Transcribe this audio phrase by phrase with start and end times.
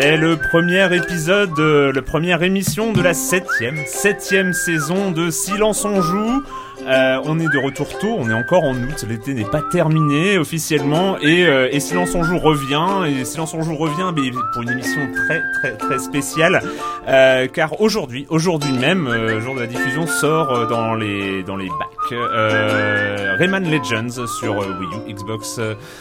[0.00, 5.84] C'est le premier épisode, euh, la première émission de la septième, septième saison de Silence
[5.84, 6.42] on joue.
[6.86, 10.38] Euh, on est de retour tôt, on est encore en août, l'été n'est pas terminé
[10.38, 14.70] officiellement et, euh, Silence on joue revient et Silence on joue revient mais pour une
[14.70, 16.62] émission très très très spéciale
[17.06, 19.06] euh, car aujourd'hui, aujourd'hui même,
[19.40, 25.12] jour de la diffusion sort dans les dans les bacs Rayman Legends sur Wii U,
[25.12, 25.60] Xbox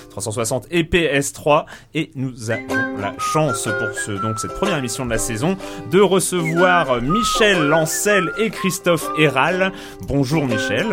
[0.10, 5.12] 360 et PS3 et nous avons la chance pour ce donc cette première émission de
[5.12, 5.58] la saison
[5.92, 9.72] de recevoir Michel Lancel et Christophe Héral.
[10.08, 10.88] Bonjour Michel.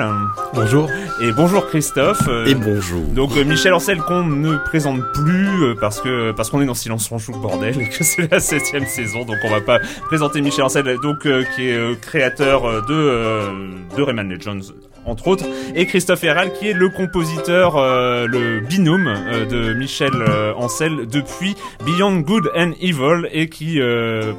[0.55, 0.89] Bonjour.
[1.21, 2.29] Et bonjour Christophe.
[2.47, 3.03] Et bonjour.
[3.15, 7.19] Donc Michel Ancel qu'on ne présente plus parce que parce qu'on est dans Silence on
[7.19, 10.99] joue bordel et que c'est la septième saison donc on va pas présenter Michel Ancel
[11.03, 14.73] donc qui est créateur de de Rayman Legends
[15.07, 15.45] entre autres,
[15.75, 21.07] et Christophe Herral qui est le compositeur, euh, le binôme euh, de Michel euh, Ancel
[21.07, 23.79] depuis Beyond Good and Evil et qui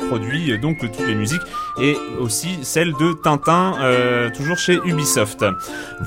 [0.10, 1.42] produit donc toutes les musiques
[1.82, 3.74] et aussi celle de Tintin,
[4.36, 5.46] toujours chez Ubisoft.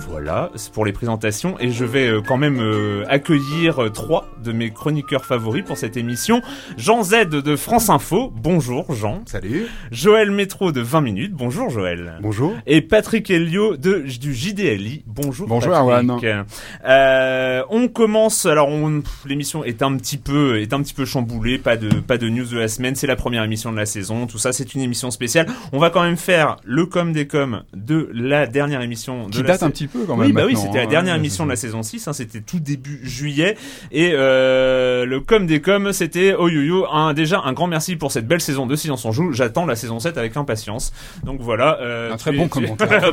[0.08, 2.60] Voilà, c'est pour les présentations et je vais quand même
[3.08, 6.42] accueillir trois de mes chroniqueurs favoris pour cette émission.
[6.76, 9.22] Jean Z de France Info, bonjour Jean.
[9.26, 9.66] Salut.
[9.90, 12.18] Joël Métro de 20 minutes, bonjour Joël.
[12.20, 12.54] Bonjour.
[12.66, 16.26] Et Patrick Helio de, du JDLI, bonjour Bonjour Patrick.
[16.84, 18.68] Euh, on commence, alors
[19.24, 22.46] l'émission est un petit peu est un petit peu chamboulée, pas de pas de news
[22.46, 25.10] de la semaine, c'est la première émission de la saison, tout ça c'est une émission
[25.10, 25.46] spéciale.
[25.72, 29.42] On va quand même faire le com des coms de la dernière émission de Qui
[29.42, 30.26] la date un petit peu quand même.
[30.26, 32.58] Oui, bah oui, c'était la hein, dernière émission de la saison 6, hein, c'était tout
[32.58, 33.56] début juillet
[33.92, 37.94] et euh, le com des coms c'était oh yo yo, un, déjà un grand merci
[37.94, 39.32] pour cette belle saison de Silence on joue.
[39.32, 40.92] J'attends la saison 7 avec impatience.
[41.22, 43.12] Donc voilà, euh, Un très bon commentaire.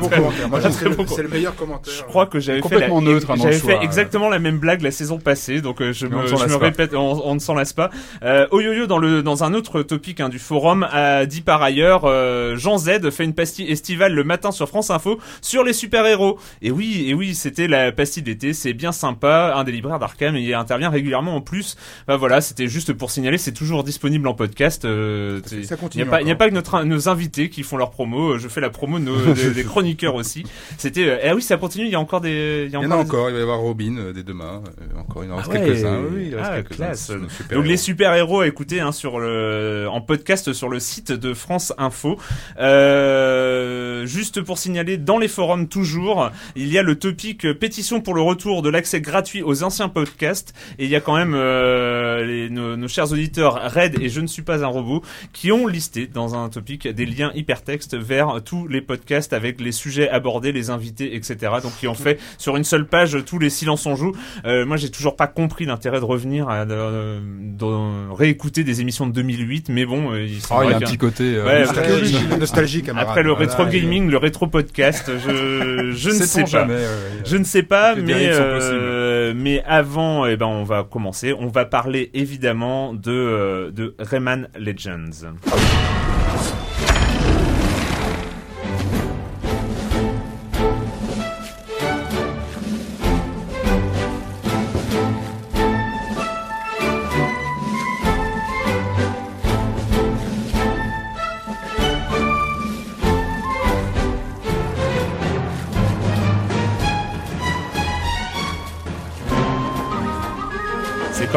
[1.08, 1.92] C'est le meilleur commentaire.
[1.96, 4.28] je crois que j'avais fait Complètement la- neutre, hein, dans j'avais le fait choix, exactement
[4.28, 6.58] la même blague la saison passée, donc euh, je me, ne s'en je lasse me
[6.58, 6.64] pas.
[6.64, 7.90] répète, on, on ne s'en lasse pas.
[8.22, 12.02] Euh, Oyoyo dans le dans un autre topic hein, du forum a dit par ailleurs
[12.04, 16.06] euh, Jean Z fait une pastille estivale le matin sur France Info sur les super
[16.06, 16.38] héros.
[16.62, 20.36] Et oui, et oui, c'était la pastille d'été, c'est bien sympa, un des libraires d'Arkham,
[20.36, 21.76] il intervient régulièrement en plus.
[22.06, 24.84] Bah voilà, c'était juste pour signaler, c'est toujours disponible en podcast.
[24.84, 27.48] euh, Ça il continue n'y a pas, il y a pas que notre, nos invités
[27.50, 28.34] qui font leur promo.
[28.34, 30.44] euh, Je fais la promo de nos, des, des chroniqueurs aussi.
[30.78, 31.84] C'était ah oui, ça continue.
[31.86, 32.64] Il y a encore des.
[32.66, 33.28] Il y, en a encore.
[33.30, 34.62] Il va y avoir Robin euh, dès demain.
[34.80, 35.64] Euh, encore, il en reste Ah ouais.
[35.66, 36.00] quelques-uns.
[36.12, 36.76] Oui, il reste Ah, quelques-uns.
[36.76, 37.10] classe.
[37.10, 37.70] Nos super Donc héros.
[37.70, 41.72] les super héros à écouter hein, sur le en podcast sur le site de France
[41.78, 42.16] Info.
[42.60, 48.00] Euh, juste pour signaler dans les forums toujours, il y a le topic euh, pétition
[48.00, 51.34] pour le retour de l'accès gratuit aux anciens podcasts et il y a quand même
[51.34, 55.52] euh, les- nos, nos chers auditeurs Red et je ne suis pas un robot qui
[55.52, 60.08] ont listé dans un topic des liens hypertextes vers tous les podcasts avec les sujets
[60.08, 61.52] abordés, les invités, etc.
[61.62, 64.12] Donc qui ont fait sur une seule page tous les silences on joue.
[64.44, 69.06] Euh, moi, j'ai toujours pas compris l'intérêt de revenir à de- de réécouter des émissions
[69.06, 71.34] de 2008, mais bon, euh, il Oh, il y a un petit côté.
[71.36, 72.12] euh, Ouais, nostalgique.
[72.14, 73.08] Nostalgie, nostalgie, camarade.
[73.08, 76.46] après le Voilà, rétro et- gaming, le rétro podcast, je je ne sais pas.
[76.46, 76.74] jamais.
[76.74, 77.22] ouais, ouais.
[77.24, 81.32] Je ne sais pas, mais euh, mais avant, eh ben, on va commencer.
[81.38, 85.10] On va parler évidemment de euh, de Rayman Legends.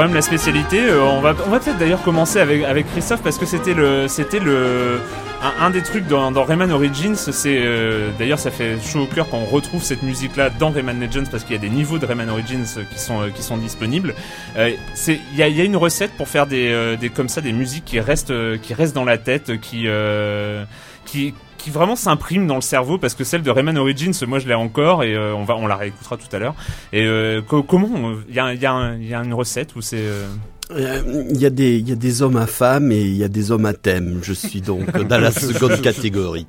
[0.02, 0.80] Quand même la spécialité.
[0.80, 5.00] Euh, on va, peut-être d'ailleurs commencer avec, Christophe parce que c'était le, c'était le,
[5.60, 7.14] un, des trucs dans, Rayman Origins.
[7.14, 11.00] C'est euh, d'ailleurs ça fait chaud au cœur quand on retrouve cette musique-là dans Rayman
[11.00, 13.58] Legends parce qu'il y a des niveaux de Rayman Origins qui sont, euh, qui sont
[13.58, 14.16] disponibles.
[14.58, 14.76] Il
[15.36, 18.74] y a, une recette pour faire des, des comme ça des musiques qui restent, qui
[18.74, 19.86] restent dans la tête, qui,
[21.06, 24.48] qui qui vraiment s'imprime dans le cerveau parce que celle de Rayman Origins moi je
[24.48, 26.56] l'ai encore et euh, on va on la réécoutera tout à l'heure.
[26.94, 27.90] Et euh, co- comment
[28.28, 30.04] il y a, il y, a il y a une recette où c'est
[30.72, 33.16] euh, Euh, Il y, a des- il y a des hommes à femmes et il
[33.16, 34.20] y a des hommes à thème.
[34.24, 36.46] Je suis donc dans la seconde catégorie.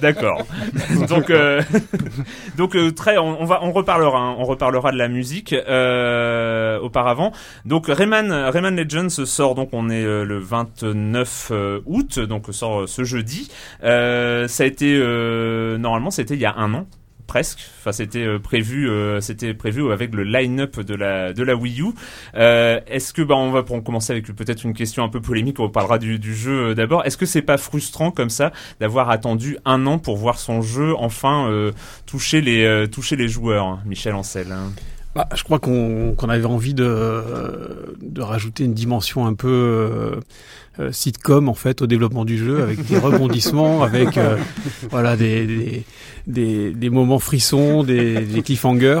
[0.00, 0.46] D'accord.
[1.08, 1.62] donc, euh,
[2.56, 6.78] donc euh, très, on, on va, on reparlera, hein, on reparlera de la musique euh,
[6.80, 7.32] auparavant.
[7.64, 12.82] Donc Rayman, Rayman Legends sort donc, on est euh, le 29 euh, août, donc sort
[12.82, 13.50] euh, ce jeudi.
[13.84, 16.86] Euh, ça a été euh, normalement, c'était il y a un an
[17.26, 17.58] presque.
[17.80, 21.80] Enfin, c'était euh, prévu, euh, c'était prévu avec le line-up de la de la Wii
[21.80, 21.86] U.
[22.34, 25.60] Euh, Est-ce que, bah, on va pour commencer avec peut-être une question un peu polémique.
[25.60, 27.04] On parlera du, du jeu d'abord.
[27.04, 30.94] Est-ce que c'est pas frustrant comme ça d'avoir attendu un an pour voir son jeu
[30.96, 31.72] enfin euh,
[32.06, 34.72] toucher les euh, toucher les joueurs, hein, Michel Ancel hein?
[35.16, 37.22] Bah, je crois qu'on avait envie de,
[38.02, 40.20] de rajouter une dimension un peu euh,
[40.78, 44.36] euh, sitcom en fait au développement du jeu avec des rebondissements, avec euh,
[44.90, 45.84] voilà des, des,
[46.26, 49.00] des, des moments frissons, des, des cliffhangers.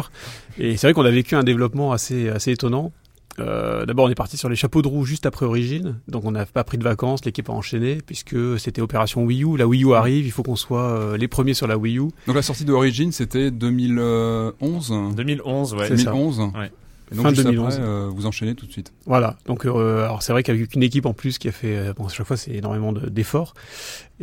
[0.58, 2.92] Et c'est vrai qu'on a vécu un développement assez assez étonnant.
[3.38, 6.30] Euh, D'abord, on est parti sur les chapeaux de roue juste après Origin, donc on
[6.30, 9.56] n'a pas pris de vacances, l'équipe a enchaîné puisque c'était opération Wii U.
[9.56, 12.08] La Wii U arrive, il faut qu'on soit euh, les premiers sur la Wii U.
[12.26, 14.92] Donc la sortie d'Origin, c'était 2011.
[15.16, 15.88] 2011, ouais.
[15.88, 16.10] C'est ça.
[16.12, 16.40] 2011.
[16.56, 16.70] Ouais.
[17.12, 17.74] Et donc Fin juste 2011.
[17.74, 18.92] après, euh, vous enchaînez tout de suite.
[19.06, 21.92] Voilà, donc euh, alors c'est vrai qu'avec une équipe en plus qui a fait, euh,
[21.96, 23.54] bon à chaque fois c'est énormément de- d'efforts,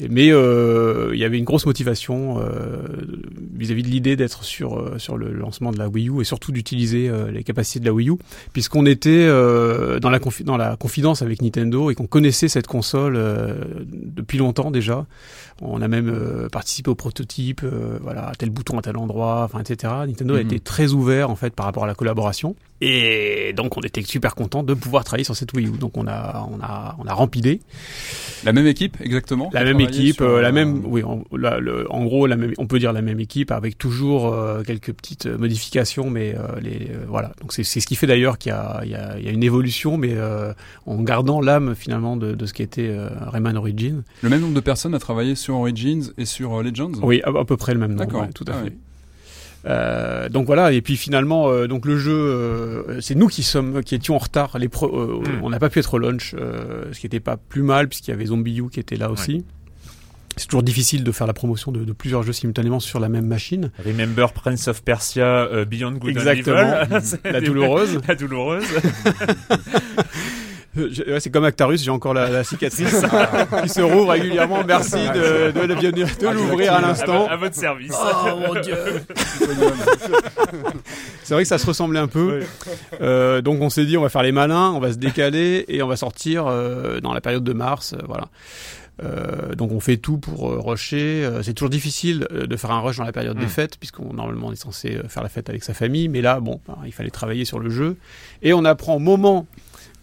[0.10, 2.82] mais euh, il y avait une grosse motivation euh,
[3.56, 6.52] vis-à-vis de l'idée d'être sur euh, sur le lancement de la Wii U et surtout
[6.52, 8.14] d'utiliser les capacités de la Wii U,
[8.54, 13.20] puisqu'on était dans la dans la confidence avec Nintendo et qu'on connaissait cette console
[13.92, 15.06] depuis longtemps déjà.
[15.62, 17.62] On a même participé au prototype,
[18.02, 19.94] voilà, tel bouton à tel endroit, enfin etc.
[20.08, 20.46] Nintendo a Mhm.
[20.48, 22.56] été très ouvert en fait par rapport à la collaboration.
[22.82, 25.72] Et donc on était super content de pouvoir travailler sur cette Wii U.
[25.78, 27.62] Donc on a on a on a rempilé
[28.44, 31.60] La même équipe, exactement la même équipe, sur, euh, la euh, même oui en, la-
[31.60, 34.94] le- en gros la même on peut dire la même équipe avec toujours euh, quelques
[34.94, 38.38] petites euh, modifications, mais euh, les euh, voilà donc c'est c'est ce qui fait d'ailleurs
[38.38, 40.54] qu'il y a il y a, il y a une évolution, mais euh,
[40.86, 44.02] en gardant l'âme finalement de, de ce qui était euh, Rayman Origins.
[44.22, 46.92] Le même nombre de personnes a travaillé sur Origins et sur euh, Legends?
[47.02, 48.22] Oui, à, à peu près le même nombre, D'accord.
[48.22, 48.70] ouais, tout à Ah fait.
[48.70, 48.72] oui.
[49.66, 53.82] Euh, donc voilà, et puis finalement, euh, donc le jeu, euh, c'est nous qui sommes,
[53.82, 54.58] qui étions en retard.
[54.60, 55.40] Les pro- euh, Mm.
[55.44, 58.12] On n'a pas pu être au launch, euh, ce qui n'était pas plus mal puisqu'il
[58.12, 59.46] y avait Zombie U qui était là aussi.
[60.36, 63.26] C'est toujours difficile de faire la promotion de, de plusieurs jeux simultanément sur la même
[63.28, 63.72] machine.
[63.86, 66.82] Remember Prince of Persia, euh, Beyond Good and Exactement.
[66.82, 67.00] Evil.
[67.04, 68.00] C'est La douloureuse.
[68.08, 68.64] La douloureuse.
[70.76, 72.96] Euh, ouais, c'est comme Actarus, j'ai encore la, la cicatrice
[73.62, 74.64] qui se rouvre régulièrement.
[74.66, 77.28] Merci de, de, bienvenue- de l'ouvrir à l'instant.
[77.28, 77.94] à votre service.
[77.96, 78.76] Oh mon dieu
[81.24, 82.42] C'est vrai que ça se ressemblait un peu.
[83.02, 85.84] Euh, donc on s'est dit on va faire les malins, on va se décaler et
[85.84, 88.26] on va sortir euh, dans la période de mars, euh, voilà.
[89.04, 91.24] Euh, donc on fait tout pour euh, rusher.
[91.26, 93.50] Euh, c'est toujours difficile euh, de faire un rush dans la période des Mm.
[93.50, 96.40] fêtes puisqu'on normalement on est censé euh, faire la fête avec sa famille, mais là
[96.40, 97.98] bon, ben, il fallait travailler sur le jeu
[98.42, 99.46] et on apprend au moment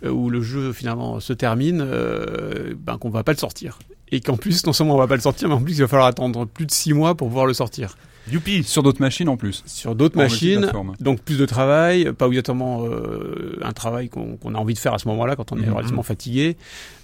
[0.05, 3.79] euh, où le jeu finalement se termine, euh, ben, qu'on va pas le sortir.
[4.13, 5.89] Et qu'en plus, non seulement on va pas le sortir, mais en plus il va
[5.89, 7.97] falloir attendre plus de six mois pour pouvoir le sortir.
[8.31, 9.63] Youpi Sur d'autres machines en plus.
[9.67, 10.71] sur d'autres machines.
[11.01, 14.99] Donc plus de travail, pas obligatoirement euh, un travail qu'on a envie de faire à
[14.99, 15.73] ce moment-là quand on est Mhm.
[15.73, 16.57] relativement fatigué.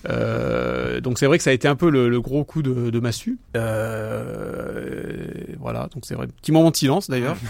[0.08, 2.90] Euh, donc c'est vrai que ça a été un peu le, le gros coup de,
[2.90, 3.38] de massue.
[3.56, 5.14] Euh,
[5.58, 6.26] voilà, donc c'est vrai.
[6.40, 7.36] Petit moment de silence d'ailleurs.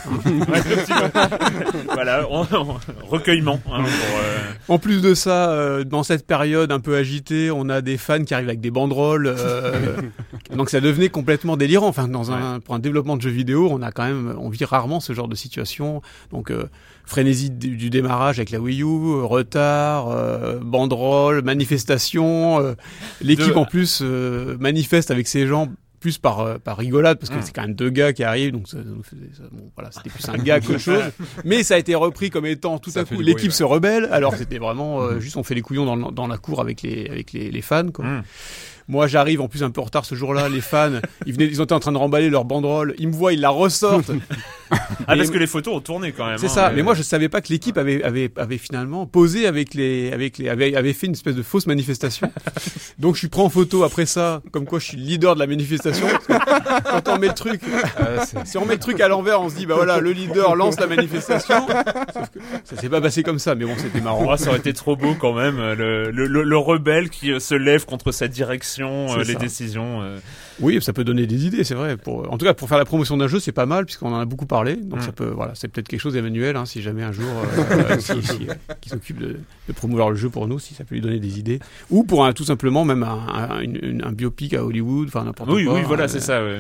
[1.93, 2.77] Voilà, on- on-
[3.09, 3.61] recueillement.
[3.67, 7.81] hein, pour, euh, En plus de ça, dans cette période un peu agitée, on a
[7.81, 9.35] des fans qui arrivent avec des banderoles.
[10.57, 11.89] donc ça devenait complètement délirant.
[11.89, 14.65] Enfin, dans un, pour un développement de jeux vidéo, on a quand même, on vit
[14.65, 16.03] rarement ce genre de situation.
[16.33, 16.53] Donc
[17.07, 22.61] frénésie du, du démarrage avec la Wii U, retard, euh, banderole, manifestation.
[22.61, 22.75] euh,
[23.23, 25.69] L'équipe De- en plus euh, manifeste avec ces gens
[26.01, 27.43] plus par, euh, par rigolade parce que Mm.
[27.43, 30.11] c'est quand même deux gars qui arrivent donc ça, nous faisait- ça- bon, voilà c'était
[30.11, 31.03] plus un gars qu'autre chose
[31.45, 34.35] mais ça a été repris comme étant tout Ça à coup l'équipe se rebelle alors
[34.37, 37.33] c'était vraiment euh, juste on fait les couillons dans, dans la cour avec les avec
[37.33, 38.05] les, les fans quoi.
[38.05, 38.23] Mm.
[38.89, 41.61] Moi j'arrive en plus un peu en retard ce jour-là les fans ils venaient ils
[41.61, 44.11] étaient en train de remballer leur banderole ils me voient ils la ressortent
[45.09, 46.39] Ah, parce que les photos ont tourné quand même.
[46.39, 49.07] c'est hein, ça euh, mais moi je savais pas que l'équipe avait, avait avait finalement
[49.07, 52.33] posé avec les avec les avait, avait fait une espèce de fausse manifestation
[52.99, 55.41] donc je suis pris en photo après ça comme quoi je suis le leader de
[55.41, 57.61] la manifestation quand on met le truc
[58.45, 60.79] si on met le truc à l'envers, on se dit bah voilà, le leader lance
[60.81, 61.67] la manifestation.
[62.13, 64.27] Sauf que ça s'est pas passé comme ça, mais bon, c'était marrant.
[64.29, 67.39] Oh, ça aurait été trop beau quand même, le, le, le- le rebelle qui euh,
[67.41, 69.39] se lève contre sa direction, euh, les ça.
[69.39, 70.03] décisions.
[70.03, 70.19] euh.
[70.61, 71.97] Oui, ça peut donner des idées, c'est vrai.
[71.97, 74.21] Pour, en tout cas, pour faire la promotion d'un jeu, c'est pas mal puisqu'on en
[74.21, 74.77] a beaucoup parlé.
[74.77, 75.03] Donc Mm.
[75.03, 77.27] ça peut, voilà, c'est peut-être quelque chose d'Emmanuel, hein, si jamais un jour,
[77.71, 77.97] euh,
[78.81, 79.37] qui s'occupe de,
[79.69, 81.59] de promouvoir le jeu pour nous, si ça peut lui donner des idées,
[81.91, 85.75] ou pour un, tout simplement même un, biopic à Hollywood, enfin n'importe Oui, quoi.
[85.75, 86.43] oui, voilà, c'est ça.
[86.43, 86.57] ouais.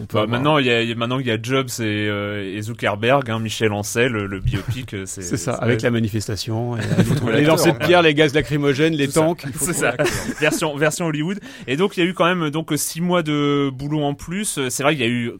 [0.00, 2.62] on peut Bah, maintenant, il y a, maintenant il y a Jobs et, euh, et
[2.62, 4.96] Zuckerberg, hein, Michel Ancel, le, le biopic.
[5.06, 6.80] C'est C'est ça, avec la manifestation, et,
[7.34, 9.44] les lancers de pierre, les gaz lacrymogènes, les tanks.
[9.58, 9.94] C'est ça,
[10.40, 11.38] version version Hollywood.
[11.66, 14.68] Et donc il y a eu quand même donc six mois de boulot en plus.
[14.68, 15.32] C'est vrai qu'il y a eu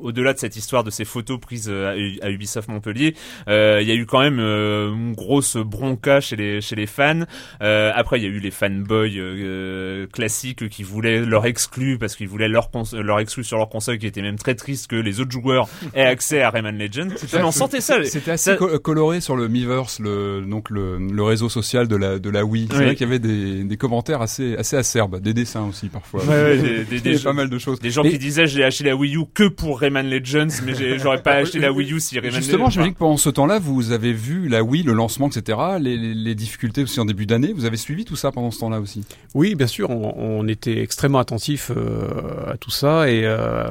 [0.00, 3.14] au-delà de cette histoire de ces photos prises euh, à Ubisoft Montpellier,
[3.48, 6.86] euh, il y a eu quand même euh, une grosse bronca chez les chez les
[6.86, 7.20] fans.
[7.62, 12.16] Euh, après, il y a eu les fanboys euh, classiques qui voulaient leur exclu parce
[12.16, 15.20] qu'ils voulaient leur leur exclu sur leur console, qui était même très triste que les
[15.20, 17.08] autres joueurs aient accès à Rayman Legends.
[17.32, 18.02] Mais on sentait ça.
[18.04, 21.96] C'était assez Ça- co- coloré sur le Miiverse, le, donc le, le réseau social de
[21.96, 22.68] la, de la Wii.
[22.70, 22.84] C'est Oui.
[22.84, 26.22] vrai qu'il y avait des, des commentaires assez, assez acerbes, des dessins aussi parfois.
[26.24, 27.78] Ouais, ouais, des- des- des pas mal de choses.
[27.80, 31.22] Des gens qui disaient j'ai acheté la Wii U que pour Rayman Legends, mais j'aurais
[31.22, 32.70] pas acheté la Wii U si Rayman Justement, Legends.
[32.70, 36.14] j'imagine que pendant ce temps-là, vous avez vu la Wii, le lancement, etc., les, les,
[36.14, 37.52] les difficultés aussi en début d'année.
[37.52, 39.04] Vous avez suivi tout ça pendant ce temps-là aussi?
[39.34, 43.66] Oui, bien sûr, on, on était extrêmement attentif euh, à tout ça et euh,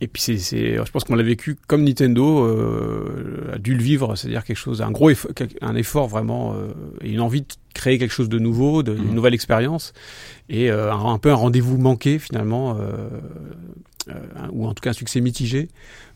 [0.00, 4.16] et puis c'est, je pense qu'on l'a vécu comme Nintendo euh, a dû le vivre,
[4.16, 5.30] c'est-à-dire quelque chose, un gros effort,
[5.62, 6.68] un effort vraiment euh,
[7.02, 9.08] et une envie de créer quelque chose de nouveau, de, Mhm.
[9.08, 9.92] une nouvelle expérience
[10.48, 12.76] et euh, un, un peu un rendez-vous manqué finalement.
[14.10, 14.12] Euh,
[14.52, 15.68] ou en tout cas un succès mitigé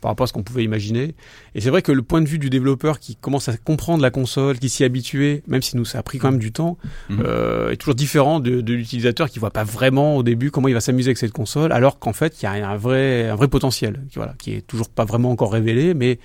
[0.03, 1.15] par rapport à ce qu'on pouvait imaginer.
[1.55, 4.11] Et c'est vrai que le point de vue du développeur qui commence à comprendre la
[4.11, 6.77] console, qui s'y habitué, même si nous ça a pris quand même du temps,
[7.09, 7.23] Mhm.
[7.25, 10.75] euh, est toujours différent de, de l'utilisateur qui voit pas vraiment au début comment il
[10.75, 13.49] va s'amuser avec cette console, alors qu'en fait il y a un vrai, un vrai
[13.49, 16.19] potentiel, qui, voilà, qui est toujours pas vraiment encore révélé, mais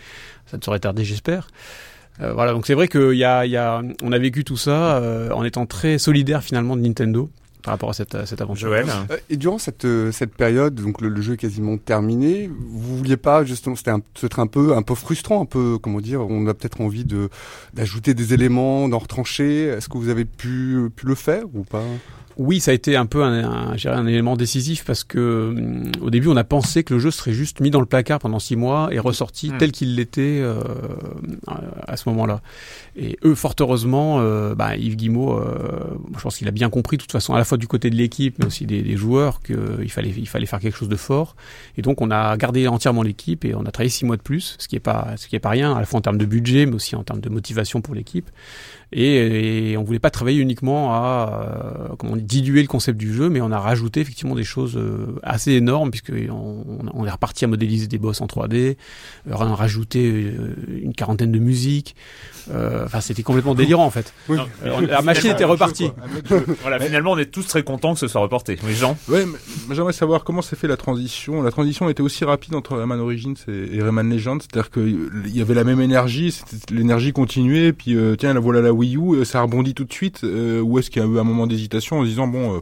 [0.48, 1.48] ça ne saurait tarder, j'espère.
[2.22, 4.98] Euh, voilà, donc c'est vrai qu'il y a, y a, on a vécu tout ça
[4.98, 7.29] euh, en étant très solidaire finalement de Nintendo
[7.63, 8.67] par rapport à cette, à cette aventure.
[8.67, 12.50] Joël Euh, Et durant cette, euh, cette période, donc le, le jeu est quasiment terminé,
[12.70, 16.01] vous vouliez pas justement, c'était un, peut-être un peu, un peu frustrant, un peu, comment
[16.01, 17.29] dire, on a peut-être envie de
[17.74, 19.63] d'ajouter des éléments, d'en retrancher.
[19.63, 21.84] Est-ce que vous avez pu, pu le faire ou pas?
[22.38, 26.38] Oui, ça a été un peu un, élément décisif parce que hum, au début on
[26.38, 29.00] a pensé que le jeu serait juste mis dans le placard pendant six mois et
[29.00, 29.58] ressorti Mm.
[29.58, 30.62] tel qu'il l'était euh,
[31.88, 32.42] à, ce moment-là.
[32.96, 36.98] Et eux, fort heureusement, euh, bah, Yves Guillemot, euh, je pense qu'il a bien compris,
[36.98, 39.42] de toute façon, à la fois du côté de l'équipe, mais aussi des, des joueurs,
[39.42, 41.36] qu'il fallait, il fallait faire quelque chose de fort.
[41.78, 44.56] Et donc, on a gardé entièrement l'équipe et on a travaillé six mois de plus,
[44.60, 46.25] ce qui est pas, ce qui est pas rien, à la fois en termes de
[46.25, 48.30] budget, mais aussi en termes de motivation pour l'équipe.
[48.96, 52.98] Et, et on voulait pas travailler uniquement à, euh, comment on dit, diluer le concept
[53.00, 57.06] du jeu, mais on a rajouté effectivement des choses euh, assez énormes puisque on, on
[57.06, 58.76] est reparti à modéliser des boss en 3D, euh,
[59.32, 61.96] on a rajouté euh, une quarantaine de musiques.
[62.54, 64.14] Euh, Enfin, c'était complètement délirant en fait.
[64.28, 64.38] Oui.
[64.38, 65.90] Non, Euh, la machine était repartie.
[66.62, 68.58] Voilà, finalement, on est tous très contents que ce soit reporté.
[68.66, 68.98] Oui, Jean?
[69.08, 69.26] Ouais,
[69.72, 71.42] j'aimerais savoir comment s'est fait la transition.
[71.42, 75.54] La transition était aussi rapide entre Rayman Origins et, Rayman Legends, c'est-à-dire qu'il y avait
[75.54, 79.42] la même énergie, c'était- l'énergie continuait, puis euh, tiens, la voilà la Wii Euh, ça
[79.42, 80.22] rebondit tout de suite.
[80.24, 82.60] Euh, ou est-ce qu'il y a eu un moment d'hésitation en disant bon, euh,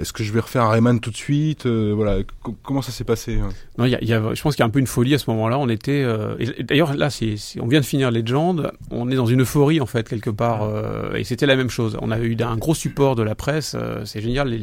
[0.00, 2.24] est-ce que je vais refaire un Rayman tout de suite Voilà, c-
[2.62, 3.48] comment ça s'est passé hein?
[3.78, 5.28] Non, y y a- je pense qu'il y a un peu une folie à ce
[5.30, 5.58] moment-là.
[5.58, 6.06] On était,
[6.60, 8.72] d'ailleurs là, c'est- on vient de finir Legend.
[8.90, 10.66] On est dans une euphorie en fait quelque part,
[11.14, 11.98] et c'était la même chose.
[12.00, 13.76] On a eu un gros support de la presse.
[14.04, 14.58] c'est génial.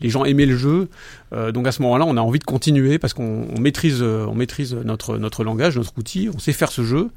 [0.00, 0.88] Les gens aimaient le jeu.
[1.32, 4.26] Euh, donc à ce moment-là, on a envie de continuer parce qu'on on maîtrise, euh,
[4.28, 6.28] on maîtrise notre notre langage, notre outil.
[6.34, 7.10] On sait faire ce jeu.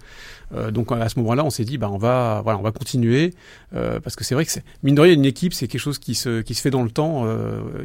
[0.55, 3.33] Euh, donc à ce moment-là, on s'est dit, bah on va, voilà, on va continuer
[3.71, 6.15] parce que c'est vrai que c'est, mine de rien, une équipe, c'est quelque chose qui
[6.15, 7.27] se qui se fait dans le temps.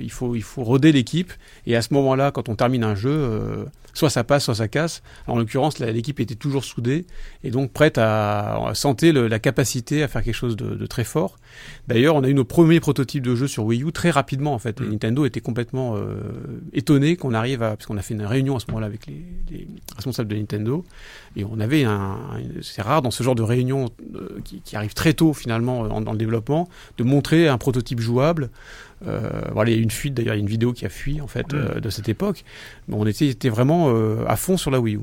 [0.00, 1.32] il faut il faut roder l'équipe.
[1.66, 5.02] Et à ce moment-là, quand on termine un jeu, soit ça passe, soit ça casse.
[5.26, 7.06] En l'occurrence, l'équipe était toujours soudée
[7.42, 11.38] et donc prête à, à sentir la capacité à faire quelque chose de, très fort.
[11.88, 14.58] D'ailleurs, on a eu nos premiers prototypes de jeux sur Wii U très rapidement en
[14.58, 14.80] fait.
[14.84, 14.90] Mm.
[14.90, 16.20] Nintendo était complètement euh,
[16.72, 19.24] étonné qu'on arrive à, parce qu'on a fait une réunion à ce moment-là avec les,
[19.50, 20.84] les responsables de Nintendo
[21.36, 22.18] et on avait un,
[22.62, 26.00] c'est rare dans ce genre de réunion euh, qui, qui arrive très tôt finalement dans,
[26.00, 28.50] dans le développement de montrer un prototype jouable.
[29.06, 30.86] Euh, voilà, il y a eu une fuite d'ailleurs, il y a une vidéo qui
[30.86, 31.80] a fui en fait Mm.
[31.80, 32.44] de cette époque.
[32.88, 33.92] Mais on était, était vraiment
[34.26, 35.00] à fond sur la Wii U.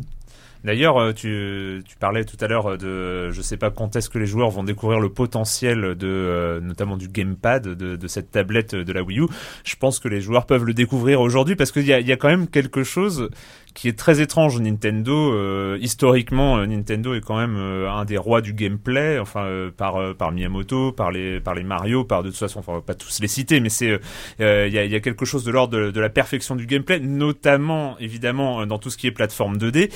[0.63, 4.27] D'ailleurs, euh, tu, parlais tout à l'heure de, je sais pas quand est-ce que les
[4.27, 8.94] joueurs vont découvrir le potentiel de, euh, notamment du gamepad, de, de cette tablette de
[8.94, 9.27] la Wii U.
[9.63, 12.18] Je pense que les joueurs peuvent le découvrir aujourd'hui parce qu'il y a, y a
[12.18, 13.30] quand même quelque chose
[13.74, 14.60] qui est très étrange.
[14.60, 19.46] Nintendo, euh, historiquement, euh, Nintendo est quand même euh, un des rois du gameplay, enfin
[19.46, 22.82] euh, par euh, par Miyamoto, par les par les Mario, par de toute façon, enfin
[22.86, 24.00] pas tous les citer, mais c'est
[24.40, 28.78] il y, a, quelque chose de l'ordre de, la perfection du gameplay, notamment évidemment dans
[28.78, 29.92] tout ce qui est plateforme 2D.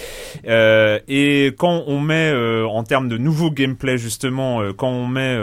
[0.48, 2.34] Euh, et quand on met
[2.65, 5.38] en termes de nouveau gameplay justement, quand on met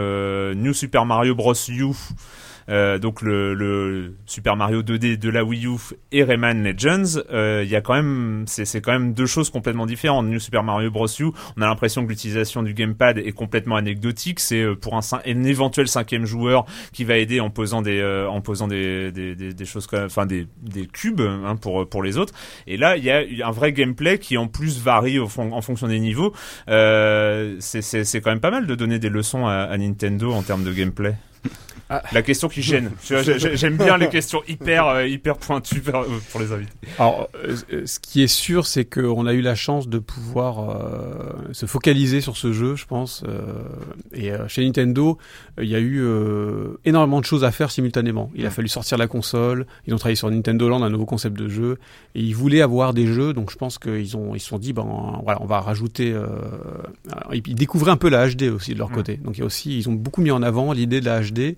[0.55, 1.93] New Super Mario Bros U,
[2.69, 5.77] euh, donc le, Super Mario 2D de la Wii U
[6.11, 9.85] et Rayman Legends, euh, il y a quand même, c'est quand même deux choses complètement
[9.85, 10.27] différentes.
[10.27, 11.25] New Super Mario Bros U,
[11.57, 14.39] on a l'impression que l'utilisation du gamepad est complètement anecdotique.
[14.39, 18.67] C'est euh, pour un, éventuel cinquième joueur qui va aider en posant des, en posant
[18.67, 22.33] des, des, choses, enfin des, des cubes hein, pour pour les autres.
[22.67, 25.87] Et là, il y a un vrai gameplay qui en plus varie au en fonction
[25.87, 26.33] des niveaux.
[26.67, 31.15] C'est- quand même pas mal de donner des leçons à Nintendo en termes de gameplay.
[31.93, 32.01] Ah.
[32.11, 32.89] La question qui gêne.
[33.53, 36.71] J'aime bien les questions hyper euh, hyper pointues pour, les invités.
[36.97, 41.51] Alors, euh, ce qui est sûr, c'est qu'on a eu la chance de pouvoir euh,
[41.51, 43.23] se focaliser sur ce jeu, je pense.
[43.27, 43.41] euh,
[44.11, 45.19] et euh, chez Nintendo,
[45.61, 46.03] il y a eu
[46.83, 48.31] énormément de choses à faire simultanément.
[48.33, 49.67] Il a fallu sortir la console.
[49.85, 51.77] Ils ont travaillé sur Nintendo Land, un nouveau concept de jeu,
[52.15, 53.33] et ils voulaient avoir des jeux.
[53.33, 56.15] Donc, je pense qu'ils ont ils se sont dit, ben voilà, on va rajouter.
[57.31, 59.17] Ils découvraient un peu la HD aussi de leur côté.
[59.17, 61.55] Donc, il y a aussi, ils ont beaucoup mis en avant l'idée de la HD.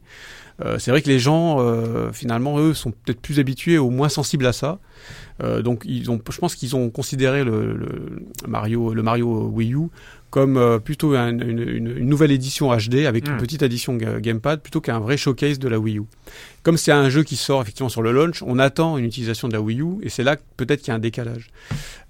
[0.63, 4.07] Euh, c'est vrai que les gens, euh, finalement, eux, sont peut-être plus habitués ou moins
[4.09, 4.79] sensibles à ça.
[5.43, 9.73] Euh, donc, ils ont, je pense qu'ils ont considéré le, le Mario, le Mario Wii
[9.73, 9.87] U
[10.31, 13.37] comme plutôt un- une, une- une nouvelle édition HD avec une Mm.
[13.37, 16.03] petite addition ga- gamepad plutôt qu'un vrai showcase de la Wii U.
[16.61, 19.53] Comme c'est un jeu qui sort effectivement sur le launch, on attend une utilisation de
[19.53, 21.51] la Wii U et c'est là peut-être qu'il y a un décalage.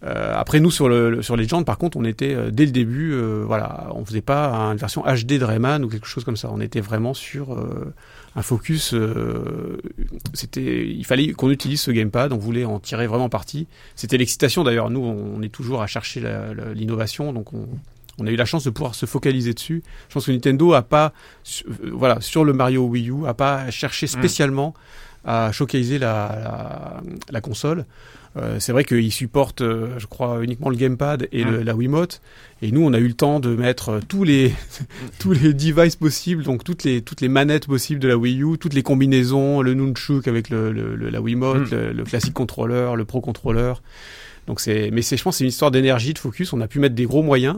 [0.04, 3.44] Euh, après nous sur le, sur Legend par contre on était dès le début euh,
[3.46, 6.60] voilà on faisait pas une version HD de Rayman ou quelque chose comme ça on
[6.62, 7.94] était vraiment sur euh,
[8.36, 9.78] un focus euh,
[10.34, 14.64] c'était il fallait qu'on utilise ce gamepad on voulait en tirer vraiment parti c'était l'excitation
[14.64, 16.22] d'ailleurs nous on est toujours à chercher
[16.76, 17.68] l'innovation donc on
[18.18, 19.84] on a eu la chance de pouvoir se focaliser dessus.
[20.08, 21.12] Je pense que Nintendo a pas,
[21.68, 24.74] euh, voilà, sur le Mario Wii U, a pas cherché spécialement
[25.26, 27.86] à showcaser la, la, la console.
[28.38, 32.22] Euh, c'est vrai qu'ils supportent, euh, je crois, uniquement le gamepad et le- la Wiimote.
[32.62, 34.52] Et nous, on a eu le temps de mettre euh, tous les
[35.20, 38.58] tous les devices possibles, donc toutes les toutes les manettes possibles de la Wii U,
[38.58, 41.76] toutes les combinaisons, le nunchuk avec le, le- le- la Wiimote, Mm.
[41.76, 43.82] le, le classique contrôleur, le pro contrôleur.
[44.48, 46.52] Donc c'est, mais c'est, je pense, c'est une histoire d'énergie, de focus.
[46.54, 47.58] On a pu mettre des gros moyens.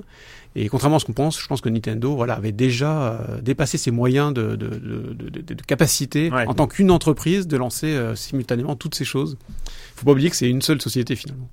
[0.60, 3.78] Et contrairement à ce qu'on pense, je pense que Nintendo, voilà, avait déjà euh, dépassé
[3.78, 6.48] ses moyens de, de, de, de, de- de capacité Ouais.
[6.48, 9.38] en tant qu'une entreprise de lancer euh, simultanément toutes ces choses.
[9.96, 11.48] Faut pas oublier que c'est une seule société finalement.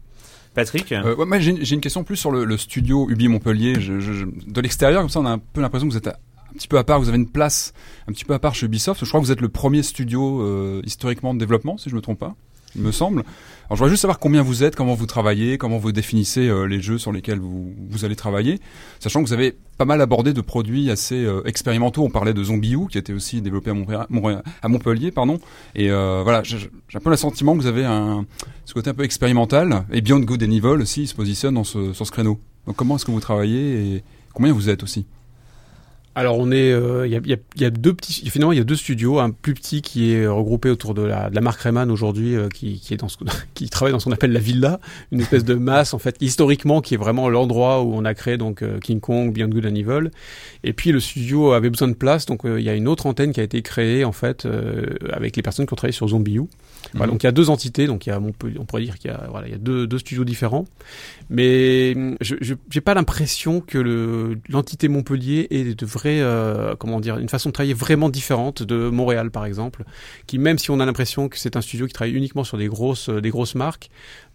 [0.54, 3.74] Patrick, Euh, ouais, j'ai une question plus sur le, le studio Ubi Montpellier.
[3.80, 6.06] Je, je- je- de l'extérieur, comme ça, on a un peu l'impression que vous êtes
[6.06, 6.18] à-
[6.50, 7.72] un petit peu à part, vous avez une place
[8.08, 9.04] un petit peu à part chez Ubisoft.
[9.04, 12.00] Je crois que vous êtes le premier studio euh, historiquement de développement, si je me
[12.00, 12.36] trompe pas,
[12.76, 13.24] il me semble.
[13.66, 16.64] Alors, je voudrais juste savoir combien vous êtes, comment vous travaillez, comment vous définissez euh,
[16.64, 18.60] les jeux sur lesquels vous, vous allez travailler,
[19.00, 22.04] sachant que vous avez pas mal abordé de produits assez euh, expérimentaux.
[22.04, 25.40] On parlait de Zombie U, qui était aussi développé à, Montpellier, pardon.
[25.74, 26.58] Et euh, voilà, j'ai
[26.94, 27.84] un peu le sentiment que vous avez
[28.66, 29.86] ce côté un peu expérimental.
[29.92, 32.38] Et Beyond Good and Evil aussi il se positionne dans ce, sur ce créneau.
[32.66, 35.06] Donc comment est-ce que vous travaillez et combien vous êtes aussi?
[36.16, 38.58] Alors on est, euh, il y, a, y, a, y, a, deux petits, finalement il
[38.58, 41.40] y a deux studios, un plus petit qui est regroupé autour de la, de la
[41.40, 43.18] marque Rayman aujourd'hui, euh, qui, qui est dans ce,
[43.54, 44.78] qui travaille dans ce qu'on appelle la villa,
[45.10, 48.36] une espèce de masse en fait historiquement qui est vraiment l'endroit où on a créé
[48.36, 50.10] donc euh, King Kong, Beyond Good and Evil.
[50.62, 53.32] Et puis le studio avait besoin de place, donc il y a une autre antenne
[53.32, 54.46] qui a été créée en fait
[55.12, 56.42] avec les personnes qui ont travaillé sur Zombie U.
[56.92, 58.82] Voilà, donc il y a deux entités, donc il y a, on, peut, on pourrait
[58.82, 60.66] dire qu'il y a, voilà, il y a deux, deux studios différents,
[61.30, 62.34] mais je
[62.70, 67.48] j'ai pas l'impression que le l'entité Montpellier est de vrai, euh, comment dire, une façon
[67.48, 69.84] de travailler vraiment différente de Montréal par exemple,
[70.26, 72.68] qui même si on a l'impression que c'est un studio qui travaille uniquement sur des
[72.68, 73.90] grosses, des grosses marques,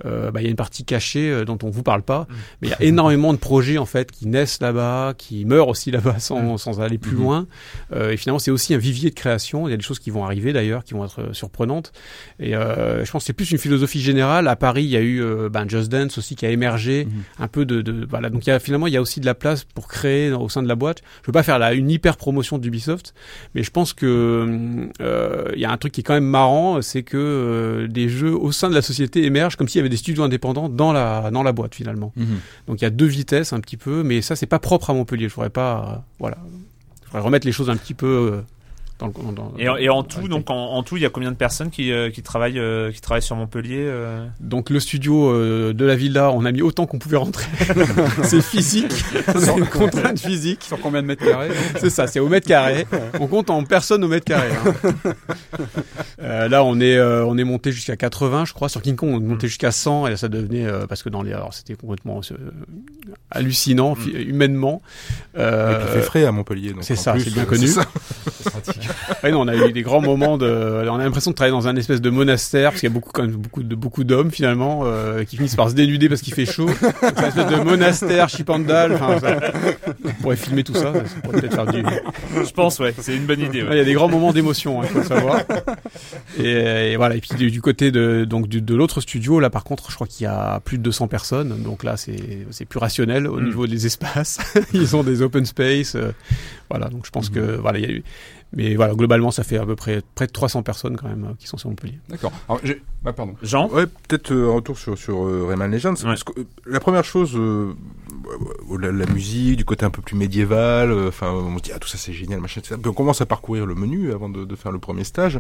[0.06, 2.28] euh, bah, il y a une partie cachée euh, dont on vous parle pas,
[2.62, 5.92] mais il y a énormément de projets en fait qui naissent là-bas, qui meurent aussi
[5.92, 7.48] là-bas sans, sans aller plus loin,
[7.94, 9.68] euh, et finalement c'est aussi un vivier de création.
[9.68, 11.92] Il y a des choses qui vont arriver d'ailleurs, qui vont être surprenantes.
[12.40, 14.48] Et euh, je pense que c'est plus une philosophie générale.
[14.48, 17.48] À Paris, il y a eu euh, ben, Just Dance aussi qui a émergé, un
[17.50, 18.30] peu de, de, voilà.
[18.30, 20.48] Donc il y a, finalement il y a aussi de la place pour créer au
[20.48, 21.02] sein de la boîte.
[21.22, 23.14] Je veux pas faire la, une hyper promotion d'Ubisoft,
[23.56, 26.82] mais je pense que euh, il y a un truc qui est quand même marrant,
[26.82, 29.98] c'est que des jeux au sein de la société émergent comme s'il y avait des
[29.98, 32.14] studios indépendants dans la dans la boîte finalement.
[32.16, 32.40] Mhm.
[32.68, 34.94] Donc il y a deux vitesses un petit peu, mais ça c'est pas propre à
[34.94, 35.28] Montpellier.
[35.28, 36.38] Je voudrais pas, voilà,
[37.02, 38.42] je voudrais remettre les choses un petit peu.
[39.00, 41.10] Dans le, dans, Et, en- et en tout, donc en, en tout, il y a
[41.10, 44.80] combien de personnes qui, euh, qui travaillent euh, qui travaillent sur Montpellier euh Donc le
[44.80, 47.48] studio euh, de la villa, on a mis autant qu'on pouvait rentrer.
[48.24, 48.92] c'est physique,
[49.26, 50.64] c'est une contrainte physique.
[50.64, 52.86] Sur combien de mètres carrés C'est ça, c'est au mètre carré.
[53.20, 54.50] On compte en personnes au mètre carré.
[54.66, 54.74] hein.
[56.22, 58.68] Euh, là, on est euh, on est monté jusqu'à 80, je crois.
[58.68, 61.08] Sur King Kong, on est monté jusqu'à 100 et là, ça devenait euh, parce que
[61.10, 62.36] dans les alors c'était complètement euh,
[63.32, 64.82] hallucinant fi- humainement.
[65.38, 66.74] Euh, Et puis il fait frais à Montpellier.
[66.74, 67.68] donc c'est ça, c'est bien connu.
[69.24, 70.46] Ouais, non, on a eu des grands moments de.
[70.90, 73.12] On a l'impression de travailler dans un espèce de monastère parce qu'il y a beaucoup,
[73.14, 76.34] quand même, beaucoup de beaucoup d'hommes finalement euh, qui finissent par se dénuder parce qu'il
[76.34, 76.70] fait chaud.
[76.80, 78.94] C'est une espèce de monastère chipandal.
[78.94, 79.38] Enfin, ça-
[80.06, 80.94] on pourrait filmer tout ça.
[80.94, 81.84] Ça pourrait peut-être faire du.
[82.46, 83.62] Je pense, ouais, c'est une bonne idée.
[83.64, 83.70] Ouais.
[83.72, 85.42] Il y a des grands moments d'émotion, il faut le savoir.
[86.38, 87.16] Et, et voilà.
[87.16, 89.96] Et puis du, du côté de donc du- de l'autre studio, là par contre, je
[89.96, 91.62] crois qu'il y a plus de 200 personnes.
[91.64, 93.46] Donc là, c'est c'est plus rationnel au Mm.
[93.46, 94.38] niveau des espaces.
[94.74, 95.96] Ils ont des open space.
[95.96, 96.12] euh,
[96.70, 96.88] voilà.
[96.90, 98.04] Donc je pense que voilà, il y a eu.
[98.54, 101.34] Mais voilà, globalement, ça fait à peu près près de 300 personnes quand même euh,
[101.38, 102.00] qui sont sur Montpellier.
[102.10, 102.32] D'accord.
[102.48, 103.36] Ah, pardon.
[103.44, 103.70] Jean?
[103.70, 105.94] Ouais, peut-être euh, un retour sur, sur euh, Rayman Legends.
[106.02, 107.74] Parce que, euh, la première chose, euh,
[108.80, 111.80] la, la musique, du côté un peu plus médiéval, euh, enfin, on se dit, ah,
[111.80, 112.76] tout ça c'est génial, machin, etc.
[112.82, 115.40] Puis on commence à parcourir le menu avant de, de faire le premier stage,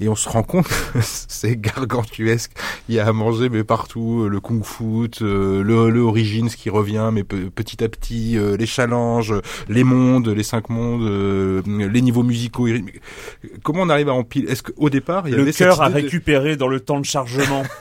[0.00, 2.52] et on se rend compte que c'est gargantuesque.
[2.88, 6.70] Il y a à manger, mais partout, le kung fu, euh, le, le Origins qui
[6.70, 9.34] revient, mais pe- petit à petit, euh, les challenges,
[9.68, 12.37] les mondes, les cinq mondes, euh, les niveaux musicaux.
[12.68, 13.00] Et rythmiques.
[13.62, 14.50] Comment on arrive à empiler?
[14.50, 17.04] Est-ce qu'au départ, il y Le avait cœur idée de- récupérer dans le temps de
[17.04, 17.62] chargement.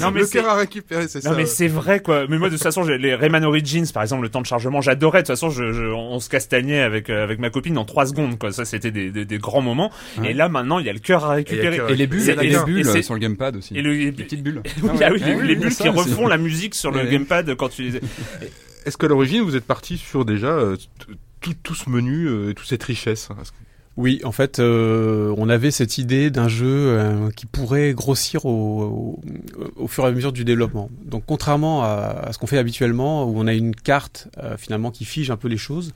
[0.00, 1.30] Non, mais le cœur à récupérer, c'est ça.
[1.30, 1.48] Non mais ouais.
[1.48, 2.26] c'est vrai quoi.
[2.28, 5.22] Mais moi de toute façon, les Rayman Origins par exemple, le temps de chargement, j'adorais.
[5.22, 8.06] De toute façon, je, je- on se castagnait avec euh, avec ma copine en trois
[8.06, 8.52] secondes quoi.
[8.52, 9.90] Ça c'était des, des, des grands moments.
[10.24, 11.80] Et là maintenant, il y a le cœur à récupérer.
[11.88, 13.76] Et les bulles, C'est- il y a et des c'est- bulles sur le gamepad aussi.
[13.76, 14.62] Et le Les petites bulles.
[14.82, 17.68] Oui, ah oui, les, Ouais, les bulles qui refont la musique sur le gamepad quand
[17.68, 18.00] tu les.
[18.84, 20.76] Est-ce qu'à l'origine, vous êtes parti sur déjà euh,
[21.40, 23.28] tout, tout ce menu euh, et toute cette richesse
[23.96, 28.50] Oui, en fait, euh, on avait cette idée d'un jeu euh, qui pourrait grossir au,
[28.82, 29.20] au,
[29.76, 30.90] au fur et à mesure du développement.
[31.02, 35.06] Donc, contrairement à, ce qu'on fait habituellement, où on a une carte euh, finalement qui
[35.06, 35.94] fige un peu les choses,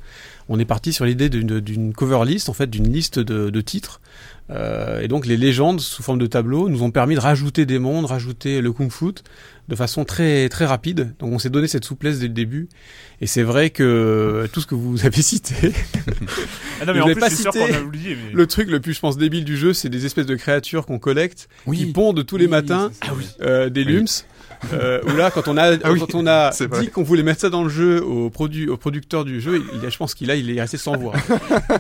[0.48, 4.00] on est parti sur l'idée d'une cover list, en fait, d'une liste de titres.
[4.50, 7.78] Euh, et donc, les légendes sous forme de tableau nous ont permis de rajouter des
[7.78, 9.06] mondes, rajouter le kung fu
[9.68, 11.14] de façon très très rapide.
[11.20, 12.68] Donc, on s'est donné cette souplesse dès le début.
[13.20, 15.54] Et c'est vrai que tout ce que vous avez cité,
[16.80, 18.16] Ah non mais Vous en plus, pas sûr cité qu'on a oublié.
[18.16, 18.32] Mais...
[18.32, 20.98] le truc le plus, je pense, débile du jeu, c'est des espèces de créatures qu'on
[20.98, 23.12] collecte, qui pondent tous les Oui, matins, ça.
[23.42, 23.92] euh, des Oui.
[23.92, 24.06] lums.
[24.74, 27.40] Euh, où là, quand on a, Ah oui, quand on a dit qu'on voulait mettre
[27.40, 30.36] ça dans le jeu au, produ au producteur du jeu, il, je pense qu'il a,
[30.36, 31.14] il est resté sans voix.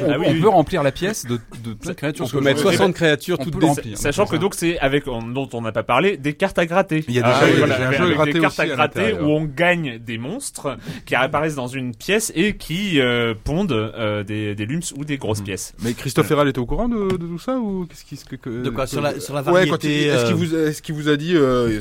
[0.00, 0.40] On, Ah oui, on oui.
[0.40, 2.24] peut remplir la pièce de, de plein de créatures.
[2.24, 2.64] On peut mettre jeu.
[2.70, 3.96] 60 créatures on toutes des...
[3.96, 7.04] Sachant que donc c'est avec on- dont on n'a pas parlé des cartes à gratter.
[7.08, 8.32] Il y a Ah, déjà- oui, il y a voilà, un avec- jeu avec gratté
[8.32, 12.32] des cartes aussi à gratter où on gagne des monstres qui apparaissent dans une pièce
[12.34, 15.74] et qui euh, pondent euh, des, des lums ou des grosses pièces.
[15.82, 18.62] Mais Christophe Herral était au courant de, de tout ça ou qu'est-ce qui que, que-
[18.62, 21.08] De quoi, que- sur la- sur variété, il- Est-ce qu'il euh, vous est-ce qu'il vous
[21.08, 21.34] a dit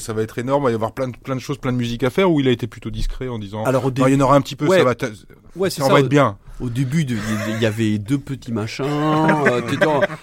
[0.07, 1.77] ça va être énorme, il va y avoir plein de plein de choses, plein de
[1.77, 4.09] musique à faire ou il a été plutôt discret en disant Alors au Non, début,
[4.11, 4.77] il y en aura un petit peu, Ouais.
[4.79, 4.95] ça va
[5.57, 5.91] ouais, ça ça.
[5.93, 6.37] va être bien.
[6.59, 8.85] Au début, il y avait deux petits machins.
[8.85, 9.61] euh,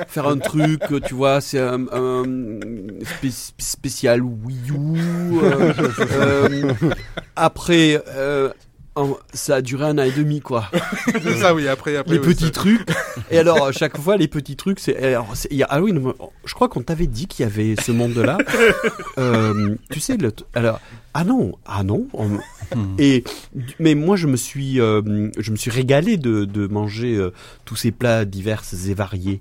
[0.09, 2.25] faire un truc, tu vois, c'est un, un
[3.05, 5.39] spé- spécial Wii U.
[5.43, 5.73] euh,
[6.11, 6.73] euh,
[7.37, 8.03] après,
[8.97, 10.71] en- ça a duré un an et demi, quoi.
[11.23, 12.89] C'est ça oui, après après les petits ça- trucs.
[13.31, 14.97] Et alors, à chaque fois, les petits trucs, c'est.
[15.03, 17.47] alors, il y a- ah oui, non, mais je crois qu'on t'avait dit qu'il y
[17.47, 18.39] avait ce monde-là.
[19.19, 20.81] Euh, tu sais, le, alors,
[21.15, 22.07] Ah non, ah non.
[22.15, 22.39] on-
[22.99, 23.25] Et
[23.79, 27.33] mais moi je me suis euh, je me suis régalé de, de manger euh,
[27.65, 29.41] tous ces plats divers et variés.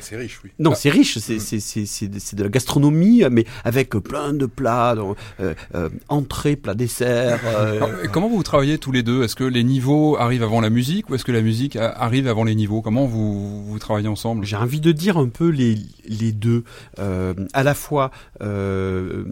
[0.00, 0.50] C'est riche, oui.
[0.58, 0.76] Non, Ah.
[0.76, 4.94] c'est riche, c'est c'est c'est c'est c'est de la gastronomie mais avec plein de plats,
[4.96, 7.40] donc, euh, euh, entrée, plat, dessert.
[7.46, 9.22] euh, Alors, et comment vous travaillez tous les deux?
[9.22, 12.26] Est-ce que les niveaux arrivent avant la musique ou est-ce que la musique a- arrive
[12.28, 12.80] avant les niveaux?
[12.82, 14.44] Comment vous, vous travaillez ensemble?
[14.44, 16.64] J'ai envie de dire un peu les, les deux.
[16.98, 19.24] Euh, à la fois, euh,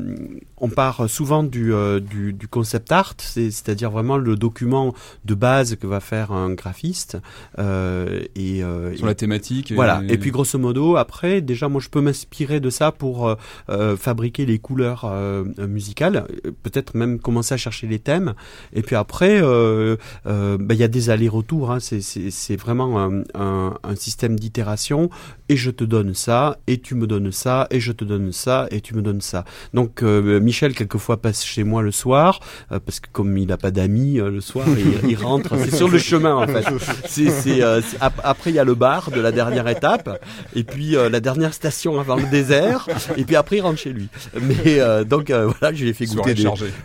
[0.59, 4.93] on part souvent du, euh, du, du concept art, c'est- c'est-à-dire vraiment le document
[5.25, 7.17] de base que va faire un graphiste.
[7.59, 10.03] Euh, et, euh, sur la thématique et- Voilà.
[10.09, 13.35] Et puis grosso modo, après, déjà, moi, je peux m'inspirer de ça pour
[13.69, 15.11] euh, fabriquer les couleurs
[15.59, 16.27] musicales,
[16.63, 18.35] peut-être même commencer à chercher les thèmes.
[18.73, 21.71] Et puis après, bah, il y a des allers-retours.
[21.71, 21.79] Hein.
[21.81, 25.09] C'est- vraiment un, un, un système d'itération.
[25.53, 28.69] Et je te donne ça, et tu me donnes ça, et je te donne ça,
[28.71, 29.45] et tu me donnes ça.
[29.75, 32.39] Donc euh, Michel quelquefois passe chez moi le soir
[32.71, 35.57] euh, parce que comme il n'a pas d'amis euh, le soir, il, il rentre.
[35.59, 36.65] C'est sur le chemin en fait.
[37.07, 40.23] C'est, c'est, euh, ap- après il y a le bar de la dernière étape,
[40.55, 42.87] et puis euh, la dernière station avant le désert,
[43.17, 44.09] et puis après il rentre chez lui.
[44.41, 46.35] Mais euh, donc euh, voilà, je lui ai fait goûter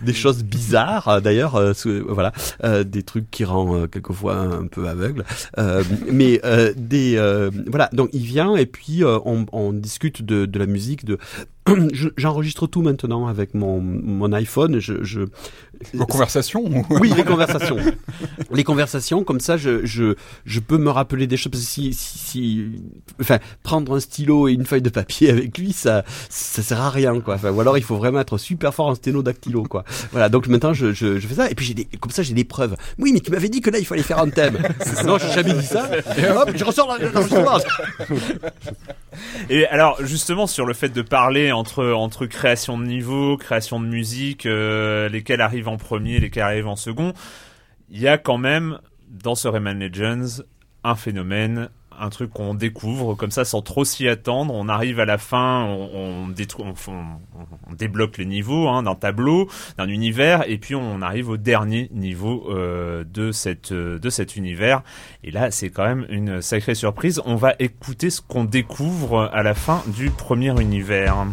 [0.02, 1.74] des, choses bizarres d'ailleurs, euh,
[2.10, 2.32] voilà,
[2.64, 5.24] euh, des trucs qui rend euh, quelquefois un peu aveugle.
[5.60, 10.58] Euh, mais euh, des euh, voilà, donc il vient et puis euh, on, discute de,
[10.58, 11.06] la musique,
[12.18, 14.80] j'enregistre tout maintenant avec mon iPhone.
[15.94, 17.78] Vos conversations ou- oui, les conversations.
[18.52, 21.52] les conversations, comme ça, je, je, je peux me rappeler des choses.
[21.56, 22.66] Si, si, si-
[23.22, 26.90] enfin, prendre un stylo et une feuille de papier avec lui, ça, ça sert à
[26.90, 27.36] rien, quoi.
[27.36, 29.84] Enfin, ou alors il faut vraiment être super fort en sténodactylo, quoi.
[30.12, 30.30] Voilà.
[30.30, 31.50] Donc maintenant, je, je, je fais ça.
[31.50, 32.76] Et puis j'ai des, comme ça, j'ai des preuves.
[33.00, 34.58] Oui, mais tu m'avais dit que là, il fallait faire un thème.
[35.06, 35.90] non, j'ai jamais dit ça.
[36.18, 37.58] Et hop, je ressors l'enregistrement.
[39.50, 43.86] Et alors justement sur le fait de parler entre entre création de niveau, création de
[43.86, 47.14] musique, euh, lesquels arrivent en premier, lesquels arrivent en second,
[47.90, 50.44] il y a quand même dans ce Rayman Legends
[50.84, 54.54] un phénomène, un truc qu'on découvre comme ça sans trop s'y attendre.
[54.54, 56.28] On arrive à la fin, on
[57.76, 62.48] débloque les niveaux hein, d'un tableau, d'un univers, et puis on arrive au dernier niveau
[62.50, 64.84] euh, de cette euh, de cet univers.
[65.24, 67.22] Et là, c'est quand même une sacrée surprise.
[67.26, 71.26] On va écouter ce qu'on découvre à la fin du premier univers.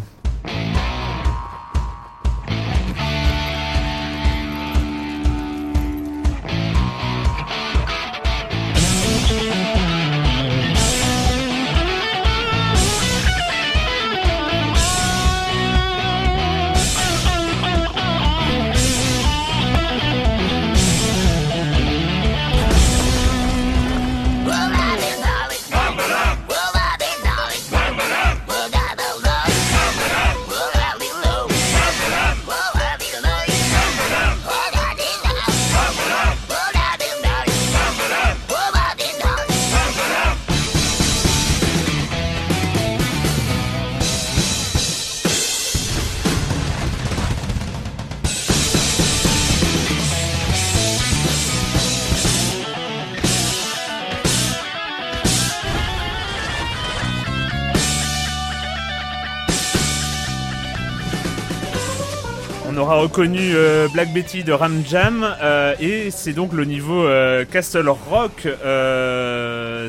[63.03, 67.89] Reconnu euh, Black Betty de Ram Jam euh, et c'est donc le niveau euh, Castle
[67.89, 68.47] Rock.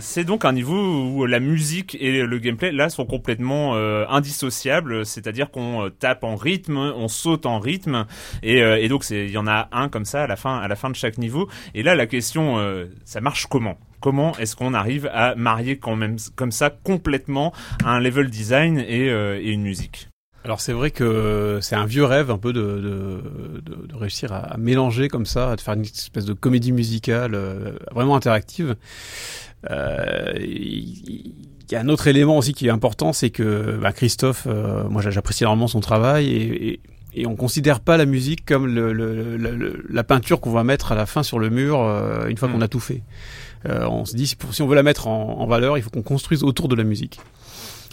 [0.00, 3.77] c'est donc un niveau où la musique et le gameplay là sont complètement
[4.09, 8.07] indissociables, c'est-à-dire qu'on tape en rythme, on saute en rythme
[8.42, 10.74] et, et donc il y en a un comme ça à la fin à la
[10.74, 11.48] fin de chaque niveau.
[11.74, 12.59] Et là la question,
[13.05, 13.79] ça marche comment?
[14.00, 17.53] Comment est-ce qu'on arrive à marier quand même comme ça complètement
[17.85, 20.09] un level design et une musique?
[20.44, 24.33] Alors c'est vrai que c'est un vieux rêve un peu de, de, de, de réussir
[24.33, 28.76] à, à mélanger comme ça, de faire une espèce de comédie musicale euh, vraiment interactive.
[29.70, 31.33] Euh, Il
[31.66, 34.85] il y a un autre élément aussi qui est important, c'est que bah, Christophe, euh,
[34.90, 36.80] moi j'apprécie énormément son travail et, et,
[37.14, 40.92] et on considère pas la musique comme le, le- le- la peinture qu'on va mettre
[40.92, 42.52] à la fin sur le mur euh, une fois Mm.
[42.52, 43.02] qu'on a tout fait.
[43.66, 45.83] Euh, on se dit si, pour- si on veut la mettre en, en valeur, il
[45.83, 47.18] faut qu'on construise autour de la musique.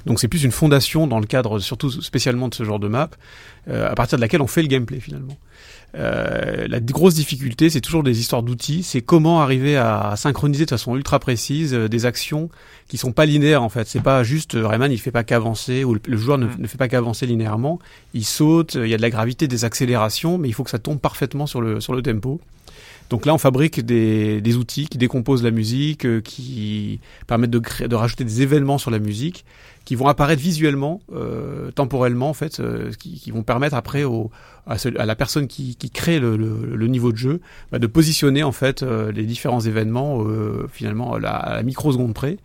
[0.06, 3.10] Donc c'est plus une fondation dans le cadre, surtout spécialement de ce genre de map,
[3.68, 5.38] euh, à partir de laquelle on fait le gameplay finalement.
[5.94, 8.82] Euh, la grosse difficulté, c'est toujours des histoires d'outils.
[8.84, 12.50] C'est comment arriver à synchroniser de façon ultra précise euh, des actions
[12.88, 13.88] qui sont pas linéaires en fait.
[13.88, 16.56] C'est pas juste euh, Rayman, il fait pas qu'avancer ou le, le joueur ne, Mm.
[16.60, 17.80] ne fait pas qu'avancer linéairement.
[18.14, 20.70] Il saute, euh, il y a de la gravité, des accélérations, mais il faut que
[20.70, 22.40] ça tombe parfaitement sur le sur le tempo.
[23.10, 27.96] Donc là, on fabrique des, des outils qui décomposent la musique, qui permettent de, de
[27.96, 29.44] rajouter des événements sur la musique.
[29.86, 31.02] Qui vont apparaître visuellement,
[31.76, 32.62] temporellement en fait,
[33.00, 34.04] qui, qui, vont permettre après
[34.68, 37.42] à, la personne qui, crée le, niveau de jeu
[37.72, 40.24] bah, de positionner en fait les différents événements
[40.72, 42.38] finalement à la, microseconde près.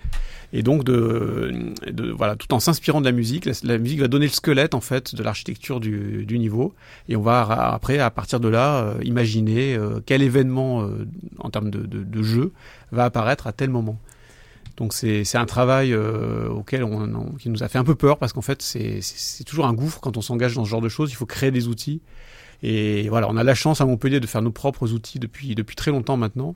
[0.52, 1.74] Et donc de,
[2.16, 5.14] voilà tout en s'inspirant de la musique la, musique va donner le squelette en fait
[5.14, 6.74] de l'architecture du, niveau.
[7.08, 11.06] Et on va après à partir de là euh, imaginer euh, quel événement euh,
[11.38, 12.52] en termes de, jeu
[12.92, 13.98] va apparaître à tel moment
[14.76, 18.32] donc c'est un travail auquel on, on, qui nous a fait un peu peur parce
[18.32, 21.14] qu'en fait c'est toujours un gouffre quand on s'engage dans ce genre de choses il
[21.14, 22.02] faut créer des outils
[22.62, 25.76] et voilà on a la chance à Montpellier de faire nos propres outils depuis depuis
[25.76, 26.54] très longtemps maintenant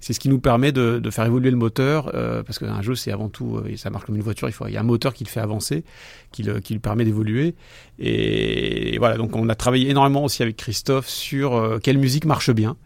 [0.00, 2.94] c'est ce qui nous permet de, de faire évoluer le moteur, euh, parce qu'un jeu,
[2.94, 4.84] c'est avant tout, euh, ça marche comme une voiture, il, faut, il y a un
[4.84, 5.84] moteur qui le fait avancer,
[6.32, 7.54] qui le, qui le permet d'évoluer.
[7.98, 12.50] Et, voilà, donc on a travaillé énormément aussi avec Christophe sur euh, quelle musique marche
[12.50, 12.76] bien,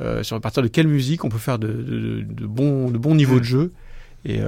[0.00, 2.98] euh, sur à partir de quelle musique on peut faire de, de, de bons, de
[2.98, 3.72] bons niveaux de jeu.
[4.26, 4.40] Et,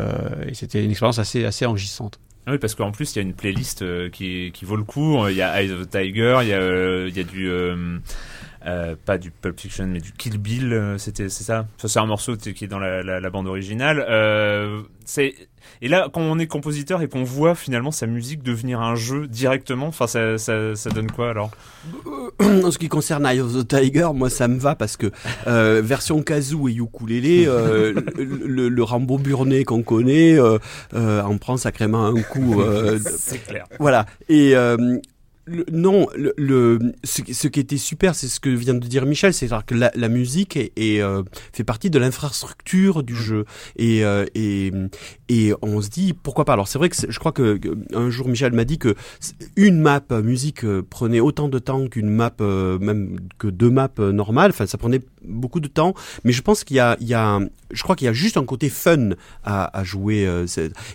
[0.46, 2.20] et c'était une expérience assez, assez enrichissante.
[2.46, 5.26] Ah oui, parce qu'en plus, il y a une playlist qui, qui vaut le coup.
[5.28, 7.50] Il y a Eyes of the Tiger, il y a, il y a du...
[8.68, 11.66] Euh, pas du Pulp Fiction mais du Kill Bill euh, c'était c'est ça?
[11.78, 14.04] C'est un morceau qui est dans la, la, la bande originale.
[14.10, 15.34] Euh, c'est
[15.80, 19.26] et là quand on est compositeur et qu'on voit finalement sa musique devenir un jeu
[19.26, 21.50] directement enfin ça, ça, ça donne quoi alors?
[22.40, 25.10] En ce qui concerne Eye of the Tiger moi ça me va parce que
[25.80, 30.38] version kazoo et ukulélé le, le, Rambo burné qu'on connaît
[30.94, 32.62] en prend sacrément un coup
[33.16, 33.66] c'est clair.
[33.78, 34.04] voilà.
[34.28, 34.54] Et
[35.72, 39.32] non, le, le ce, ce, qui était super, c'est ce que vient de dire Michel,
[39.32, 43.44] c'est que la, la, musique est, est euh, fait partie de l'infrastructure du jeu
[43.76, 44.72] et, euh, et
[45.28, 46.52] et on se dit pourquoi pas?
[46.52, 47.60] Alors c'est vrai que je crois que,
[47.94, 48.94] un jour Michel m'a dit que
[49.56, 54.50] une map musique euh, prenait autant de temps qu'une map même que deux maps normales.
[54.50, 56.96] Enfin, ça prenait beaucoup de temps, mais je pense qu'il y a
[57.70, 59.10] je crois qu'il y a juste un côté fun
[59.44, 60.26] à, jouer.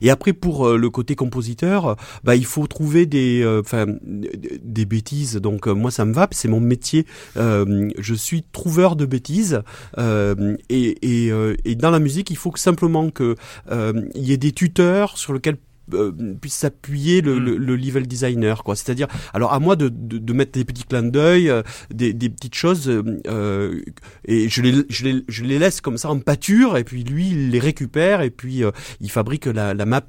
[0.01, 5.35] et après pour le côté compositeur, bah il faut trouver des enfin des bêtises.
[5.35, 7.05] Donc euh, moi ça me va, c'est mon métier.
[7.37, 9.61] Euh, je suis trouveur de bêtises
[9.97, 11.31] euh, et, et,
[11.65, 13.35] et, dans la musique il faut que simplement que
[13.69, 15.57] il y ait des tuteurs sur lesquels
[15.93, 17.43] euh, puisse s'appuyer le, mm.
[17.43, 18.75] le, le, level designer quoi.
[18.75, 21.61] C'est-à-dire alors à moi de, de, de mettre des petits clins d'œil euh,
[21.93, 22.89] des, des, petites choses
[23.27, 23.81] euh,
[24.25, 27.29] et je les, je les je les laisse comme ça en pâture et puis lui
[27.31, 30.01] il les récupère et puis euh, il fabrique la, la map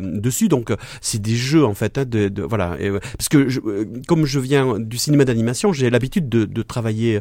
[0.00, 0.48] dessus.
[0.48, 2.78] Donc c'est des jeux en fait hein, de, de, voilà.
[3.18, 3.60] Parce que je,
[4.08, 7.20] comme je viens du cinéma d'animation j'ai l'habitude de, de travailler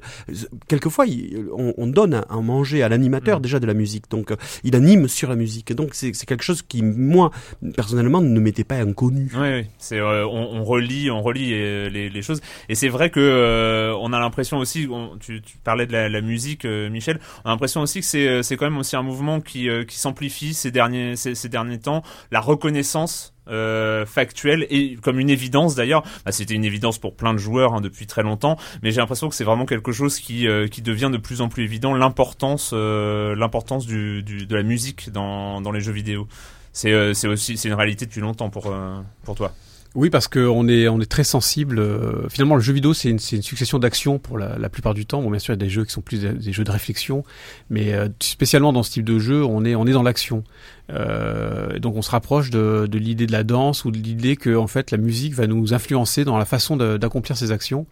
[0.68, 1.06] quelquefois
[1.54, 3.42] on, on donne à, manger à l'animateur mm.
[3.42, 4.06] déjà de la musique.
[4.10, 4.34] Donc
[4.64, 5.74] il anime sur la musique.
[5.74, 7.32] Donc c'est quelque chose qui moi
[7.90, 9.32] personnellement ne m'était pas inconnu.
[9.36, 12.40] Oui, c'est euh, on, on, relit, on euh, les, choses.
[12.70, 14.88] Et c'est vrai que euh, on a l'impression aussi,
[15.20, 18.78] tu, parlais de la, musique, Michel, on a l'impression aussi que c'est c'est quand même
[18.78, 24.68] aussi un mouvement qui qui s'amplifie ces derniers ces, derniers temps, la reconnaissance euh, factuel
[24.70, 26.04] et comme une évidence d'ailleurs.
[26.26, 29.30] Bah, C'était une évidence pour plein de joueurs hein, depuis très longtemps, mais j'ai l'impression
[29.30, 33.88] que c'est vraiment quelque chose qui qui devient de plus en plus évident l'importance l'importance
[33.88, 36.28] du, du, de la musique dans dans les jeux vidéo
[36.80, 39.52] c'est euh, c'est aussi c'est une réalité depuis longtemps pour euh, pour toi.
[39.96, 41.80] Oui, parce qu'on est, on est très sensible.
[41.80, 45.08] Euh, finalement, le jeu vidéo, c'est une, une, succession d'actions pour la, la, plupart du
[45.08, 45.20] temps.
[45.24, 47.24] Bon, bien sûr, il y a des jeux qui sont plus des, jeux de réflexion,
[47.72, 50.44] mais spécialement dans ce type de jeu, on est, on est dans l'action.
[50.90, 54.56] Euh, donc, on se rapproche de, de l'idée de la danse ou de l'idée que,
[54.56, 57.86] en fait, la musique va nous influencer dans la façon d'accomplir ces actions.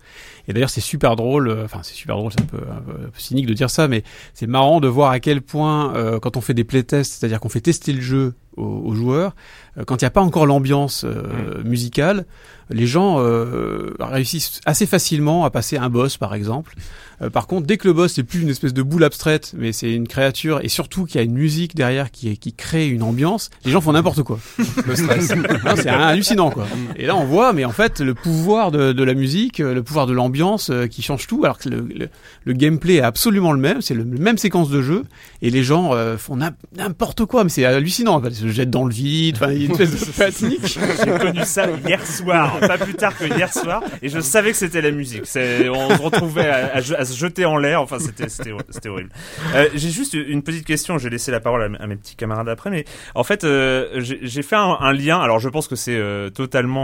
[0.47, 1.49] Et d'ailleurs, c'est super drôle.
[1.63, 4.47] Enfin, c'est super drôle, c'est un peu, un peu, cynique de dire ça, mais c'est
[4.47, 7.62] marrant de voir à quel point, euh, quand on fait des playtests, c'est-à-dire qu'on fait
[7.62, 9.36] tester le jeu aux, joueurs,
[9.77, 11.67] euh, quand il n'y a pas encore l'ambiance euh, mmh.
[11.67, 12.25] musicale,
[12.69, 16.75] les gens euh, réussissent assez facilement à passer un boss, par exemple.
[17.21, 19.71] Euh, par contre, dès que le boss c'est plus une espèce de boule abstraite, mais
[19.71, 23.01] c'est une créature, et surtout qu'il y a une musique derrière qui, qui crée une
[23.01, 24.39] ambiance, les gens font n'importe quoi.
[24.86, 25.34] le stress.
[25.75, 26.67] c'est hallucinant, quoi.
[26.95, 30.06] Et là, on voit, mais en fait, le pouvoir de, de la musique, le pouvoir
[30.06, 32.10] de l'ambiance euh, qui change tout, alors que le, le,
[32.45, 35.03] le, gameplay est absolument le même, c'est le même séquence de jeu,
[35.41, 36.38] et les gens euh, font
[36.75, 38.21] n'importe quoi, mais c'est hallucinant.
[38.23, 40.80] Ils se jettent dans le vide, enfin, il y a une espèce de panique.
[41.03, 44.57] J'ai connu ça hier soir, pas plus tard que hier soir, et je savais que
[44.57, 45.23] c'était la musique.
[45.23, 47.81] On se retrouvait à, à, à se jeter en l'air.
[47.81, 49.09] Enfin, c'était c'était horrible.
[49.55, 50.97] Euh, j'ai juste une petite question.
[50.97, 53.87] Je vais laisser la parole à, à mes petits camarades après, mais en fait, euh,
[53.99, 55.19] j'ai fait un, un, lien.
[55.19, 56.77] Alors, je pense que c'est euh, totalement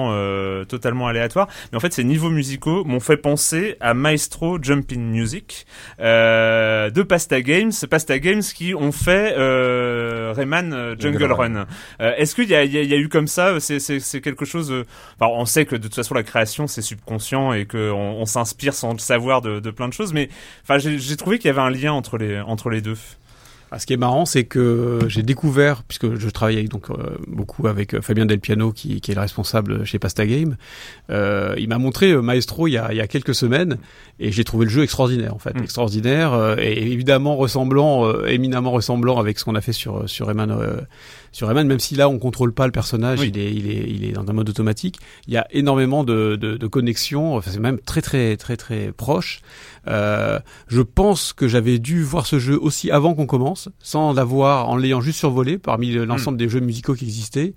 [0.66, 5.66] totalement aléatoire, mais en fait, ces niveaux musicaux m'ont fait penser à Maestro Jumping Music
[6.00, 7.72] de Pasta Games.
[7.90, 9.34] Pasta Games qui ont fait
[10.34, 11.66] Rayman Jungle Run.
[12.00, 13.60] Est-ce qu'il y a, il y, a, eu comme ça?
[13.60, 14.74] C'est quelque chose.
[15.20, 18.74] Enfin, on sait que de toute façon, la création c'est subconscient et qu'on on, s'inspire
[18.74, 20.30] sans le savoir de, de plein de choses, mais
[20.64, 22.98] Enfin, j'ai trouvé qu'il y avait un lien entre les entre les deux.
[23.76, 27.18] Ah, ce qui est marrant, c'est que j'ai découvert, puisque je travaille avec, donc euh,
[27.28, 30.58] beaucoup avec euh, Fabien Del Piano, qui, qui, est le responsable chez Pasta Game.
[31.10, 33.80] Euh, il m'a montré Maestro il y, a, il y a quelques semaines,
[34.20, 35.64] et j'ai trouvé le jeu extraordinaire, en fait, Mm.
[35.64, 40.56] extraordinaire, et évidemment ressemblant, éminemment ressemblant avec ce qu'on a fait sur sur Eman.
[41.34, 43.32] Sur Eman, même si là on contrôle pas le personnage, Oui.
[43.34, 44.96] il est il est il est dans un mode automatique.
[45.28, 48.94] Il y a énormément de de, de connexions, enfin, c'est même très très très très
[48.94, 49.42] proche.
[49.90, 54.70] Euh, je pense que j'avais dû voir ce jeu aussi avant qu'on commence, sans l'avoir,
[54.70, 57.54] en l'ayant juste survolé parmi l'ensemble des jeux musicaux qui existaient.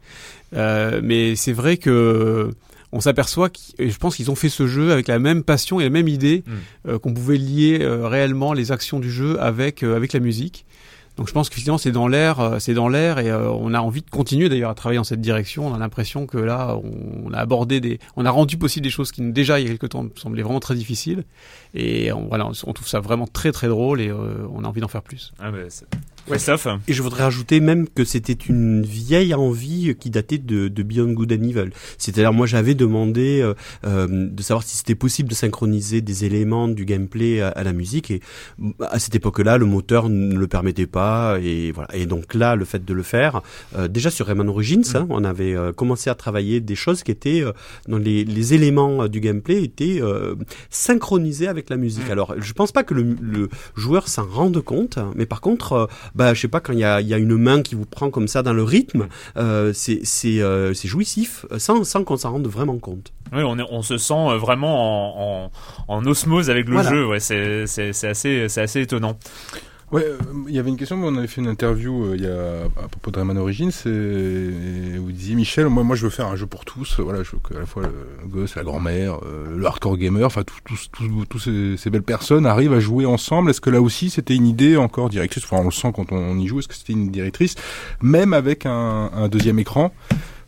[0.54, 2.50] Euh, mais c'est vrai que
[2.92, 5.84] on s'aperçoit, et je pense qu'ils ont fait ce jeu avec la même passion et
[5.84, 6.52] la même idée, Mm.
[6.90, 10.64] euh, qu'on pouvait lier euh, réellement les actions du jeu avec euh, avec la musique.
[11.16, 13.72] Donc je pense que finalement c'est dans l'air, euh, c'est dans l'air et euh, on
[13.72, 15.66] a envie de continuer d'ailleurs à travailler dans cette direction.
[15.66, 16.78] On a l'impression que là
[17.24, 19.70] on, a abordé des, on a rendu possible des choses qui déjà il y a
[19.70, 21.24] quelques temps semblaient vraiment très difficiles
[21.74, 24.80] et on, voilà on trouve ça vraiment très très drôle et euh, on a envie
[24.80, 25.32] d'en faire plus.
[25.38, 25.50] Ah
[26.26, 30.82] Christophe Et je voudrais ajouter même que c'était une vieille envie qui datait de, de
[30.82, 31.70] Beyond Good and Evil.
[31.98, 33.54] C'est-à-dire, moi, j'avais demandé euh,
[33.86, 37.72] euh, de savoir si c'était possible de synchroniser des éléments du gameplay à, à la
[37.72, 38.10] musique.
[38.10, 38.20] Et
[38.58, 41.38] mm, à cette époque-là, le moteur ne le permettait pas.
[41.40, 41.94] Et voilà.
[41.94, 43.42] Et donc là, le fait de le faire,
[43.76, 47.12] euh, déjà sur Rayman Origins, hein, on avait euh, commencé à travailler des choses qui
[47.12, 47.44] étaient
[47.86, 50.00] dans les, les éléments du gameplay étaient
[50.70, 52.10] synchronisés avec la musique.
[52.10, 56.34] Alors, je pense pas que le, le joueur s'en rende compte, mais par contre, bah
[56.34, 58.10] je sais pas quand il y a, il y a une main qui vous prend
[58.10, 59.06] comme ça dans le rythme,
[59.36, 63.12] euh, c'est c'est euh, c'est jouissif euh, sans sans qu'on s'en rende vraiment compte.
[63.32, 65.50] Oui, on, est- on se sent vraiment en,
[65.88, 66.90] en, en osmose avec le Voilà.
[66.90, 67.06] jeu.
[67.06, 67.64] Ouais, c'est
[68.06, 69.18] assez, c'est assez étonnant.
[69.92, 70.18] Ouais, euh,
[70.48, 73.12] il y avait une question, on avait fait une interview euh, y a à propos
[73.12, 76.46] de Rayman Origins, et, et vous disiez Michel, moi, moi je veux faire un jeu
[76.46, 79.96] pour tous, voilà, je veux qu'à la fois le gosse, la grand-mère, euh, le hardcore
[79.96, 80.90] gamer, enfin tous
[81.28, 83.50] tous ces, ces belles personnes arrivent à jouer ensemble.
[83.50, 85.44] Est-ce que là aussi c'était une idée encore directrice?
[85.44, 86.58] Enfin, on le sent quand on y joue.
[86.58, 87.54] Est-ce que c'était une directrice,
[88.02, 89.92] même avec un, un deuxième écran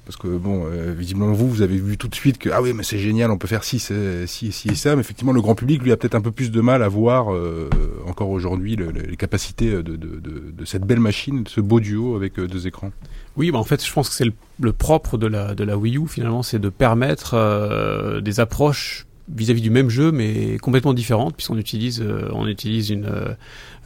[0.08, 2.72] parce que bon, euh, visiblement vous, vous avez vu tout de suite que ah oui,
[2.72, 4.94] mais c'est génial, on peut faire ci, ci, ci et ça.
[4.96, 7.30] Mais effectivement, le grand public lui a peut-être un peu plus de mal à voir
[7.34, 7.68] euh,
[8.06, 12.38] encore aujourd'hui le- le- les capacités de, cette belle machine, de ce beau duo avec
[12.38, 12.90] euh, deux écrans.
[13.36, 15.76] Oui, bah en fait, je pense que c'est le, le propre de la, de la
[15.76, 21.36] Wii U, finalement, c'est de permettre des approches vis-à-vis du même jeu, mais complètement différentes,
[21.36, 23.34] puisqu'on utilise, euh, on utilise une, euh,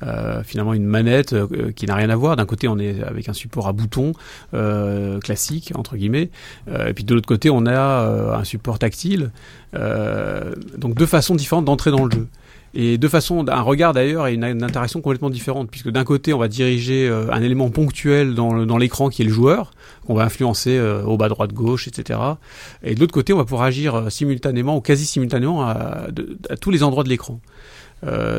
[0.02, 1.34] euh, finalement une manette
[1.76, 2.36] qui n'a rien à voir.
[2.36, 4.12] D'un côté, on est avec un support à boutons
[5.22, 6.30] classique, entre guillemets,
[6.68, 9.30] et puis de l'autre côté, on a un support tactile.
[9.72, 12.26] Donc deux façons différentes d'entrer dans le jeu.
[12.74, 16.32] Et de façon, un regard d'ailleurs et une, une interaction complètement différente, puisque d'un côté,
[16.32, 19.72] on va diriger euh, un élément ponctuel dans l'écran qui est le joueur,
[20.06, 22.18] qu'on va influencer euh, au bas, droite, gauche, etc.
[22.82, 26.06] Et de l'autre côté, on va pouvoir agir euh, simultanément ou quasi simultanément à,
[26.60, 27.40] tous les endroits de l'écran.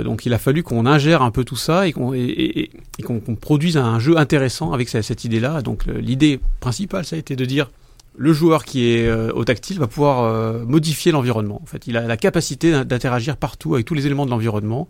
[0.04, 4.18] Donc il a fallu qu'on ingère un peu tout ça et qu'on produise un jeu
[4.18, 5.62] intéressant avec cette, cette idée-là.
[5.62, 7.70] Donc le- l'idée principale, ça a été de dire
[8.16, 11.60] le joueur qui est euh, au tactile va pouvoir euh, modifier l'environnement.
[11.64, 14.88] En fait, il a la capacité d'in- d'interagir partout avec tous les éléments de l'environnement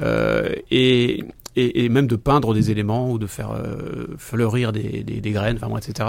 [0.00, 1.24] euh, et,
[1.56, 5.30] et, et même de peindre des éléments ou de faire euh, fleurir des, des, des
[5.32, 6.08] graines, enfin etc.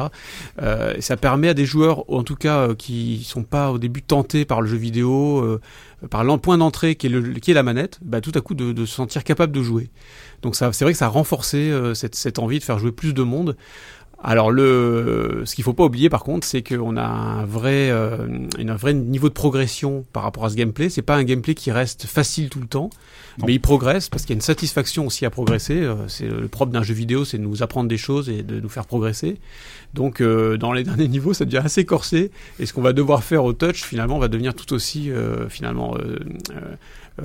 [0.61, 4.03] Euh, ça permet à des joueurs, en tout cas, euh, qui sont pas au début
[4.03, 5.59] tentés par le jeu vidéo,
[6.09, 7.09] par le d'entrée qui
[7.41, 9.89] qui est la manette, bah, tout à coup de, de se sentir capable de jouer.
[10.41, 13.23] Donc c'est vrai que ça a renforcé cette, cette envie de faire jouer plus de
[13.23, 13.55] monde.
[14.25, 18.25] Alors le, ce qu'il faut pas oublier par contre, c'est qu'on a un vrai, euh,
[18.57, 20.89] un vrai niveau de progression par rapport à ce gameplay.
[20.89, 22.89] C'est pas un gameplay qui reste facile tout le temps,
[23.37, 23.45] Non.
[23.47, 25.81] mais il progresse parce qu'il y a une satisfaction aussi à progresser.
[25.81, 28.61] Euh, C'est le propre d'un jeu vidéo, c'est de nous apprendre des choses et de
[28.61, 29.39] nous faire progresser.
[29.93, 32.31] Donc euh, dans les derniers niveaux, ça devient assez corsé.
[32.59, 35.95] Et ce qu'on va devoir faire au touch, finalement, va devenir tout aussi euh, finalement
[35.97, 36.19] euh,
[36.51, 36.75] euh,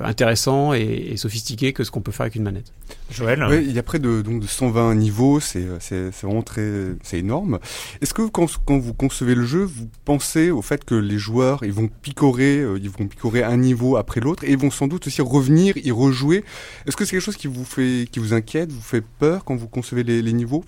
[0.01, 0.81] intéressant et,
[1.11, 2.71] et sophistiqué que ce qu'on peut faire avec une manette.
[3.11, 6.43] Joël il y a près de, donc, de 120 niveaux, c'est euh, c'est- c'est vraiment
[6.43, 6.69] très,
[7.03, 7.59] c'est énorme.
[8.01, 11.63] Est-ce que quand, quand vous concevez le jeu, vous pensez au fait que les joueurs,
[11.63, 14.87] ils vont picorer, euh, ils vont picorer un niveau après l'autre, et ils vont sans
[14.87, 16.43] doute aussi revenir, y rejouer?
[16.85, 19.55] Est-ce que c'est quelque chose qui vous fait, qui vous inquiète, vous fait peur quand
[19.55, 20.63] vous concevez les, les niveaux?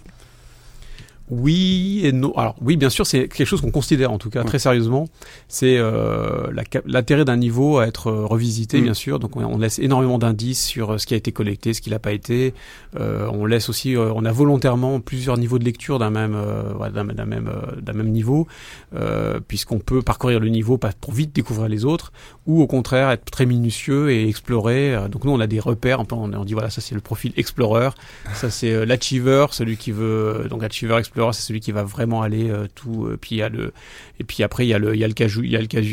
[1.31, 2.33] Oui et non.
[2.35, 5.07] Alors oui, bien sûr, c'est quelque chose qu'on considère en tout cas très sérieusement.
[5.47, 6.47] C'est euh,
[6.85, 8.83] l'intérêt d'un niveau à être euh, revisité, Mm.
[8.83, 9.19] bien sûr.
[9.19, 11.99] Donc on, laisse énormément d'indices sur euh, ce qui a été collecté, ce qui n'a
[11.99, 12.53] pas été.
[12.99, 16.89] Euh, on laisse aussi, euh, on a volontairement plusieurs niveaux de lecture d'un même, euh,
[16.89, 17.49] d'un même,
[17.81, 18.47] d'un même niveau,
[18.93, 22.11] euh, puisqu'on peut parcourir le niveau pas pour vite découvrir les autres,
[22.45, 24.97] ou au contraire être très minutieux et explorer.
[25.09, 26.01] Donc nous, on a des repères.
[26.11, 27.89] On, on dit voilà, ça c'est le profil explorer,
[28.33, 32.49] ça c'est l'achiever, celui qui veut donc achiever explorer, c'est celui qui va vraiment aller
[32.49, 33.05] euh, tout.
[33.05, 33.73] euh, puis il y a le
[34.19, 35.13] et puis après il y a le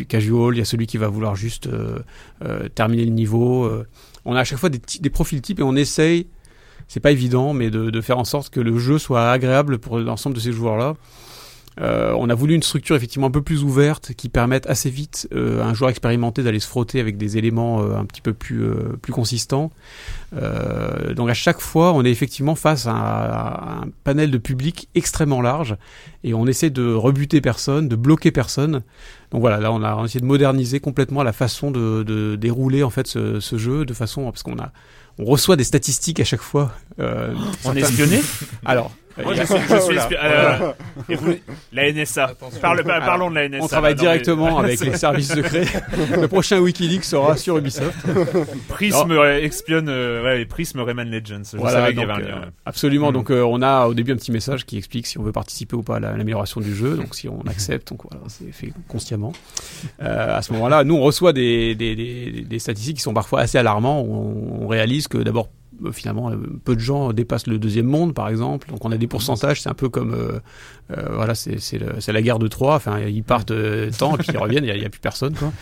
[0.04, 3.70] casual, il y a celui qui va vouloir juste euh, terminer le niveau.
[4.24, 6.26] On a à chaque fois des, profils types et on essaye
[6.86, 10.34] c'est pas évident, mais de, faire en sorte que le jeu soit agréable pour l'ensemble
[10.34, 10.96] de ces joueurs-là.
[11.80, 15.28] Euh, on a voulu une structure effectivement un peu plus ouverte qui permette assez vite
[15.32, 18.32] euh, à un joueur expérimenté d'aller se frotter avec des éléments euh, un petit peu
[18.32, 18.68] plus
[19.00, 19.70] plus consistants.
[20.32, 25.76] donc à chaque fois, on est effectivement face à, un panel de public extrêmement large
[26.24, 28.82] et on essaie de rebuter personne, de bloquer personne.
[29.30, 32.90] Donc voilà, là on a essayé de moderniser complètement la façon de, de dérouler en
[32.90, 34.72] fait ce, ce jeu de façon parce qu'on a
[35.18, 36.72] on reçoit des statistiques à chaque fois.
[37.00, 38.20] Euh, on est espionné
[38.64, 38.92] Alors,
[39.24, 41.36] moi, je suis, je suis euh,
[41.72, 42.32] la NSA.
[42.60, 43.64] Parle, parlons de la NSA.
[43.64, 45.66] On travaille directement avec les services secrets.
[46.20, 47.98] Le prochain WikiLeaks sera sur Ubisoft.
[48.68, 51.42] Prism espionne, euh, ouais, Prism Rayman Legends.
[51.52, 53.10] Je voilà, donc, euh, absolument.
[53.10, 53.14] Mm.
[53.14, 55.74] Donc, euh, on a au début un petit message qui explique si on veut participer
[55.74, 56.96] ou pas à l'amélioration du jeu.
[56.96, 58.72] Donc, si on accepte, donc voilà, c'est fait
[59.18, 59.32] consciemment.
[59.98, 64.00] à ce moment-là, nous, on reçoit des, statistiques qui sont parfois assez alarmants.
[64.02, 65.48] On, réalise que d'abord
[65.84, 68.68] euh, finalement, euh, peu de gens dépassent le deuxième monde, par exemple.
[68.68, 70.40] Donc on a des pourcentages, c'est un peu comme, euh,
[70.96, 72.74] euh voilà, c'est la guerre de Troie.
[72.74, 75.34] Enfin, ils partent euh, temps et puis ils reviennent, il n'y a, a, plus personne,
[75.34, 75.52] quoi.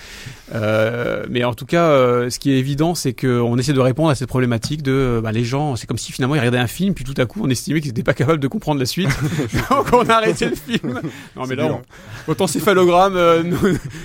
[0.55, 1.89] Euh, mais en tout cas,
[2.31, 5.45] ce qui est évident, c'est qu'on essaie de répondre à cette problématique de, bah, les
[5.45, 7.81] gens, c'est comme si finalement ils regardaient un film, puis tout à coup on estimait
[7.81, 9.09] qu'ils n'étaient pas capables de comprendre la suite,
[9.71, 11.01] donc on a arrêté le film.
[11.37, 11.83] Non mais là, on,
[12.27, 13.59] votre encéphalogramme nous,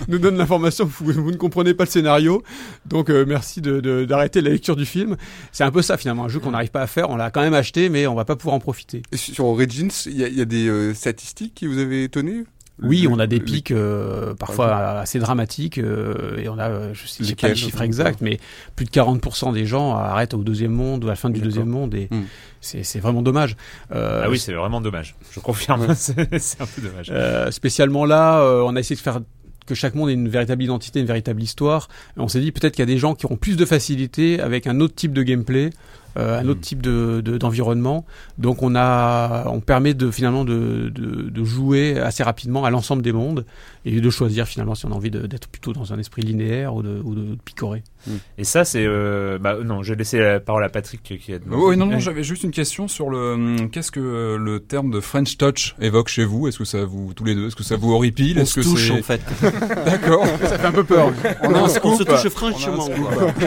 [0.07, 2.43] nous, donne l'information, vous, vous, ne comprenez pas le scénario,
[2.85, 5.17] donc merci d'arrêter de, d'arrêter la lecture du film.
[5.51, 7.09] C'est un peu ça finalement un jeu qu'on n'arrive pas à faire.
[7.09, 9.01] On l'a quand même acheté, mais on va pas pouvoir en profiter.
[9.11, 12.43] Et sur Origins, il y, y a, des statistiques qui vous avez étonné
[12.83, 17.23] oui, on a des pics euh, parfois assez dramatiques euh, et on a, je sais,
[17.23, 18.39] sais pas le chiffre exact, mais
[18.75, 21.67] plus de 40% des gens arrêtent au deuxième monde ou à la fin du deuxième
[21.67, 22.23] monde et hmm.
[22.61, 23.55] c'est vraiment dommage.
[23.91, 25.15] ah oui, c'est vraiment dommage.
[25.31, 27.11] Je confirme, c'est un peu dommage.
[27.51, 29.19] spécialement là, on a essayé de faire
[29.67, 31.87] que chaque monde ait une véritable identité, une véritable histoire.
[32.17, 34.65] on s'est dit peut-être qu'il y a des gens qui auront plus de facilité avec
[34.65, 35.69] un autre type de gameplay euh,
[36.15, 36.63] un autre hmm.
[36.63, 38.05] type de, d'environnement.
[38.37, 43.01] Donc on a, on permet de finalement de, de, de jouer assez rapidement à l'ensemble
[43.01, 43.45] des mondes
[43.85, 46.83] et de choisir finalement si on a envie d'être plutôt dans un esprit linéaire ou
[46.83, 47.83] de, ou de picorer.
[48.07, 48.17] Hmm.
[48.37, 51.37] Et ça c'est, euh, bah non, je vais laisser la parole à Patrick qui a.
[51.49, 54.99] Oui, non, non, j'avais juste une question sur le, hum, qu'est-ce que le terme de
[54.99, 56.47] French Touch évoque chez vous?
[56.47, 58.39] Est-ce que ça vous tous les deux, est-ce que ça vous horripile?
[58.39, 59.21] Est-ce que touche en fait.
[59.85, 60.25] D'accord.
[60.43, 61.11] ça fait un peu peur.
[61.43, 62.89] On, on, on se touche franchement.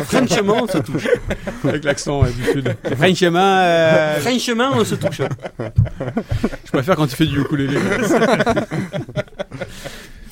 [0.05, 1.09] franchement, on se touche.
[1.65, 2.75] Avec l'accent du sud.
[2.97, 4.21] Franchement, euh...
[4.21, 5.23] franchement, on se touche.
[6.65, 7.79] Je préfère quand tu fais du ukulélé.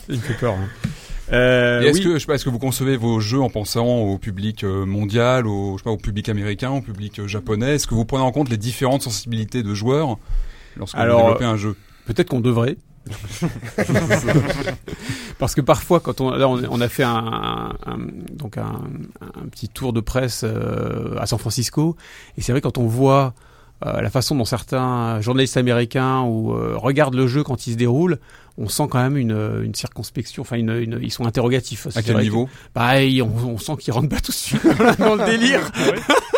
[0.08, 0.54] Il me fait peur.
[0.54, 0.68] Hein.
[1.32, 2.04] Euh, est-ce oui.
[2.04, 4.84] que je sais pas, est-ce que vous concevez vos jeux en pensant au public euh,
[4.84, 7.76] mondial, au je sais pas, au public américain, au public euh, japonais?
[7.76, 10.18] Est-ce que vous prenez en compte les différentes sensibilités de joueurs
[10.76, 11.76] lorsque vous développez un jeu?
[12.06, 12.76] Peut-être qu'on devrait.
[15.38, 17.98] Parce que parfois, quand on, là, on, a fait un, un
[18.32, 18.80] donc un,
[19.20, 21.96] un, petit tour de presse euh, à San Francisco,
[22.36, 23.34] et c'est vrai quand on voit
[23.84, 28.18] la façon dont certains journalistes américains ou euh, regardent le jeu quand il se déroule,
[28.58, 31.86] on sent quand même une, une circonspection, enfin une, une, ils sont interrogatifs.
[31.94, 34.62] À quel niveau Bah, on, on sent qu'ils rentrent pas tout de suite
[34.98, 35.60] dans le délire.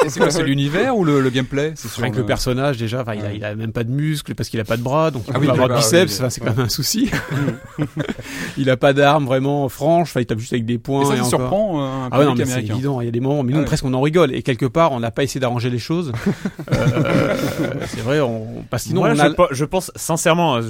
[0.09, 1.73] C'est quoi C'est l'univers ou le, le gameplay?
[1.77, 4.35] C'est rien que le personnage déjà, enfin, il, a, il a même pas de muscles
[4.35, 6.27] parce qu'il a pas de bras, donc il ah peut oui, avoir de biceps, oui,
[6.31, 7.11] c'est quand même un souci.
[8.57, 11.03] il a pas d'armes vraiment franches, enfin il tape juste avec des points.
[11.03, 13.01] Et ça, et surprend euh, un ah ouais, non, mais c'est évident.
[13.01, 14.93] Il y a des moments, mais nous ah presque on en rigole et quelque part
[14.93, 16.13] on n'a pas essayé d'arranger les choses.
[16.73, 17.35] euh,
[17.87, 19.29] c'est vrai, on parce que sinon Moi, on a...
[19.29, 20.61] je, je pense sincèrement,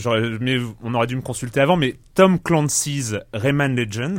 [0.41, 4.19] mais on aurait dû me consulter avant, mais Tom Clancy's Rayman Legends.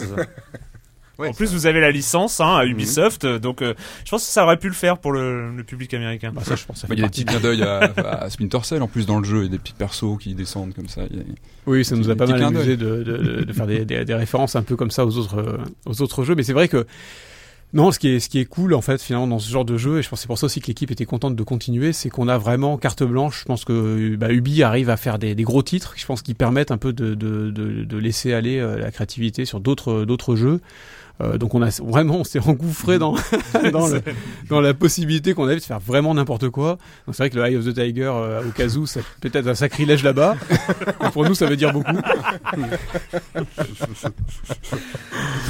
[1.18, 2.72] Ouais, en plus, vous avez la licence hein, à mhm.
[2.72, 3.40] Ubisoft, mmh.
[3.40, 6.32] donc euh, je pense que ça aurait pu le faire pour le, le public américain.
[6.34, 6.82] Bah, ça, je pense.
[6.82, 9.20] Bah, il y a des petits clins d'œil à, à, Splinter Cell en plus dans
[9.20, 11.02] le jeu et des petits persos qui descendent comme ça.
[11.02, 11.06] A...
[11.68, 14.56] Oui, ça nous a pas mal amusé de, de, de, faire des, des, des, références
[14.56, 16.86] un peu comme ça aux autres, aux autres jeux, mais c'est vrai que
[17.76, 19.76] non, ce qui est ce qui est cool en fait finalement dans ce genre de
[19.76, 22.10] jeu et je pense c'est pour ça aussi que l'équipe était contente de continuer, c'est
[22.10, 23.42] qu'on a vraiment carte blanche.
[23.42, 26.36] Je pense que bah, Ubi arrive à faire des, des gros titres, je pense qu'ils
[26.36, 30.38] permettent un peu de, de, de, de laisser aller euh, la créativité sur d'autres d'autres
[30.38, 30.62] jeux.
[31.22, 33.16] Euh, donc on a vraiment on s'est engouffré dans
[33.72, 34.02] dans, le,
[34.50, 36.78] dans, la possibilité qu'on avait de faire vraiment n'importe quoi.
[37.08, 39.56] C'est vrai que le Eye of the Tiger euh, au cas où, c'est peut-être un
[39.56, 40.36] sacrilège là-bas.
[41.14, 41.96] pour nous, ça veut dire beaucoup.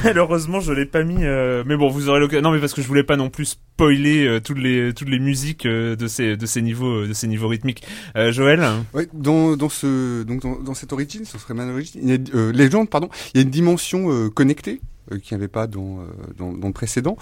[0.04, 1.24] Malheureusement, je l'ai pas mis.
[1.24, 2.44] Euh, mais bon, vous aurez l'occasion.
[2.44, 5.20] Non, mais parce que je voulais pas non plus spoiler euh, toutes les toutes les
[5.20, 7.84] musiques euh, de ces de ces niveaux de ces niveaux rythmiques.
[8.30, 8.64] Joël.
[8.94, 12.52] Oui, dans dans ce donc dans, dans cette origin, ce serait Origin, il y a,
[12.52, 16.06] légende, pardon, il y a une dimension connectée qu'il n'y avait pas dans, euh,
[16.38, 17.18] dans, dans, le précédent.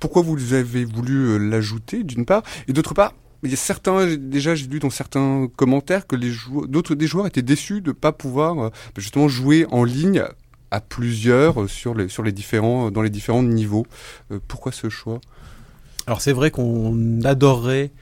[0.00, 2.42] Pourquoi vous avez voulu euh, l'ajouter, d'une part?
[2.68, 6.30] Et d'autre part, il y a certains, déjà j'ai lu dans certains commentaires que les
[6.30, 10.24] joueurs, d'autres des joueurs étaient déçus de pas pouvoir justement jouer en ligne
[10.70, 13.86] à plusieurs sur les sur les différents dans les différents niveaux.
[14.48, 15.20] pourquoi ce choix?
[16.06, 17.92] Alors c'est vrai qu'on adorerait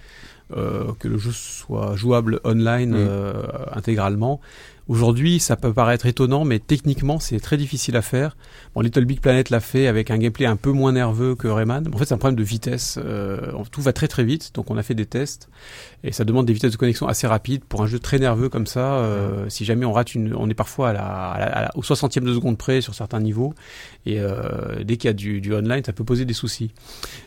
[0.56, 4.42] euh, que le jeu soit jouable online euh, intégralement.
[4.86, 8.36] Aujourd'hui, ça peut paraître étonnant, mais techniquement, c'est très difficile à faire.
[8.74, 11.88] Bon, Little Big Planet l'a fait avec un gameplay un peu moins nerveux que Rayman.
[11.94, 12.98] En fait, c'est un problème de vitesse.
[13.02, 13.40] Euh,
[13.72, 15.48] tout va très très vite, donc on a fait des tests
[16.02, 18.66] et ça demande des vitesses de connexion assez rapides pour un jeu très nerveux comme
[18.66, 18.96] ça.
[18.96, 21.76] euh, si jamais on rate une, on est parfois à la, à la- à la-
[21.76, 23.54] au 60e de seconde près sur certains niveaux
[24.04, 26.72] et euh, dès qu'il y a du, du online, ça peut poser des soucis.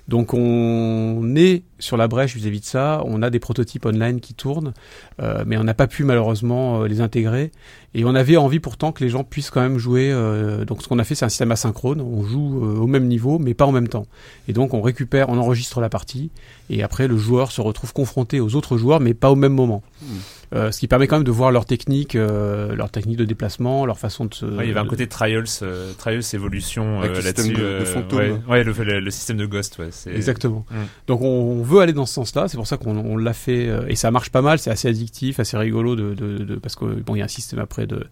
[0.08, 3.02] Donc on est sur la brèche vis-à-vis de ça.
[3.06, 4.74] On a des prototypes online qui tournent,
[5.22, 7.52] euh, mais on n'a pas pu malheureusement euh, les intégrer.
[7.94, 10.12] Et on avait envie pourtant que les gens puissent quand même jouer.
[10.12, 12.02] euh, donc ce qu'on a fait, c'est un système asynchrone.
[12.02, 14.06] On joue au même niveau, mais pas en même temps.
[14.48, 16.32] Et donc on récupère, on enregistre la partie,
[16.70, 19.82] et après le joueur se retrouve confronté aux autres joueurs, mais pas au même moment.
[20.56, 23.86] Euh, ce qui permet quand même de voir leur technique, euh, leur technique de déplacement,
[23.86, 24.46] leur façon de se.
[24.46, 27.62] Ouais, il y avait un côté Trials, euh, Trials évolution Avec le système là-dessus.
[27.62, 28.20] de- de fantôme.
[28.20, 29.90] ouais, ouais, le, le- le système de Ghost, ouais.
[30.16, 30.66] Exactement.
[30.72, 30.76] Mm.
[31.08, 32.48] Donc on, on veut aller dans ce sens-là.
[32.48, 34.58] C'est pour ça qu'on on l'a fait euh, et ça marche pas mal.
[34.58, 37.28] C'est assez addictif, assez rigolo de, de, de- parce que bon, il y a un
[37.28, 38.06] système après de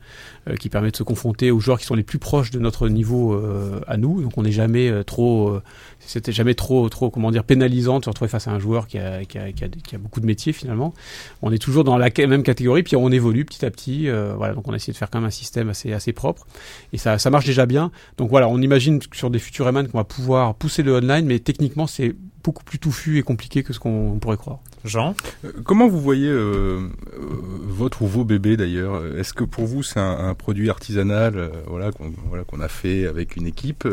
[0.49, 2.89] euh, qui permet de se confronter aux joueurs qui sont les plus proches de notre
[2.89, 4.22] niveau euh, à nous.
[4.22, 5.64] Donc on n'est jamais euh, trop, euh,
[6.06, 8.97] c'était jamais trop, trop comment dire pénalisant de se retrouver face à un joueur qui
[8.97, 10.93] a, qui a, qui a, beaucoup de métiers finalement.
[11.41, 14.08] On est toujours dans la même catégorie, puis on évolue petit à petit.
[14.08, 16.45] euh, voilà, donc on a essayé de faire quand même un système assez assez propre
[16.93, 17.91] et ça, ça marche déjà bien.
[18.18, 21.39] Donc voilà, on imagine sur des futurs Rayman qu'on va pouvoir pousser le online, mais
[21.39, 24.60] techniquement c'est beaucoup plus touffu et compliqué que ce qu'on pourrait croire.
[24.86, 27.20] Jean Euh, Comment vous voyez euh, euh,
[27.62, 29.04] votre ou vos bébés d'ailleurs?
[29.18, 33.88] Est-ce que pour vous c'est un, produit artisanal, voilà qu'on a fait avec une équipe,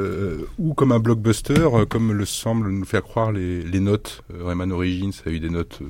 [0.59, 4.23] ou comme un blockbuster, comme le semble nous faire croire les, les notes?
[4.41, 5.81] Rayman Origins a eu des notes,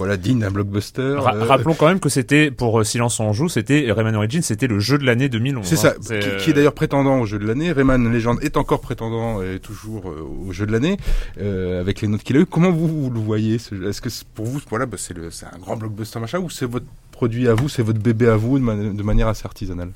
[0.00, 1.16] voilà, dignes d'un blockbuster.
[1.18, 4.42] Ra- euh, Rappelons quand même que c'était, pour euh, Silence on joue, c'était Rayman Origins,
[4.42, 5.64] c'était le jeu de l'année 2011.
[5.66, 5.94] C'est hein.
[6.00, 7.70] ça, qui, qui est d'ailleurs prétendant au jeu de l'année.
[7.72, 10.96] Rayman Legend est encore prétendant et toujours euh, au jeu de l'année
[11.40, 12.46] euh, avec les notes qu'il a eu.
[12.46, 13.88] Comment vous, vous le voyez ce jeu?
[13.88, 17.46] Est-ce que pour vous, voilà, bah, c'est un grand blockbuster machin ou c'est votre produit
[17.48, 19.90] à vous, c'est votre bébé à vous de, man- de manière assez artisanale?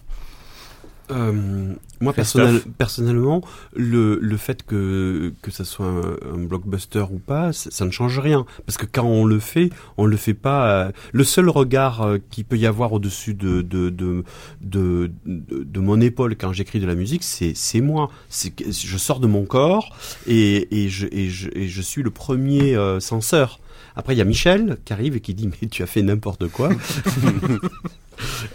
[1.10, 3.42] Euh, moi, personnel- personnellement,
[3.76, 7.90] le, le fait que, que ça soit un, un blockbuster ou pas, ça, ça ne
[7.90, 8.46] change rien.
[8.66, 10.68] Parce que quand on le fait, on le fait pas.
[10.86, 14.24] euh, le seul regard euh, qu'il peut y avoir au-dessus de, de, de,
[14.62, 18.10] de, de, de mon épaule quand j'écris de la musique, c'est c'est moi.
[18.30, 19.94] C'est que je sors de mon corps
[20.26, 23.60] et, et, je, et, je, et je suis le premier euh, censeur.
[23.96, 26.48] Après, il y a Michel qui arrive et qui dit mais tu as fait n'importe
[26.48, 26.70] quoi.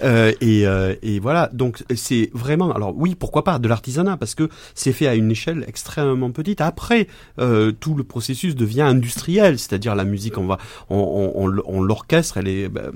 [0.03, 4.35] Euh, et, euh, et voilà, donc c'est vraiment, alors oui, pourquoi pas de l'artisanat, parce
[4.35, 6.61] que c'est fait à une échelle extrêmement petite.
[6.61, 7.07] Après,
[7.39, 10.57] euh, tout le processus devient industriel, c'est-à-dire la musique, on va,
[10.89, 12.91] on, l'orchestre, elle est ben,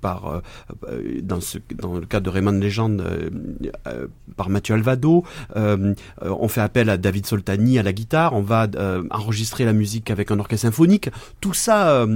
[0.00, 0.42] par,
[1.26, 3.30] dans le cas de euh,
[3.86, 4.06] euh,
[4.36, 5.24] par Mathieu Alvado.
[5.54, 8.34] On fait appel à David Soltani à la guitare.
[8.34, 8.68] On va
[9.10, 11.10] enregistrer la musique avec un orchestre symphonique.
[11.40, 12.06] Tout ça,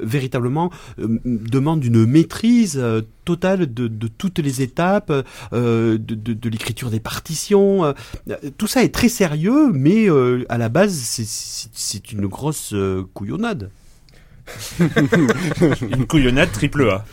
[0.00, 2.82] véritablement, demande une maîtrise
[3.24, 5.12] totale de, toutes les étapes,
[5.52, 7.84] euh, de, l'écriture des partitions.
[7.84, 7.92] euh,
[8.58, 12.74] tout ça est très sérieux, mais euh, à la base, c'est- une grosse
[13.14, 13.70] couillonnade.
[15.80, 17.04] Une couillonnade triple A.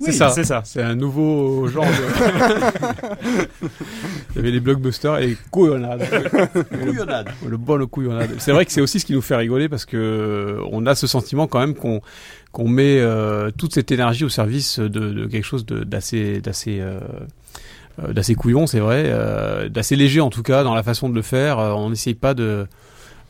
[0.00, 0.30] C'est Oui, ça.
[0.30, 0.62] C'est ça.
[0.64, 1.90] C'est un nouveau genre de.
[4.30, 6.02] Il y avait les blockbusters et les couillonnades.
[6.70, 7.28] Couillonnade.
[7.48, 8.30] Le bon couillonnade.
[8.38, 10.94] C'est vrai que c'est aussi ce qui nous fait rigoler parce que euh, on a
[10.94, 12.00] ce sentiment quand même qu'on
[12.52, 17.00] qu'on met euh, toute cette énergie au service de, de quelque chose d'assez d'assez euh,
[18.12, 21.22] d'assez couillon, c'est vrai, euh, d'assez léger en tout cas dans la façon de le
[21.22, 21.58] faire.
[21.58, 22.66] On n'essaye pas de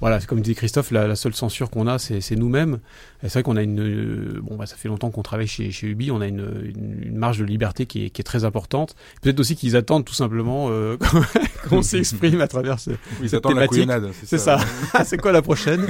[0.00, 2.78] voilà, comme disait Christophe, la, la seule censure qu'on a, c'est nous-mêmes.
[3.22, 5.72] Et c'est vrai qu'on a une, euh, bon, bah, ça fait longtemps qu'on travaille chez,
[5.72, 8.44] chez Ubi, on a une, une, une marge de liberté qui est, qui est très
[8.44, 8.94] importante.
[9.22, 10.96] Peut-être aussi qu'ils attendent tout simplement euh,
[11.68, 12.90] qu'on s'exprime à travers ce.
[13.20, 13.88] Oui, Cette thématique.
[14.24, 14.58] C'est ça.
[15.04, 15.84] c'est quoi la prochaine?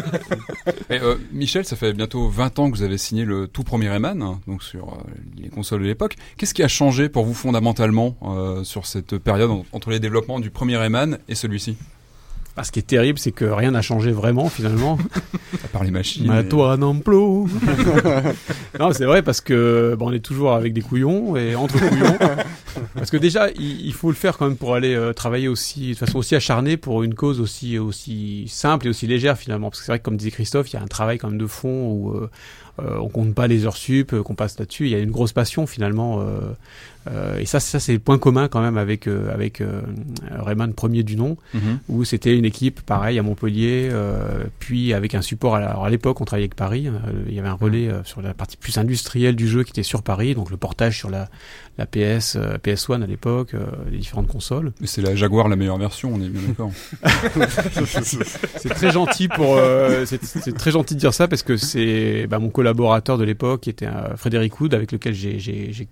[0.88, 3.90] Et, euh, Michel, ça fait bientôt 20 ans que vous avez signé le tout premier
[3.90, 4.96] Rayman, hein, donc sur euh,
[5.36, 6.16] les consoles de l'époque.
[6.38, 10.40] Qu'est-ce qui a changé pour vous fondamentalement euh, sur cette période en- entre les développements
[10.40, 11.76] du premier Rayman et celui-ci?
[12.60, 14.98] Ah, Ce qui est terrible, c'est que rien n'a changé vraiment finalement.
[15.64, 16.26] À part les machines.
[16.26, 17.14] Ma et- toi plus.
[18.78, 22.18] non, c'est vrai parce que bon, on est toujours avec des couillons et entre couillons.
[22.94, 25.90] parce que déjà, il, il faut le faire quand même pour aller euh, travailler aussi
[25.92, 29.70] de façon aussi acharnée pour une cause aussi aussi simple et aussi légère finalement.
[29.70, 31.38] Parce que c'est vrai que comme disait Christophe, il y a un travail quand même
[31.38, 32.30] de fond où euh,
[32.80, 34.86] euh, on compte pas les heures sup euh, qu'on passe là-dessus.
[34.86, 36.20] Il y a une grosse passion finalement.
[36.20, 36.40] euh,
[37.38, 39.82] et ça, ça c'est le point commun quand même avec euh, avec euh,
[40.30, 41.78] Rayman premier du nom Mhm.
[41.88, 45.54] où c'était une équipe pareil à Montpellier, euh, puis avec un support.
[45.56, 46.86] À, alors à l'époque, on travaillait avec Paris.
[46.88, 46.92] euh,
[47.28, 49.82] il y avait un relais euh, sur la partie plus industrielle du jeu qui était
[49.82, 51.28] sur Paris, donc le portage sur la,
[51.78, 54.72] la PS, euh, PS1 à l'époque, euh, les différentes consoles.
[54.80, 56.70] Mais c'est la Jaguar la meilleure version, on est bien d'accord.
[58.56, 62.38] C'est très gentil pour, euh, c'est très gentil de dire ça parce que c'est bah,
[62.38, 65.38] mon collaborateur de l'époque, qui était euh, Frédéric Wood, avec lequel j'ai-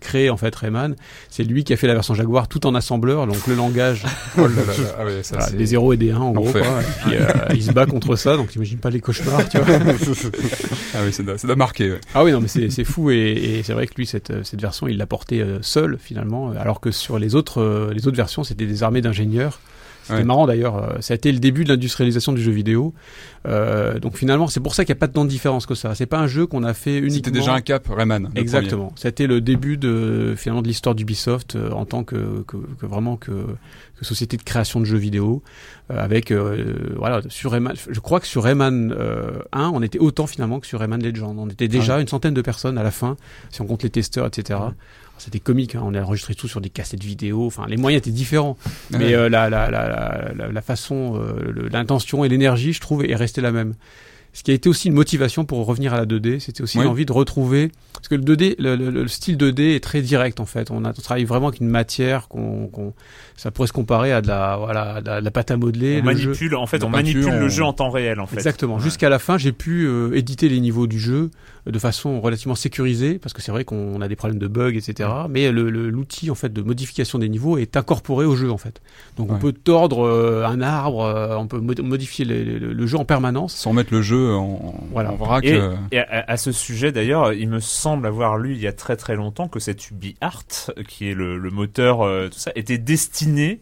[0.00, 0.94] créé en fait Rayman.
[1.30, 4.04] C'est lui qui a fait la version Jaguar tout en assembleur, donc le langage
[4.38, 4.72] Oh là là là.
[4.98, 5.56] Ah ouais, ça voilà, c'est.
[5.56, 6.46] des 0 et des 1 en gros.
[6.46, 6.62] l'enfer.
[6.64, 6.80] Quoi.
[6.80, 9.76] Et puis, euh, il se bat contre ça, donc t'imagines pas les cauchemars, tu vois.
[10.94, 11.90] Ah oui, ça doit, marquer.
[11.92, 12.00] ouais.
[12.14, 14.60] Ah oui, non, mais c'est c'est fou et, et c'est vrai que lui, cette, cette
[14.60, 18.06] version, il l'a portée euh, seul finalement, euh, alors que sur les autres, euh, les
[18.08, 19.60] autres versions, c'était des armées d'ingénieurs.
[20.02, 20.24] C'était Ouais.
[20.24, 22.94] marrant d'ailleurs, euh, ça a été le début de l'industrialisation du jeu vidéo.
[23.48, 25.96] Euh, donc finalement, c'est pour ça qu'il n'y a pas tant de différence que ça.
[25.96, 27.14] C'est pas un jeu qu'on a fait uniquement.
[27.16, 28.30] C'était déjà un cap, Rayman.
[28.36, 28.92] Exactement.
[28.94, 33.16] C'était le début de finalement de l'histoire d'Ubisoft euh, en tant que, que, que vraiment
[33.16, 33.32] que,
[33.98, 35.42] que société de création de jeux vidéo
[35.90, 37.74] euh, avec voilà sur Rayman.
[37.90, 41.34] Je crois que sur Rayman euh, 1, on était autant finalement que sur Rayman Legend.
[41.36, 43.16] On était déjà une centaine de personnes à la fin
[43.50, 44.60] si on compte les testeurs, etc.
[45.18, 45.82] C'était comique, hein.
[45.84, 47.46] on a enregistré tout sur des cassettes vidéo.
[47.46, 48.56] Enfin, les moyens étaient différents,
[48.90, 53.40] mais euh, la, la, la, la, façon, euh, l'intention et l'énergie, je trouve, est restée
[53.40, 53.74] la même.
[54.36, 56.84] Ce qui a été aussi une motivation pour revenir à la 2D, c'était aussi Oui.
[56.84, 60.40] l'envie de retrouver parce que le 2D, le, le- le style 2D est très direct
[60.40, 60.70] en fait.
[60.70, 62.92] On, a, on travaille vraiment avec une matière qu'on, qu'on-
[63.38, 65.56] ça pourrait se comparer à de la, voilà, à de la, de la pâte à
[65.56, 66.02] modeler.
[66.04, 66.26] On le jeu.
[66.28, 68.36] manipule, en fait, on peinture, manipule le on- jeu en temps réel, en fait.
[68.36, 68.74] Exactement.
[68.76, 68.82] Ouais.
[68.82, 71.30] Jusqu'à la fin, j'ai pu euh, éditer les niveaux du jeu
[71.66, 74.74] euh, de façon relativement sécurisée, parce que c'est vrai qu'on a des problèmes de bugs,
[74.76, 75.08] etc.
[75.30, 78.58] Mais le- le- l'outil en fait de modification des niveaux est incorporé au jeu en
[78.58, 78.82] fait.
[79.16, 79.40] Donc on Ouais.
[79.40, 83.06] peut tordre euh, un arbre, euh, on peut mod- modifier le, le- le jeu en
[83.06, 83.54] permanence.
[83.54, 85.12] Sans mettre le jeu en, Voilà.
[85.12, 85.44] en vrac.
[85.44, 85.60] Et,
[85.92, 88.96] et à, à ce sujet d'ailleurs, il me semble avoir lu il y a très
[88.96, 93.60] très longtemps que cette UbiArt, qui est le, le moteur, euh, tout ça, était destiné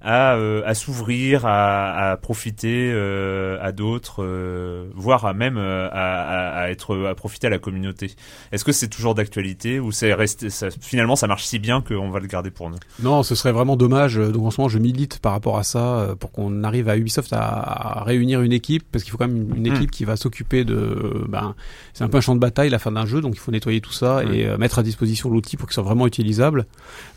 [0.00, 5.88] à, euh, à s'ouvrir, à, à profiter euh, à d'autres, euh, voire à même euh,
[5.90, 8.12] à, à- être à profiter à la communauté.
[8.52, 12.10] Est-ce que c'est toujours d'actualité ou c'est resté ça, finalement ça marche si bien qu'on
[12.10, 12.78] va le garder pour nous?
[13.02, 14.16] Non, ce serait vraiment dommage.
[14.16, 16.96] Donc en ce moment, je milite par rapport à ça euh, pour qu'on arrive à
[16.96, 20.64] Ubisoft à, réunir une équipe, parce qu'il faut quand même une, équipe qui va s'occuper
[20.64, 21.24] de.
[21.28, 21.54] Ben,
[21.92, 23.80] c'est un peu un champ de bataille la fin d'un jeu, donc il faut nettoyer
[23.80, 26.66] tout ça et euh, mettre à disposition l'outil pour qu'il soit vraiment utilisable.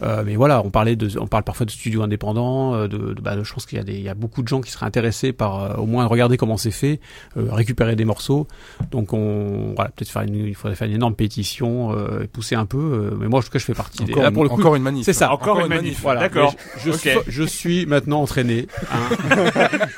[0.01, 2.68] Euh, mais voilà, on parlait de, on parle parfois de studios indépendants.
[2.75, 4.47] Euh, De, de- bah, je pense qu'il y a des, il y a beaucoup de
[4.47, 6.99] gens qui seraient intéressés par euh, au moins regarder comment c'est fait,
[7.37, 8.47] euh, récupérer des morceaux.
[8.91, 12.55] Donc on, voilà, peut-être faire une, il faudrait faire une énorme pétition, euh, et pousser
[12.55, 12.77] un peu.
[12.77, 14.03] euh, mais moi, en tout cas, je fais partie.
[14.03, 15.05] des- Encore, là, une, pour le coup, encore une manif.
[15.05, 15.31] c'est ça.
[15.31, 15.99] Encore, une manif.
[16.01, 16.55] voilà, D'accord.
[16.83, 18.67] Je, suis, je suis maintenant entraîné.
[18.91, 19.39] hein.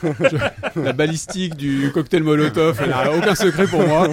[0.20, 4.08] Je- la balistique du cocktail Molotov, elle n'a aucun secret pour moi.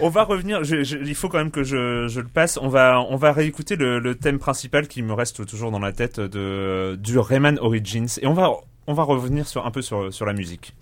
[0.00, 0.64] On va revenir.
[0.64, 2.58] je- je- il faut quand même que je, je le passe.
[2.60, 5.92] On va on va réécouter le, le thème principal qui me reste toujours dans la
[5.92, 8.50] tête de du Rayman Origins et on va
[8.86, 10.74] on va revenir sur un peu sur sur la musique.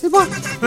[0.00, 0.26] C'est moi.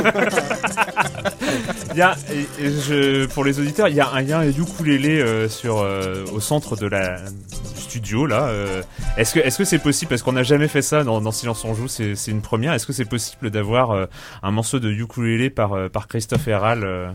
[1.93, 4.33] Il y a, et- et je, pour les auditeurs, il y a un, il y
[4.33, 8.47] a un ukulélé euh, sur, euh, au centre de la du studio là.
[8.49, 8.81] euh.
[9.17, 11.65] est-ce que, est-ce que c'est possible parce qu'on n'a jamais fait ça dans, dans Silence
[11.65, 12.73] on joue, c'est, c'est une première.
[12.73, 14.05] Est-ce que c'est possible d'avoir euh,
[14.43, 17.09] un morceau de ukulélé par euh, par Christophe Herral euh,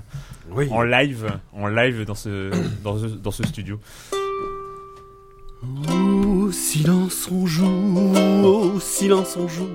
[0.50, 0.68] Oui.
[0.72, 2.50] en live, en live dans ce
[2.82, 3.78] dans ce, dans ce studio?
[5.88, 8.12] Au silence on joue,
[8.44, 9.68] au silence on joue,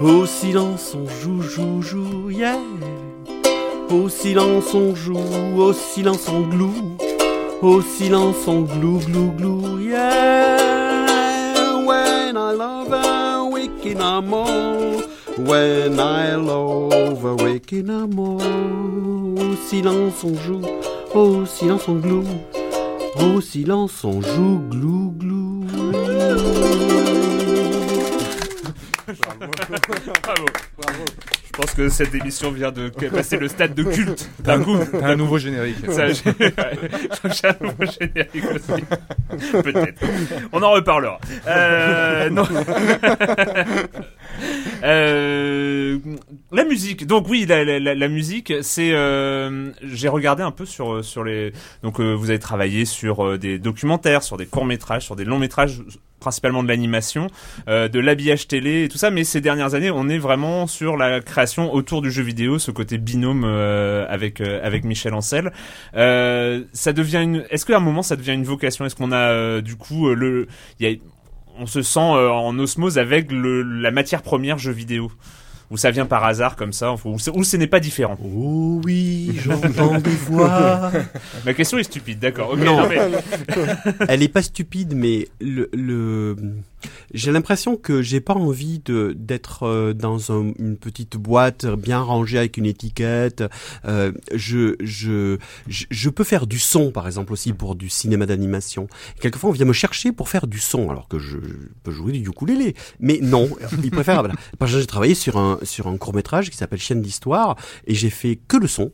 [0.00, 2.58] au silence on joue, joue, joue, yeah.
[3.90, 5.16] Au silence on joue,
[5.56, 6.96] au silence on gloue,
[7.62, 10.56] au silence on glou, glou, glou, yeah.
[11.86, 15.02] When I love a waking all,
[15.38, 18.42] when I love a waking all.
[19.38, 20.62] Au silence on joue,
[21.14, 22.24] au silence on gloue.
[23.18, 25.64] Au silence, on joue glou glou.
[30.22, 31.04] Bravo.
[31.46, 34.78] Je pense que cette émission vient de passer le stade de culte d'un coup.
[34.92, 35.90] T'as un nouveau générique.
[35.90, 38.84] Ça, j'ai j'ai un nouveau générique aussi.
[39.62, 40.02] Peut-être.
[40.52, 41.18] On en reparlera.
[41.46, 42.46] Euh, non.
[44.82, 45.98] Euh,
[46.52, 47.06] la musique.
[47.06, 48.92] Donc oui, la, musique, c'est.
[48.92, 51.52] euh, J'ai regardé un peu sur sur les.
[51.82, 55.38] Donc euh, vous avez travaillé sur des documentaires, sur des courts métrages, sur des longs
[55.38, 55.82] métrages,
[56.20, 57.28] principalement de l'animation,
[57.66, 59.10] de l'habillage télé et tout ça.
[59.10, 62.70] Mais ces dernières années, on est vraiment sur la création autour du jeu vidéo, ce
[62.70, 65.52] côté binôme avec avec Michel Ancel.
[65.94, 67.44] Ça devient une.
[67.50, 68.84] Est-ce qu'à un moment ça devient une vocation?
[68.84, 70.46] Est-ce qu'on a du coup le.
[71.58, 75.10] On se sent euh, en osmose avec le, la matière première jeu vidéo.
[75.70, 79.32] ou ça vient par hasard comme ça, ou, ou ce n'est pas différent Oh oui,
[79.44, 80.92] j'entends des voix.
[81.44, 82.56] Ma question est stupide, d'accord.
[82.56, 82.82] Non.
[82.82, 83.00] non, mais-
[84.08, 86.36] Elle est pas stupide, mais le, le...
[87.14, 92.00] j'ai l'impression que j'ai pas envie de d'être euh, dans un- une petite boîte bien
[92.00, 93.44] rangée avec une étiquette.
[93.84, 98.88] Euh, je, je je peux faire du son, par exemple aussi pour du cinéma d'animation.
[99.20, 101.38] Quelquefois, on vient me chercher pour faire du son, alors que je
[101.82, 102.74] peux jouer du ukulélé.
[103.00, 103.48] Mais non,
[103.82, 104.22] ils préfèrent.
[104.22, 104.34] Voilà.
[104.66, 107.56] J'ai travaillé sur un sur un court métrage qui s'appelle Chaîne d'histoire
[107.86, 108.92] et j'ai fait que le son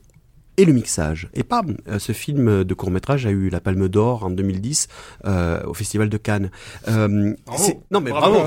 [0.62, 1.28] et le mixage.
[1.34, 4.86] Et bam, euh, ce film de court métrage a eu la Palme d'Or en 2010
[5.26, 6.50] euh, au Festival de Cannes.
[6.88, 8.38] Euh, c'est- non mais bravo,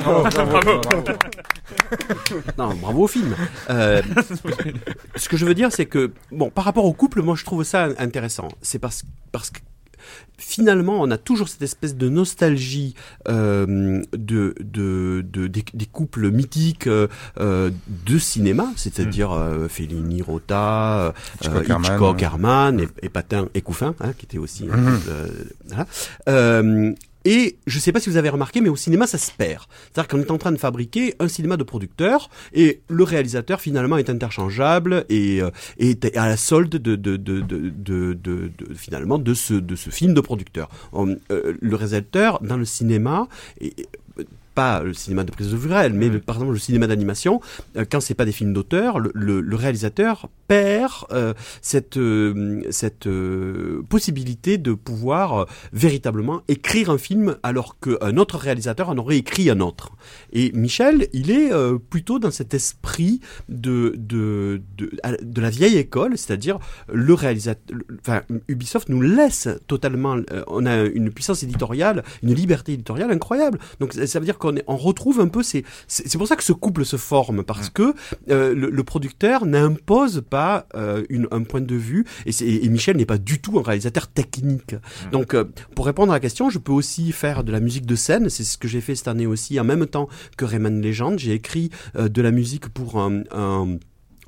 [2.58, 3.36] non bravo au film.
[3.70, 4.02] Euh,
[5.16, 7.64] ce que je veux dire, c'est que bon, par rapport au couple, moi je trouve
[7.64, 8.48] ça intéressant.
[8.62, 9.60] C'est parce parce que
[10.38, 12.94] finalement, on a toujours cette espèce de nostalgie
[13.30, 17.08] euh, de, de, de- des, des couples mythiques euh,
[17.40, 17.70] euh,
[18.06, 22.22] de cinéma, c'est-à-dire euh, Fellini, Rota, Hitchcock, Herman, Hitchcock.
[22.22, 24.68] Herman et, et Patin et Couffin, hein, qui était aussi.
[24.70, 25.28] euh,
[25.68, 25.86] voilà.
[27.26, 29.64] Euh, et je sais pas si vous avez remarqué, mais au cinéma, ça se perd.
[29.94, 33.98] C'est-à-dire qu'on est en train de fabriquer un cinéma de producteur et le réalisateur finalement
[33.98, 35.50] est interchangeable et euh,
[35.80, 40.22] est à la solde de, de, de, de, finalement de ce, de ce film de
[40.22, 40.70] producteur.
[40.94, 43.28] On- euh, le réalisateur dans le cinéma
[44.56, 47.42] pas le cinéma de prise de vue réelle, mais par exemple le cinéma d'animation,
[47.78, 52.62] euh, quand c'est pas des films d'auteur, le, le- le réalisateur perd euh, cette euh,
[52.72, 59.18] cette euh, possibilité de pouvoir véritablement écrire un film alors qu'un autre réalisateur en aurait
[59.18, 59.92] écrit un autre.
[60.32, 61.52] Et Michel, il est
[61.90, 64.90] plutôt dans cet esprit de de de,
[65.22, 66.60] de la vieille école, c'est-à-dire
[66.92, 67.78] le réalisateur.
[68.00, 70.16] Enfin, Ubisoft nous laisse totalement.
[70.48, 73.60] on a une puissance éditoriale, une liberté éditoriale incroyable.
[73.80, 75.64] Donc ça veut dire qu'on on retrouve un peu ces.
[75.88, 77.94] C'est c'est pour ça que ce couple se forme parce que
[78.30, 83.06] euh, le, le producteur n'impose pas euh, une, un point de vue et, Michel n'est
[83.06, 84.76] pas du tout un réalisateur technique.
[85.12, 85.44] Donc euh,
[85.76, 88.30] pour répondre à la question, je peux aussi faire de la musique de scène.
[88.30, 89.60] C'est ce que j'ai fait cette année aussi.
[89.60, 93.78] En même temps que Rayman Legend, j'ai écrit de la musique pour un, un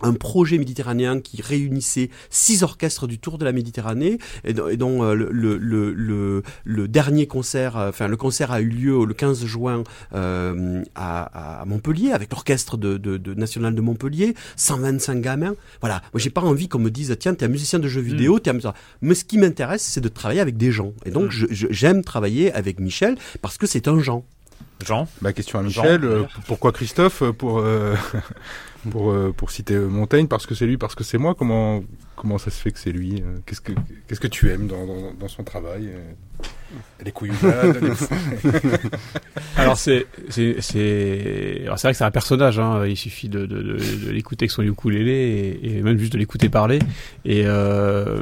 [0.01, 4.77] un projet méditerranéen qui réunissait six orchestres du Tour de la Méditerranée et dont, et
[4.77, 8.67] dont, euh, le, le, le, le, le dernier concert, euh, enfin le concert a eu
[8.69, 9.83] lieu le 15 juin
[10.13, 15.55] euh, à, à Montpellier avec l'orchestre de, de, de national de Montpellier, 125 gamins.
[15.81, 18.39] Voilà, moi j'ai pas envie qu'on me dise tiens t'es un musicien de jeux vidéo,
[18.39, 18.73] t'es un musicien.
[19.01, 22.51] Mais ce qui m'intéresse c'est de travailler avec des gens et donc je- j'aime travailler
[22.53, 24.25] avec Michel parce que c'est un gens.
[24.85, 25.07] Jean?
[25.21, 26.07] Ma question à Michel, Jean.
[26.07, 27.95] euh, pourquoi Christophe pour euh,
[28.89, 31.83] pour euh, pour citer euh, Montaigne parce que c'est lui parce que c'est moi comment
[32.15, 33.73] comment ça se fait que c'est lui euh, qu'est-ce que
[34.07, 35.91] qu'est-ce que tu aimes dans, dans, dans son travail
[37.03, 38.49] les couillonnades les-
[39.55, 42.59] Alors c'est c'est c'est alors c'est vrai que c'est un personnage.
[42.59, 42.85] Hein.
[42.85, 46.17] Il suffit de de, de, de l'écouter avec son ukulélé et, et même juste de
[46.17, 46.79] l'écouter parler.
[47.25, 48.21] Et euh,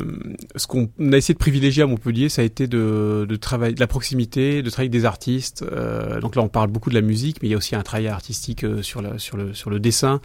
[0.55, 3.79] ce qu'on a essayé de privilégier à Montpellier, ça a été de de travailler de
[3.79, 5.63] la proximité, de travailler avec des artistes.
[5.63, 7.81] Euh, donc là, on parle beaucoup de la musique, mais il y a aussi un
[7.83, 10.21] travail artistique euh, sur la sur le sur le dessin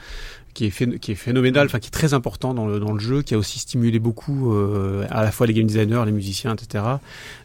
[0.55, 3.23] qui est, qui est phénoménal, enfin qui est très important dans le, dans le jeu,
[3.23, 6.85] qui a aussi stimulé beaucoup euh, à la fois les game designers, les musiciens, etc.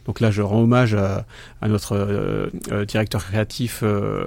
[0.06, 1.24] Donc là, je rends hommage à,
[1.62, 3.82] notre euh, euh, directeur créatif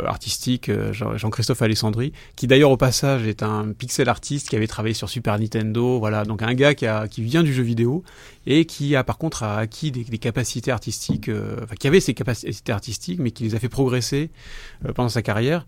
[0.06, 4.94] artistique, Jean- Jean-Christophe Alessandri, qui d'ailleurs au passage est un pixel artiste qui avait travaillé
[4.94, 8.04] sur Super Nintendo, voilà, donc un gars qui, a, qui vient du jeu vidéo
[8.48, 11.30] et qui a par contre a acquis des, des capacités artistiques,
[11.64, 14.30] enfin qui avait ses capacités artistiques, mais qui les a fait progresser
[14.96, 15.66] pendant sa carrière.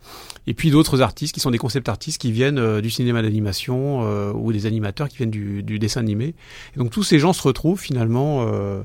[0.47, 4.31] Et puis d'autres artistes qui sont des concept artistes qui viennent du cinéma d'animation euh,
[4.33, 6.33] ou des animateurs qui viennent du, du dessin animé.
[6.75, 8.81] Et donc tous ces gens se retrouvent finalement euh,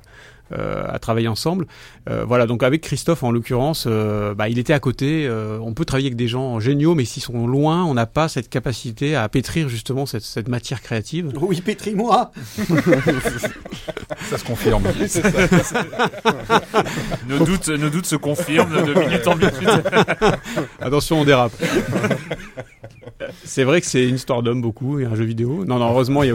[0.53, 1.67] à travailler ensemble.
[2.09, 5.27] Euh, voilà, donc avec Christophe en l'occurrence, euh, bah, il était à côté.
[5.27, 8.29] euh, on peut travailler avec des gens géniaux, mais s'ils sont loin, on n'a pas
[8.29, 11.33] cette capacité à pétrir justement cette, cette matière créative.
[11.47, 12.33] Oui, pétris-moi
[14.29, 14.83] Ça se confirme.
[17.29, 19.55] Nos doutes, nos doutes se confirment de minute en minute.
[20.81, 21.53] Attention, on dérape.
[23.45, 25.65] C'est vrai que c'est une histoire d'homme beaucoup, et un jeu vidéo.
[25.65, 26.35] Non, non, heureusement, il y a.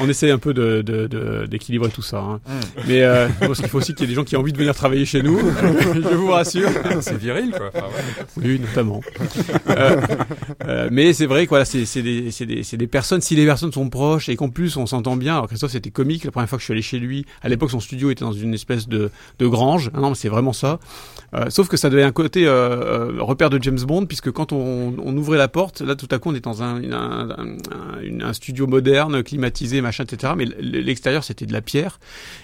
[0.00, 2.18] On essaie un peu de, de, de- d'équilibrer tout ça.
[2.18, 2.40] hein.
[2.88, 4.58] Mais euh, parce qu'il faut aussi qu'il y ait des gens qui ont envie de
[4.58, 5.38] venir travailler chez nous.
[5.94, 6.68] je vous rassure.
[7.00, 7.70] C'est viril, quoi.
[7.74, 8.24] Enfin, ouais.
[8.44, 9.00] Oui, notamment.
[9.68, 10.00] Euh,
[10.66, 13.20] euh, mais c'est vrai que voilà, c'est c'est des, c'est des, c'est des personnes.
[13.20, 15.34] Si les personnes sont proches et qu'en plus on s'entend bien.
[15.34, 17.26] Alors Christophe, c'était comique la première fois que je suis allé chez lui.
[17.42, 19.90] À l'époque, son studio était dans une espèce de, de grange.
[19.94, 20.78] Ah non, mais c'est vraiment ça.
[21.34, 25.16] Euh, sauf que ça devait un côté repère de James Bond, puisque quand on, on
[25.16, 26.80] ouvrait la porte, là tout à coup on est dans un,
[28.20, 29.89] un studio moderne, climatisé, machin.
[29.90, 30.32] Machin, etc.
[30.36, 32.00] Mais l'extérieur, c'était de la pierre.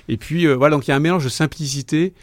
[0.09, 2.15] Et puis, voilà, donc il y a un mélange de simplicité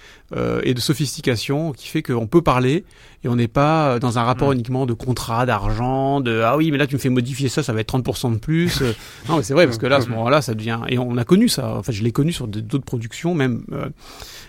[0.63, 2.85] et de sophistication qui fait qu'on peut parler
[3.23, 4.53] et on n'est pas dans un rapport mm.
[4.53, 7.71] uniquement de contrat, d'argent, de ah oui, mais là tu me fais modifier ça, ça
[7.71, 8.81] va être 30% de plus.
[9.29, 11.23] non, mais c'est vrai parce que là, à ce moment-là, ça devient et on a
[11.23, 11.75] connu ça.
[11.75, 13.63] Enfin, je l'ai connu sur d'autres productions, même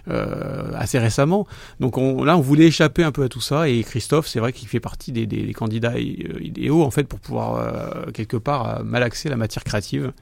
[0.08, 1.46] euh, assez récemment.
[1.80, 4.52] Donc on, là, on voulait échapper un peu à tout ça et Christophe, c'est vrai
[4.52, 8.82] qu'il fait partie des, des, candidats idéaux en fait pour pouvoir euh, quelque part euh,
[8.82, 10.12] malaxer la matière créative.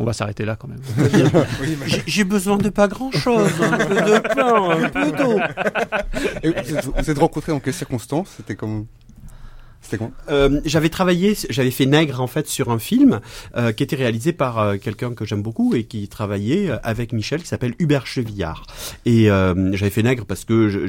[0.00, 0.80] On va s'arrêter là quand même.
[2.06, 5.38] J'ai besoin de pas grand chose, un peu de pain, un peu d'eau.
[6.96, 8.32] Vous êtes rencontrés dans quelles circonstances?
[8.38, 8.86] C'était comme
[10.30, 13.20] euh, J'avais travaillé, j'avais fait Nègre en fait sur un film
[13.56, 17.12] euh, qui était réalisé par euh, quelqu'un que j'aime beaucoup et qui travaillait euh, avec
[17.12, 18.66] Michel qui s'appelle Hubert Chevillard.
[19.06, 19.26] Et
[19.72, 20.86] j'avais fait Nègre parce que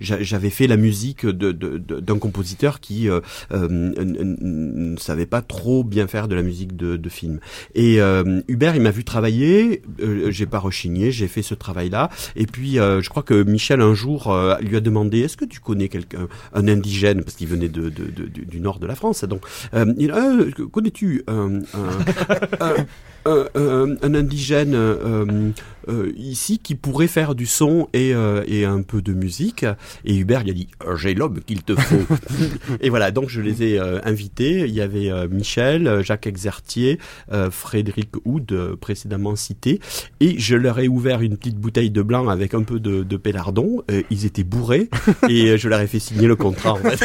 [0.00, 3.08] j'avais fait la musique d'un de, de, compositeur qui
[3.50, 7.40] ne savait pas trop bien faire de la musique de, de film.
[7.74, 7.98] Et
[8.48, 9.82] Hubert, il m'a vu travailler,
[10.28, 12.10] j'ai pas rechigné, j'ai fait ce travail-là.
[12.34, 15.88] Et puis je crois que Michel un jour lui a demandé est-ce que tu connais
[15.88, 19.24] quelqu'un, un indigène parce qu'il venait de, de du, nord de la France.
[19.24, 19.42] Donc,
[19.74, 21.60] euh, euh connais-tu un,
[22.60, 22.74] un,
[23.26, 25.52] indigène euh,
[25.88, 28.12] euh, ici qui pourrait faire du son et,
[28.46, 29.64] et un peu de musique
[30.04, 32.14] Et Hubert il a dit j'ai l'homme qu'il te faut.
[32.80, 34.60] et voilà, donc je les ai invités.
[34.66, 36.98] Il y avait Michel, Jacques Exertier,
[37.50, 39.80] Frédéric Houd précédemment cité,
[40.20, 43.16] et je leur ai ouvert une petite bouteille de blanc avec un peu de, de
[43.16, 43.82] pélardon.
[44.10, 44.88] ils étaient bourrés
[45.28, 46.72] et je leur ai fait signer le contrat.
[46.72, 47.04] En fait.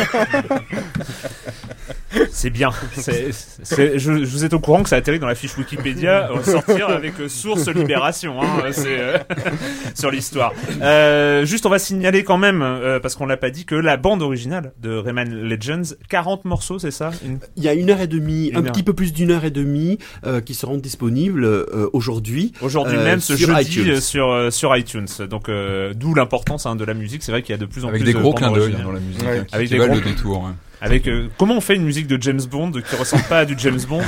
[2.31, 2.71] C'est bien.
[2.95, 6.10] je, je, vous êtes au courant que ça atterrit dans la fiche Wikipédia
[6.43, 8.41] sortir avec euh, source Libération.
[8.41, 9.17] Hein, c'est euh,
[9.95, 10.53] sur l'histoire.
[10.81, 12.65] Euh, juste, on va signaler quand même
[13.01, 16.91] parce qu'on l'a pas dit que la bande originale de Rayman Legends, 40 morceaux, c'est
[16.91, 17.11] ça?
[17.55, 19.97] Il y a une heure et demie, un petit peu plus d'une heure et demie
[20.45, 21.45] qui seront disponibles
[21.93, 22.53] aujourd'hui.
[22.61, 24.01] Aujourd'hui même, ce sur jeudi iTunes.
[24.01, 25.07] sur sur iTunes.
[25.29, 25.49] Donc
[25.95, 27.23] d'où l'importance hein, de la musique.
[27.23, 28.91] C'est vrai qu'il y a de plus en avec plus des gros clins d'œil dans
[28.91, 29.23] la musique.
[29.23, 30.45] Hein, avec des gros détours.
[30.45, 30.55] Hein.
[30.83, 33.53] Avec euh, comment on fait une musique de James Bond qui ressemble pas à du
[33.57, 34.01] James Bond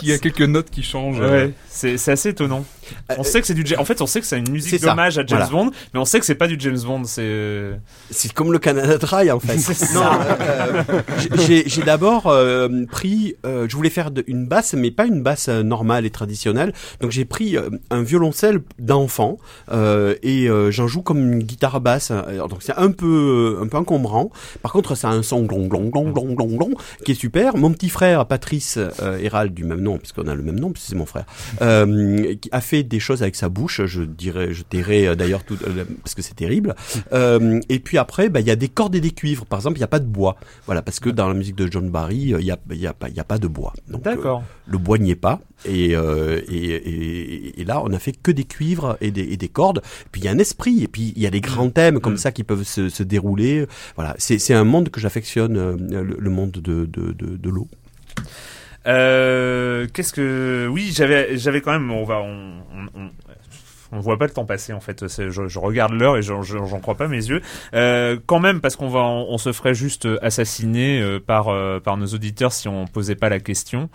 [0.00, 1.18] qui a quelques notes qui changent.
[1.18, 2.64] Ouais, c'est c'est assez étonnant.
[3.16, 5.26] On sait que c'est du en fait on sait que c'est une musique d'hommage à
[5.26, 7.04] James Bond, mais on sait que c'est pas du James Bond.
[7.04, 7.80] C'est
[8.10, 9.56] c'est comme le Canada Dry en fait.
[9.94, 10.02] non,
[10.40, 10.82] euh,
[11.36, 16.10] j'ai d'abord euh, pris, je voulais faire une basse, mais pas une basse normale et
[16.10, 16.72] traditionnelle.
[17.00, 17.56] Donc j'ai pris
[17.90, 19.38] un violoncelle d'enfant
[19.72, 22.10] et j'en joue comme une guitare basse.
[22.10, 24.30] Donc c'est un peu un peu encombrant.
[24.62, 26.74] Par contre, ça a un son glong glong glong glong glong glong
[27.04, 27.56] qui est super.
[27.56, 30.88] Mon petit frère Patrice euh, Hérald du même nom puisqu'on a le même nom puisque
[30.88, 31.24] c'est mon frère
[31.62, 33.84] euh, qui a fait des choses avec sa bouche.
[33.84, 36.74] Je dirais, je tairais euh, d'ailleurs tout euh, parce que c'est terrible.
[37.12, 39.46] Euh, et puis après, bah il y a des cordes et des cuivres.
[39.46, 40.36] Par exemple, il y a pas de bois.
[40.66, 43.08] Voilà parce que dans la musique de John Barry, il y a y a pas
[43.08, 43.72] il y a pas de bois.
[43.88, 44.42] D'accord.
[44.66, 45.40] le bois n'y est pas.
[45.64, 49.48] Et, et, et, et, là, on a fait que des cuivres et des, et des
[49.48, 49.82] cordes.
[50.12, 50.84] Puis il y a un esprit.
[50.84, 52.18] Et puis il y a des grands thèmes comme mm.
[52.18, 53.66] ça qui peuvent se, se dérouler.
[53.96, 57.68] Voilà, c'est un monde que j'affectionne euh, le, monde de, de, de, l'eau.
[58.88, 62.62] Euh, qu'est-ce que oui j'avais j'avais quand même on va on,
[62.94, 63.10] on,
[63.92, 65.06] on voit pas le temps passer en fait.
[65.08, 67.40] Je, je, regarde l'heure et j'en crois pas mes yeux.
[67.74, 71.46] Euh, quand même parce qu'on va, on, se ferait juste assassiner euh, par
[71.82, 73.88] par nos auditeurs si on posait pas la question.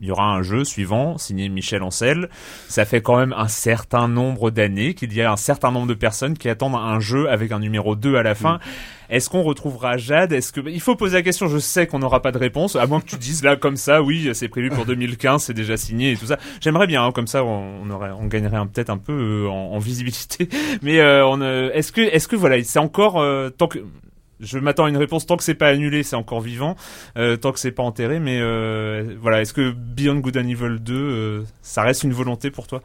[0.00, 2.28] Euh, il y aura un jeu suivant, signé Michel Ancel.
[2.68, 5.94] Ça fait quand même un certain nombre d'années qu'il y a un certain nombre de
[5.94, 8.54] personnes qui attendent un jeu avec un numéro 2 à la fin.
[8.54, 8.60] Mm.
[9.10, 10.32] Est-ce qu'on retrouvera Jade?
[10.32, 12.86] Est-ce que il faut poser la question Je sais qu'on n'aura pas de réponse, à
[12.86, 16.12] moins que tu dises là comme ça, oui, c'est prévu pour 2015, c'est déjà signé
[16.12, 16.38] et tout ça.
[16.60, 20.48] J'aimerais bien, hein, comme ça, on, aurait, on gagnerait peut-être un peu euh, en, visibilité.
[20.82, 23.24] Mais euh, on, euh, est-ce que, est-ce que voilà, c'est encore
[23.56, 23.80] tant que
[24.40, 25.26] je m'attends à une réponse.
[25.26, 26.76] Tant que c'est pas annulé, c'est encore vivant,
[27.16, 28.20] euh, tant que c'est pas enterré.
[28.20, 32.50] Mais euh, voilà, est-ce que Beyond Good and Evil 2, euh, ça reste une volonté
[32.50, 32.82] pour toi?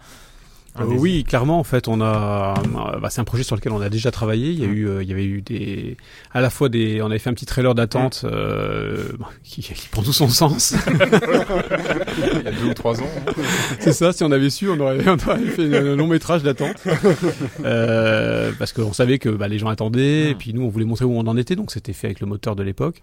[0.80, 3.80] Euh, oui, clairement, en fait, on a, euh, bah, c'est un projet sur lequel on
[3.80, 4.52] a déjà travaillé.
[4.52, 4.74] Il y a mmh.
[4.74, 5.96] eu, euh, il y avait eu des,
[6.34, 8.30] à la fois des, on avait fait un petit trailer d'attente mmh.
[8.32, 9.08] euh,
[9.44, 10.76] qui, qui, prend tout son sens.
[10.88, 13.08] il y a deux ou trois ans.
[13.28, 13.32] Hein.
[13.80, 14.12] C'est ça.
[14.12, 16.76] Si on avait su, on aurait, on aurait fait un long métrage d'attente
[17.66, 20.32] euh, parce qu'on savait que bah, les gens attendaient, mmh.
[20.32, 22.28] et puis nous, on voulait montrer où on en était, donc c'était fait avec le
[22.28, 23.02] moteur de l'époque.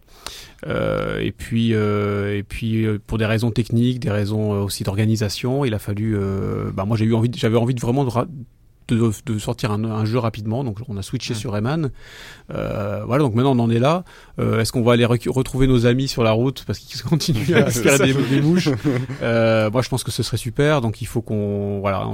[0.66, 5.78] Euh, et puis, et puis, pour des raisons techniques, des raisons aussi d'organisation, il a
[5.78, 6.18] fallu,
[6.74, 8.04] bah, moi, j'ai eu envie, j'avais envie de vraiment
[8.88, 11.90] de, de, sortir un, un, jeu rapidement, donc on a switché sur Rayman.
[12.52, 14.04] Euh, voilà, donc maintenant on en est là.
[14.38, 17.70] Euh, Est-ce qu'on va aller retrouver nos amis sur la route parce qu'ils continuent à
[17.70, 18.68] se faire des, des, mouches
[19.22, 20.80] euh, Moi, je pense que ce serait super.
[20.80, 22.06] Donc il faut qu'on, voilà,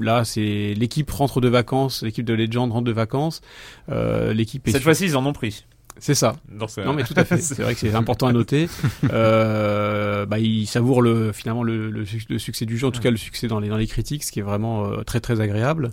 [0.00, 3.40] là c'est l'équipe rentre de vacances, l'équipe de Legend rentre de vacances.
[3.88, 5.64] L'équipe cette fois-ci ils en ont pris.
[5.98, 6.36] C'est ça.
[6.84, 7.38] Non mais tout à fait.
[7.40, 8.68] C'est vrai que c'est important à noter.
[9.10, 13.10] Euh, bah, il savoure le finalement le, le, le succès du jeu, en tout cas
[13.10, 15.92] le succès dans les dans les critiques, ce qui est vraiment euh, très très agréable.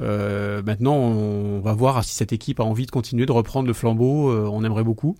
[0.00, 3.74] Euh, maintenant, on va voir si cette équipe a envie de continuer de reprendre le
[3.74, 4.30] flambeau.
[4.30, 5.16] euh, on aimerait beaucoup.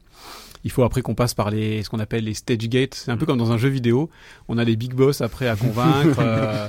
[0.64, 2.94] Il faut après qu'on passe par les ce qu'on appelle les stage gates.
[2.94, 4.08] C'est un peu comme dans un jeu vidéo.
[4.48, 6.16] On a des big boss après à convaincre.
[6.20, 6.68] euh,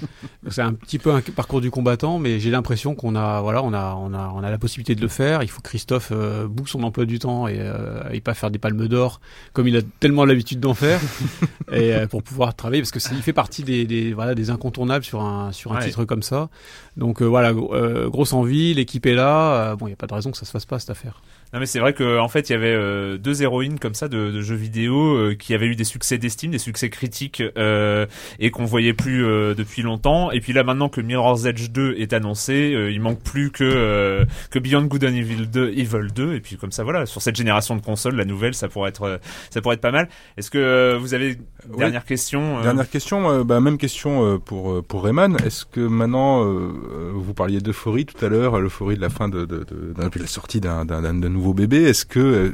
[0.49, 3.73] c'est un petit peu un parcours du combattant, mais j'ai l'impression qu'on a voilà on
[3.73, 5.43] a on a on a la possibilité de le faire.
[5.43, 8.51] Il faut que Christophe euh, boucle son emploi du temps et, euh, et pas faire
[8.51, 9.21] des palmes d'or
[9.53, 10.99] comme il a tellement l'habitude d'en faire
[11.71, 15.05] et euh, pour pouvoir travailler parce que il fait partie des, des voilà des incontournables
[15.05, 15.85] sur un sur un Ouais.
[15.85, 16.49] titre comme ça.
[16.97, 17.73] Donc euh, voilà gro-
[18.09, 19.75] grosse envie, l'équipe est là.
[19.77, 21.21] Bon, il y a pas de raison que ça se fasse pas cette affaire.
[21.53, 24.07] Non mais c'est vrai que en fait il y avait euh, deux héroïnes comme ça
[24.09, 28.05] de, de jeux vidéo euh, qui avaient eu des succès d'estime, des succès critiques euh,
[28.39, 30.31] et qu'on voyait plus euh, depuis longtemps.
[30.31, 33.63] Et puis là maintenant que Mirror's Edge 2 est annoncé, euh, il manque plus que
[33.63, 37.21] euh, que Beyond Good and Evil 2, Evil 2 et puis comme ça voilà sur
[37.21, 39.19] cette génération de consoles la nouvelle ça pourrait être
[39.49, 40.09] ça pourrait être pas mal.
[40.37, 41.37] Est-ce que euh, vous avez
[41.69, 41.77] Ouais.
[41.79, 45.35] dernière question Dernière question, euh, bah, même question euh, pour pour Rayman.
[45.43, 49.63] Est-ce que maintenant, vous parliez d'euphorie tout à l'heure, l'euphorie de la fin de, de,
[49.63, 51.83] de, de la sortie d'un, d'un, d'un- d'un nouveau bébé.
[51.83, 52.51] Est-ce que euh,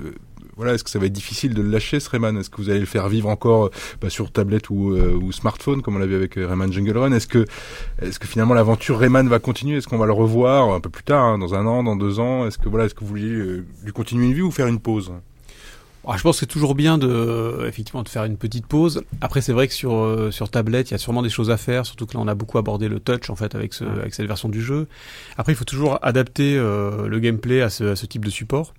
[0.58, 2.38] voilà, est-ce que ça va être difficile de le lâcher ce Rayman?
[2.38, 5.32] Est-ce que vous allez le faire vivre encore euh, bah, sur tablette ou, euh, ou
[5.32, 7.12] smartphone comme on l'a vu avec Rayman Jungle Run?
[7.14, 7.46] Est-ce que
[8.02, 9.78] est-ce que finalement l'aventure Rayman va continuer?
[9.78, 12.20] Est-ce qu'on va le revoir un peu plus tard, hein, dans un an, dans deux
[12.20, 12.46] ans?
[12.46, 14.80] Est-ce que voilà, est-ce que vous vouliez euh, lui continuer une vie ou faire une
[14.80, 15.12] pause?
[16.08, 19.04] Ah, je pense que c'est toujours bien de effectivement de faire une petite pause.
[19.22, 21.58] Après c'est vrai que sur euh, sur tablette, il y a sûrement des choses à
[21.58, 24.14] faire, surtout que là on a beaucoup abordé le touch en fait avec ce avec
[24.16, 24.88] cette version du jeu.
[25.38, 28.74] Après il faut toujours adapter euh, le gameplay à ce à ce type de support.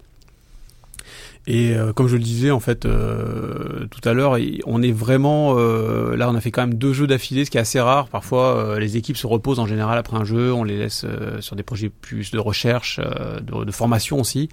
[1.49, 5.57] Et euh, comme je le disais en fait euh, tout à l'heure, on est vraiment
[5.59, 8.07] euh, là on a fait quand même deux jeux d'affilée, ce qui est assez rare.
[8.09, 11.41] Parfois euh, les équipes se reposent en général après un jeu, on les laisse euh,
[11.41, 14.51] sur des projets plus de recherche, euh, de, de formation aussi.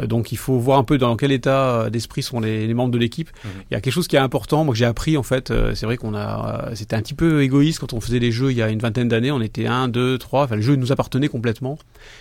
[0.00, 2.74] Euh, donc il faut voir un peu dans quel état euh, d'esprit sont les, les
[2.74, 3.30] membres de l'équipe.
[3.44, 5.74] Il y a quelque chose qui est important, moi que j'ai appris en fait, euh,
[5.74, 8.56] c'est vrai qu'on a, c'était un petit peu égoïste quand on faisait les jeux il
[8.56, 11.28] y a une vingtaine d'années, on était un, deux, trois, enfin le jeu nous appartenait
[11.28, 11.78] complètement.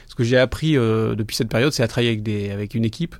[0.08, 3.16] Ce que j'ai appris depuis cette période, c'est à travailler avec des, avec une équipe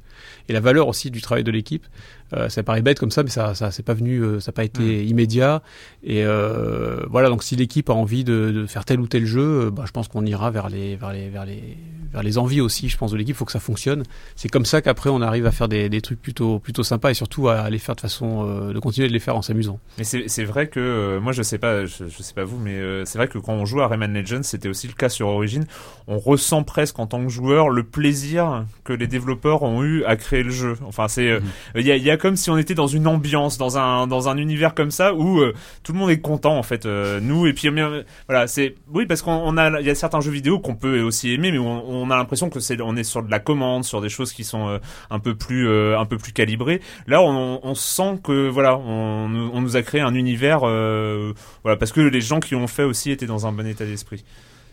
[0.48, 1.86] et la valeur aussi du travail de l'équipe.
[2.34, 4.54] Euh, ça paraît bête comme ça, mais ça, ça c'est pas venu, euh, ça n'a
[4.54, 5.62] pas été immédiat.
[6.04, 9.70] Et euh, voilà, donc si l'équipe a envie de, de faire tel ou tel jeu,
[9.72, 11.78] bah, je pense qu'on ira vers les, vers les, vers les,
[12.12, 12.90] vers les envies aussi.
[12.90, 14.04] Je pense de l'équipe, faut que ça fonctionne.
[14.36, 17.14] C'est comme ça qu'après on arrive à faire des, des trucs plutôt, plutôt sympas et
[17.16, 19.80] surtout à les faire de façon, euh, de continuer de les faire en s'amusant.
[19.98, 22.76] Mais c'est vrai que euh, moi je sais pas, je, je sais pas vous, mais
[22.76, 25.28] euh, c'est vrai que quand on joue à Rayman Legends, c'était aussi le cas sur
[25.28, 25.66] Origin.
[26.08, 30.16] On ressent presque en tant que joueur le plaisir que les développeurs ont eu à
[30.16, 30.76] créer le jeu.
[30.86, 31.40] Enfin, c'est euh,
[31.76, 34.06] il y, a, il y a comme si on était dans une ambiance, dans un
[34.08, 35.54] dans un univers comme ça où euh,
[35.84, 39.06] tout le monde est content en fait, euh, nous et puis euh, voilà, c'est oui
[39.08, 41.58] parce qu'on on a il y a certains jeux vidéo qu'on peut aussi aimer, mais
[41.58, 44.44] on, a l'impression que c'est on est sur de la commande, sur des choses qui
[44.44, 46.82] sont un peu plus un peu plus calibrées.
[47.08, 52.22] Là, on, sent que voilà, on, nous- a créé un univers, voilà, parce que les
[52.22, 54.24] gens qui l'ont fait aussi étaient dans un bon état d'esprit.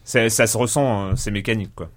[0.06, 1.90] Ça, ça se ressent, euh, c'est mécanique, quoi.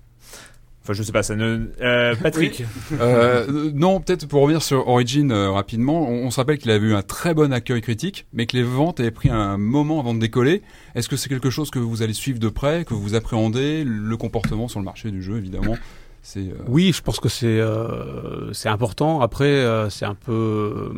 [0.89, 1.67] Enfin, je sais pas, ça ne.
[1.81, 2.63] Euh, Patrick.
[2.99, 6.87] Euh, non, peut-être pour revenir sur Origin euh, rapidement, on, on se rappelle qu'il avait
[6.87, 10.15] eu un très bon accueil critique, mais que les ventes avaient pris un moment avant
[10.15, 10.63] de décoller.
[10.95, 14.17] Est-ce que c'est quelque chose que vous allez suivre de près, que vous appréhendez, le
[14.17, 15.77] comportement sur le marché du jeu, évidemment?
[16.23, 19.21] C'est euh, Oui, je pense que c'est euh, c'est important.
[19.21, 20.31] Après, euh, c'est un peu.
[20.33, 20.89] euh,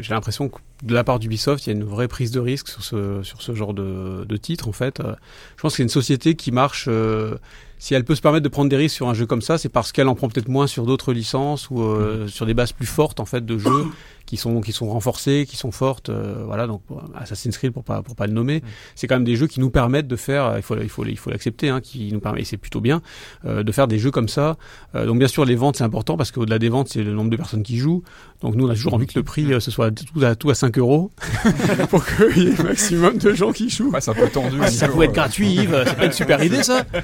[0.00, 2.68] J'ai l'impression que de la part d'Ubisoft, il y a une vraie prise de risque
[2.68, 4.66] sur ce sur ce genre de, de titre.
[4.68, 5.14] En fait, Euh,
[5.56, 6.88] je pense que c'est une société qui marche.
[7.78, 9.68] Si elle peut se permettre de prendre des risques sur un jeu comme ça, c'est
[9.68, 12.86] parce qu'elle en prend peut-être moins sur d'autres licences ou euh, sur des bases plus
[12.86, 13.86] fortes en fait de jeux
[14.26, 16.10] qui sont qui sont renforcées, qui sont fortes.
[16.10, 16.82] euh, voilà, donc
[17.14, 18.62] Assassin's Creed pour pas pour pas le nommer,
[18.94, 20.54] c'est quand même des jeux qui nous permettent de faire.
[20.56, 22.40] Il faut il faut il faut l'accepter, hein, qui nous permet.
[22.40, 23.00] Et c'est plutôt bien
[23.44, 24.56] euh, de faire des jeux comme ça.
[24.94, 27.30] Euh, donc bien sûr, les ventes c'est important parce qu'au-delà des ventes, c'est le nombre
[27.30, 28.02] de personnes qui jouent.
[28.42, 30.50] Donc nous, on a toujours envie que le prix euh, ce soit tout à tout
[30.50, 31.10] à 5 euros
[31.90, 33.90] pour qu'il y ait le maximum de gens qui jouent.
[33.90, 34.58] ouais, c'est un peu tendu.
[34.60, 36.84] Ah, si ça pouvait être euh, gratuit, Yves, c'est pas une super idée ça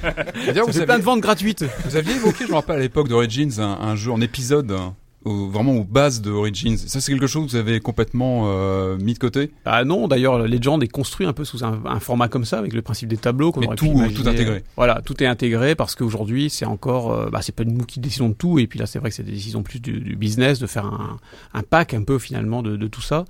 [0.44, 1.64] C'est aviez, plein de ventes gratuites.
[1.84, 4.94] vous aviez évoqué, je me rappelle à l'époque d'Origins, un, un jeu en épisode, hein,
[5.24, 6.76] au- vraiment aux bases de Origins.
[6.76, 9.50] Ça, c'est quelque chose que vous avez complètement euh, mis de côté?
[9.64, 12.72] Ah non, d'ailleurs, Legend est construit un peu sous un, un format comme ça, avec
[12.72, 13.52] le principe des tableaux.
[13.52, 14.14] qu'on aurait tout- pu imaginer.
[14.22, 14.62] tout intégré.
[14.76, 18.28] Voilà, tout est intégré parce qu'aujourd'hui, c'est encore, euh, bah, c'est pas nous qui décidons
[18.30, 18.58] de tout.
[18.58, 20.86] Et puis là, c'est vrai que c'est des décisions plus du, du business, de faire
[20.86, 21.18] un,
[21.54, 23.24] un pack un peu finalement de, de tout ça.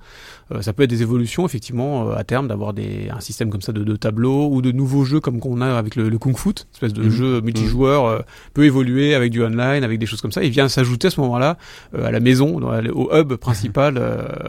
[0.51, 3.61] Euh, ça peut être des évolutions, effectivement, euh, à terme, d'avoir des, un système comme
[3.61, 6.37] ça de, de tableaux ou de nouveaux jeux comme qu'on a avec le, le Kung
[6.37, 7.09] Fu, espèce de Mhm.
[7.09, 8.19] jeu multijoueur, euh,
[8.53, 10.43] peut évoluer avec du online, avec des choses comme ça.
[10.43, 11.57] Il vient s'ajouter à ce moment-là
[11.97, 12.59] à la maison,
[12.93, 14.01] au hub principal.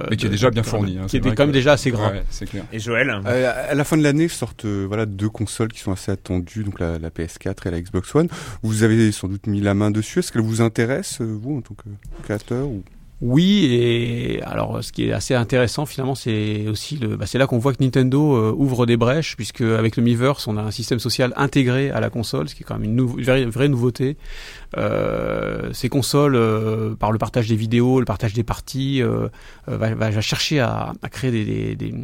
[0.11, 0.99] Mais qui est déjà bien fourni.
[0.99, 2.12] Hein, qui est quand même déjà assez grand.
[2.30, 2.64] c'est clair.
[2.72, 6.64] Et Joël À la fin de l'année sortent voilà deux consoles qui sont assez attendues,
[6.64, 8.28] donc la, la, PS4 et la Xbox One.
[8.62, 10.20] Vous avez sans doute mis la main dessus.
[10.20, 11.89] Est-ce qu'elle vous intéresse, vous, en tant que
[12.22, 12.82] créateur ou...
[13.26, 17.46] Oui, et alors ce qui est assez intéressant finalement, c'est aussi le, bah, c'est là
[17.46, 20.71] qu'on voit que Nintendo euh, ouvre des brèches, puisque avec le Miiverse, on a un
[20.71, 24.18] système social intégré à la console, ce qui est quand même une, vraie, nouveauté.
[24.76, 29.01] Euh, ces consoles, euh, par le partage des vidéos, le partage des parties,
[29.67, 31.30] va, va, chercher à, créer
[31.76, 31.95] des,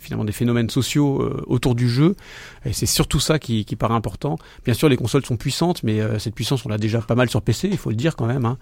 [0.00, 2.16] finalement des phénomènes sociaux autour du jeu,
[2.64, 4.38] et c'est surtout ça qui, qui, paraît important.
[4.64, 7.42] Bien sûr, les consoles sont puissantes, mais cette puissance, on l'a déjà pas mal sur
[7.42, 8.46] PC, il faut le dire quand même.
[8.46, 8.56] Hein.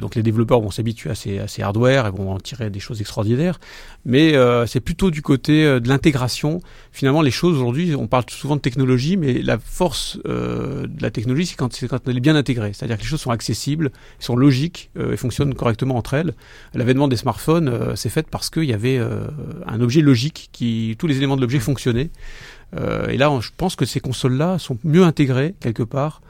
[0.00, 2.80] donc les développeurs vont s'habituer à ces, à ces hardware et vont en tirer des
[2.80, 3.60] choses extraordinaires,
[4.04, 4.34] mais
[4.66, 6.60] c'est plutôt du côté de l'intégration.
[6.92, 11.46] Finalement, les choses aujourd'hui, on parle souvent de technologie, mais la force de la technologie,
[11.46, 12.72] c'est quand, quand elle est bien intégrée.
[12.72, 16.34] C'est-à-dire que les choses sont accessibles, sont logiques euh, et fonctionnent correctement entre elles.
[16.74, 19.26] L'avènement des smartphones euh, s'est fait parce qu'il y avait euh,
[19.66, 22.10] un objet logique qui, tous les éléments de l'objet fonctionnaient.
[23.08, 26.20] et là, je pense que ces consoles-là sont mieux intégrées quelque part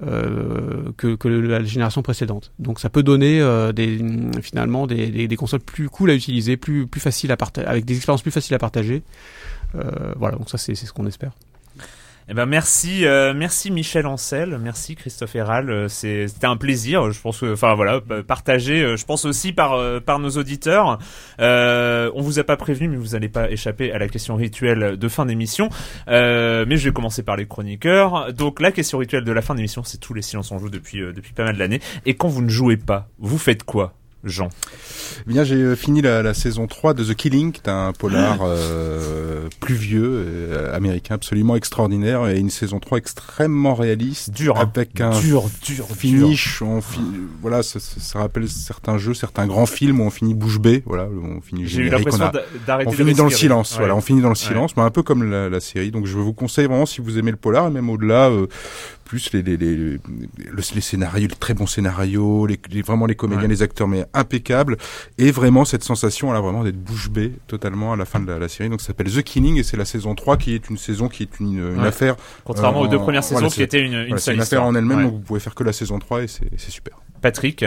[0.00, 2.52] que, que, la génération précédente.
[2.58, 3.40] Donc ça peut donner
[3.74, 3.98] des,
[4.42, 7.96] finalement des, des, consoles plus cool à utiliser, plus, plus faciles à partager, avec des
[7.96, 9.02] expériences plus faciles à partager.
[10.16, 11.32] voilà, donc ça c'est ce qu'on espère.
[12.32, 15.68] Eh ben merci, euh, merci Michel Ancel, merci Christophe Héral.
[15.68, 17.10] Euh, c'était un plaisir.
[17.10, 18.84] Je pense que, enfin voilà, partager.
[18.84, 21.00] Euh, je pense aussi par par nos auditeurs.
[21.40, 25.08] on vous a pas prévenu, mais vous n'allez pas échapper à la question rituelle de
[25.08, 25.70] fin d'émission.
[26.06, 28.32] mais je vais commencer par les chroniqueurs.
[28.32, 31.00] Donc la question rituelle de la fin d'émission, c'est tous les silences on joue depuis
[31.00, 31.80] depuis pas mal d'années.
[32.06, 33.99] Et quand vous ne jouez pas, vous faites quoi?
[34.24, 34.48] Jean
[35.26, 37.92] eh Bien, j'ai euh, fini la, la, saison 3 de The Killing, qui est un
[37.92, 44.62] polar euh, pluvieux, euh, américain, absolument extraordinaire, et une saison 3 extrêmement réaliste, dur, hein.
[44.62, 46.62] avec un dur, dur, finish.
[46.62, 47.00] On fi
[47.40, 51.06] voilà, ça, ça, rappelle certains jeux, certains grands films où on finit bouche bée, voilà,
[51.06, 52.30] on finit J'ai eu l'impression
[52.66, 52.90] d'arrêter.
[52.90, 55.30] On finit dans le silence, voilà, on finit dans le silence, mais un peu comme
[55.30, 55.90] la, la, série.
[55.90, 58.46] Donc, je vous conseille vraiment si vous aimez le polar, et même au-delà, euh,
[59.10, 59.98] plus les les, les,
[60.74, 64.76] les, scénarios, les très bons scénarios, les, vraiment les comédiens, les acteurs, mais impeccables,
[65.18, 68.48] et vraiment cette sensation, là, vraiment d'être bouche bée totalement à la fin de la,
[68.48, 68.70] série.
[68.70, 71.24] Donc ça s'appelle The Killing, et c'est la saison 3 qui est une saison qui
[71.24, 72.14] est une, une affaire.
[72.44, 75.18] Contrairement aux deux premières saisons qui étaient une, une une affaire en elle-même, donc vous
[75.18, 76.94] pouvez faire que la saison 3 et c'est super.
[77.20, 77.64] Patrick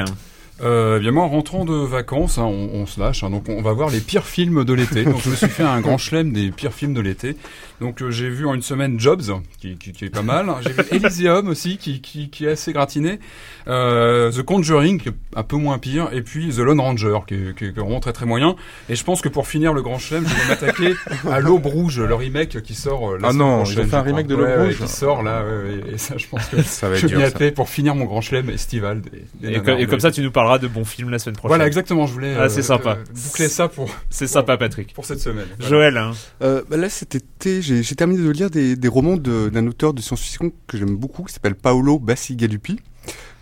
[0.61, 3.61] euh, bien moi, en rentrant de vacances, hein, on, on, se lâche, hein, donc on
[3.61, 5.03] va voir les pires films de l'été.
[5.03, 7.35] Donc je me suis fait un grand chelem des pires films de l'été.
[7.83, 9.23] Donc euh, j'ai vu en une semaine Jobs,
[9.59, 10.49] qui, qui, qui est pas mal.
[10.61, 13.19] J'ai vu Elysium aussi, qui, qui, qui, est assez gratiné.
[13.67, 16.09] Euh, The Conjuring, qui est un peu moins pire.
[16.13, 18.55] Et puis The Lone Ranger, qui est, qui est vraiment très très moyen.
[18.87, 20.93] Et je pense que pour finir le grand chelem, je vais m'attaquer
[21.29, 24.27] à l'Aube Rouge, le remake qui sort euh, la Ah non, prochaine, fait un remake
[24.27, 25.43] de l'Aube Rouge qui sort là.
[25.93, 28.49] et ça, je pense que ça va être je vais pour finir mon grand chelem
[28.49, 29.01] estival.
[29.01, 31.49] Des, des et, et, comme ça, tu nous parleras de bons films la semaine prochaine.
[31.55, 32.07] Voilà, exactement.
[32.07, 32.35] Je voulais.
[32.39, 32.97] Ah, c'est sympa.
[32.99, 33.89] Euh, boucler ça pour.
[34.09, 34.93] C'est sympa, Patrick.
[34.93, 35.47] Pour cette semaine.
[35.59, 35.97] Joël.
[35.97, 36.11] Hein.
[36.41, 40.51] Euh, bah là, cet été, j'ai terminé de lire des, romans d'un auteur de science-fiction
[40.67, 42.79] que j'aime beaucoup, qui s'appelle Paolo Bassigalupi,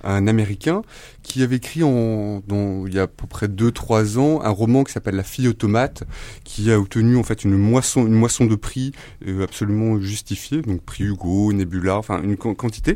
[0.03, 0.81] un Américain
[1.23, 2.41] qui avait écrit en,
[2.87, 6.03] il y a à peu près 2-3 ans un roman qui s'appelle La fille automate,
[6.43, 8.91] qui a obtenu en fait une moisson, une moisson de prix
[9.27, 12.95] euh, absolument justifiée, donc prix Hugo, Nebula, enfin une quantité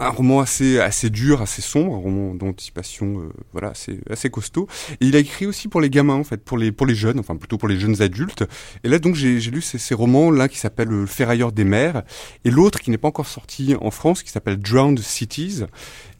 [0.00, 4.68] un roman assez assez dur, assez sombre, un roman d'anticipation, euh, voilà, assez assez costaud.
[5.00, 7.18] Et il a écrit aussi pour les gamins en fait, pour les pour les jeunes,
[7.18, 8.44] enfin plutôt pour les jeunes adultes.
[8.84, 12.02] Et là donc j'ai lu ces, ces romans, l'un qui s'appelle Le Ferrailleur des mers,
[12.44, 15.64] et l'autre qui n'est pas encore sorti en France, qui s'appelle Drowned Cities,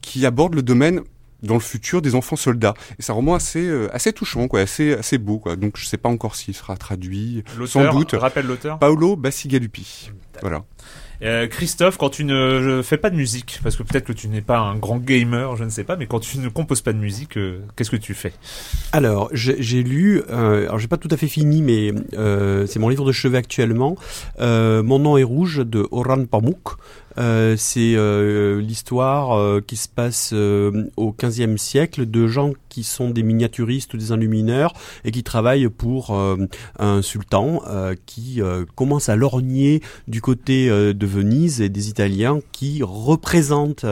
[0.01, 1.03] qui aborde le domaine
[1.43, 2.75] dans le futur des enfants soldats.
[2.99, 5.55] Et c'est un roman assez euh, assez touchant, quoi, assez assez beau, quoi.
[5.55, 7.45] Donc je sais pas encore s'il sera traduit.
[7.67, 8.13] Sans doute.
[8.13, 8.79] Rappelle l'auteur?
[8.81, 10.11] Paolo Bassigalupi.
[10.41, 10.65] Voilà.
[11.23, 14.41] Euh, Christophe, quand tu ne fais pas de musique, parce que peut-être que tu n'es
[14.41, 16.99] pas un grand gamer, je ne sais pas, mais quand tu ne composes pas de
[16.99, 18.33] musique, euh, qu'est-ce que tu fais?
[18.93, 22.89] Alors, j'ai lu, euh, alors j'ai pas tout à fait fini, mais euh, c'est mon
[22.89, 23.97] livre de chevet actuellement.
[24.39, 26.77] mon nom est rouge de Oran Pamuk.
[27.19, 33.11] Euh, c'est euh, l'histoire euh, qui se passe au XVe siècle de gens qui sont
[33.11, 34.73] des miniaturistes ou des enlumineurs
[35.05, 36.17] et qui travaillent pour
[36.79, 37.63] un sultan
[38.07, 38.41] qui
[38.75, 43.87] commence à lorgner du côté de Venise et des Italiens qui représentent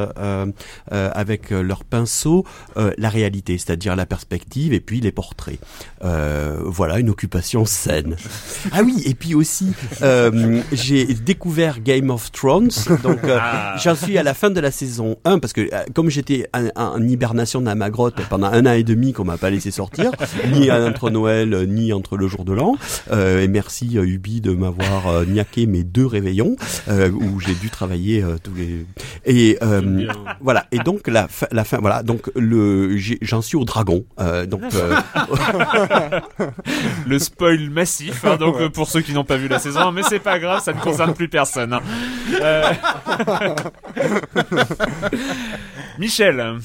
[0.84, 2.44] avec leur pinceau
[2.76, 5.58] la réalité, c'est-à-dire la perspective et puis les portraits.
[6.00, 8.16] voilà une occupation saine.
[8.72, 9.72] Ah oui, et puis aussi
[10.72, 12.70] j'ai découvert Game of Thrones.
[13.02, 13.76] Donc euh, ah.
[13.78, 17.02] j'en suis à la fin de la saison 1 parce que euh, comme j'étais en,
[17.02, 20.10] hibernation dans ma grotte pendant un an et demi qu'on m'a pas laissé sortir,
[20.52, 22.76] ni entre Noël ni entre le jour de l'an.
[23.12, 26.56] Euh, et merci Ubi de m'avoir niaqué mes deux réveillons.
[26.88, 28.86] euh, où j'ai dû travailler euh, tous les
[29.24, 30.06] et euh,
[30.40, 34.46] voilà et donc la fin, la fin voilà donc le j'en suis au dragon euh,
[34.46, 35.00] donc euh,
[37.06, 40.02] Le spoil massif, hein, donc euh, pour ceux qui n'ont pas vu la saison, mais
[40.02, 41.72] c'est pas grave, ça ne concerne plus personne.
[41.72, 41.80] hein.
[42.40, 42.64] Euh,
[45.98, 46.60] Michel,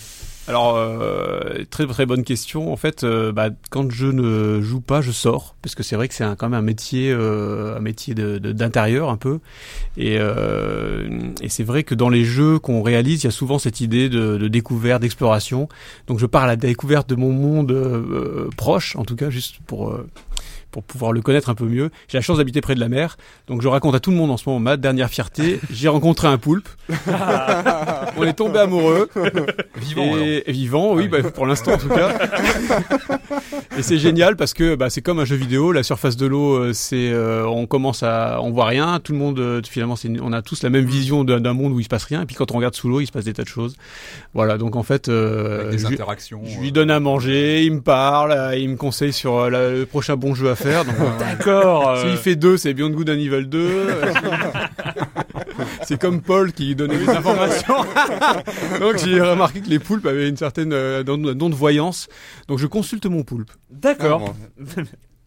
[0.48, 2.74] Alors euh, très très bonne question.
[2.74, 6.08] En fait, euh, bah, quand je ne joue pas, je sors parce que c'est vrai
[6.08, 9.40] que c'est quand même un métier, euh, un métier d'intérieur un peu.
[9.98, 10.18] Et,
[11.48, 14.48] c'est vrai que dans les jeux qu'on réalise, il y a souvent cette idée de,
[14.48, 15.70] découverte, d'exploration.
[16.08, 19.96] Donc je pars à la découverte de mon monde proche, en tout cas, juste pour
[20.72, 21.90] pour pouvoir le connaître un peu mieux.
[22.08, 23.18] J'ai la chance d'habiter près de la mer,
[23.48, 25.60] donc je raconte à tout le monde en ce moment ma dernière fierté.
[25.72, 26.68] J'ai rencontré un poulpe.
[28.18, 29.10] On est tombé amoureux.
[29.78, 32.10] Vivant, et, et vivant, oui, bah, pour l'instant en tout cas.
[33.78, 35.72] et c'est génial parce que bah, c'est comme un jeu vidéo.
[35.72, 39.00] La surface de l'eau, euh, c'est euh, on commence à, on voit rien.
[39.00, 41.54] Tout le monde, euh, finalement, c'est une- on a tous la même vision d'un d'un
[41.54, 42.22] monde où il se passe rien.
[42.22, 43.76] Et puis quand on regarde sous l'eau, il se passe des tas de choses.
[44.34, 46.42] Voilà, donc en fait, euh, Avec des je, lui- interactions.
[46.46, 50.16] je lui donne à manger, il me parle, il me conseille sur la- le prochain
[50.16, 50.61] bon jeu à faire.
[51.02, 51.90] Euh, d'accord.
[51.90, 53.60] euh, S'il fait 2, c'est Beyond Good and Evil 2.
[53.60, 54.14] Euh,
[55.84, 57.76] c'est comme Paul qui donnait les informations.
[58.80, 62.08] Donc j'ai remarqué que les poulpes avaient une certaine euh, don, don de voyance.
[62.48, 63.52] Donc je consulte mon poulpe.
[63.70, 64.36] D'accord.
[64.78, 64.82] Ah,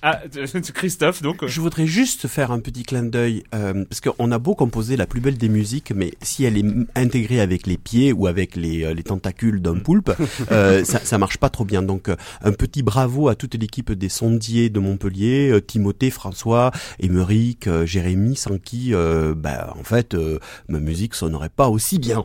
[0.04, 1.42] euh, Christophe, donc.
[1.42, 4.96] euh, Je voudrais juste faire un petit clin d'œil euh, parce qu'on a beau composer
[4.96, 6.64] la plus belle des musiques, mais si elle est
[6.94, 10.12] intégrée avec les pieds ou avec les, euh, les tentacules d'un poulpe,
[10.52, 11.82] euh, ça, ça marche pas trop bien.
[11.82, 12.08] Donc
[12.42, 16.70] un petit bravo à toute l'équipe des sondiers de Montpellier, Timothée, François,
[17.00, 22.24] Émeric, Jérémy, sans qui, euh, bah, en fait, euh, ma musique sonnerait pas aussi bien.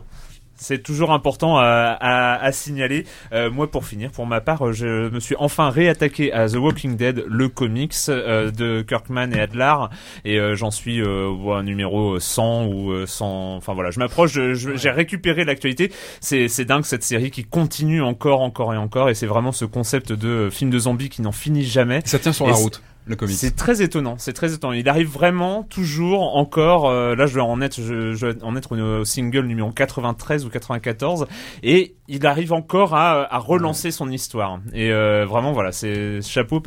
[0.60, 3.06] C'est toujours important à, à, à signaler.
[3.32, 6.56] Euh, moi, pour finir, pour ma part, euh, je me suis enfin réattaqué à The
[6.56, 9.88] Walking Dead, le comics euh, de Kirkman et Adlar,
[10.26, 13.56] et euh, j'en suis euh, au un numéro 100 ou euh, 100.
[13.56, 14.38] Enfin voilà, je m'approche.
[14.52, 15.90] J'ai récupéré l'actualité.
[16.20, 20.12] C'est dingue cette série qui continue encore, encore et encore, et c'est vraiment ce concept
[20.12, 22.02] de euh, film de zombies qui n'en finit jamais.
[22.04, 23.36] Ça tient sur Et la route, le comics.
[23.36, 24.72] C'est très étonnant, c'est très étonnant.
[24.72, 26.88] Il arrive vraiment toujours encore.
[26.88, 30.44] euh, là, je vais en être, je, je vais en être au single numéro 93
[30.46, 31.26] ou 94,
[31.62, 34.60] et il arrive encore à, à relancer son histoire.
[34.72, 36.60] Et euh, vraiment, voilà, c'est chapeau.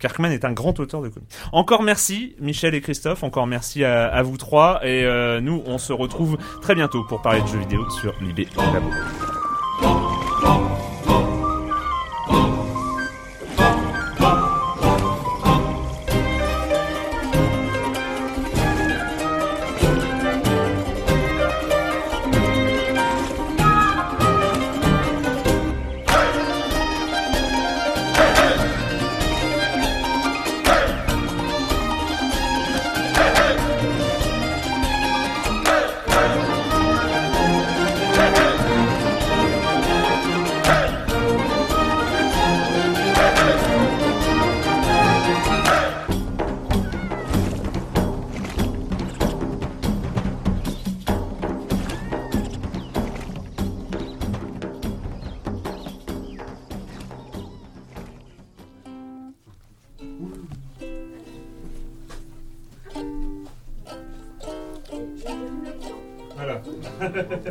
[0.00, 1.28] Kirkman est un grand auteur de comics.
[1.52, 3.22] Encore merci, Michel et Christophe.
[3.22, 4.80] Encore merci à, à vous trois.
[4.84, 8.46] Et euh, nous, on se retrouve très bientôt pour parler de jeux vidéo sur Libé
[8.56, 10.23] Labo.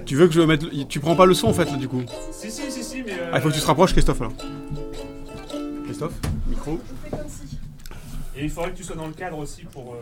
[0.06, 1.88] Tu veux que je mette, le- tu prends pas le son en fait là du
[1.88, 2.02] coup.
[2.32, 3.14] Si, si, si, si, mais.
[3.32, 4.34] Ah, il faut que tu te rapproches, Christophe alors.
[5.86, 6.14] Christophe,
[6.50, 6.80] micro.
[8.36, 9.94] Et il faudrait que tu sois dans le cadre aussi pour.
[9.94, 9.98] euh,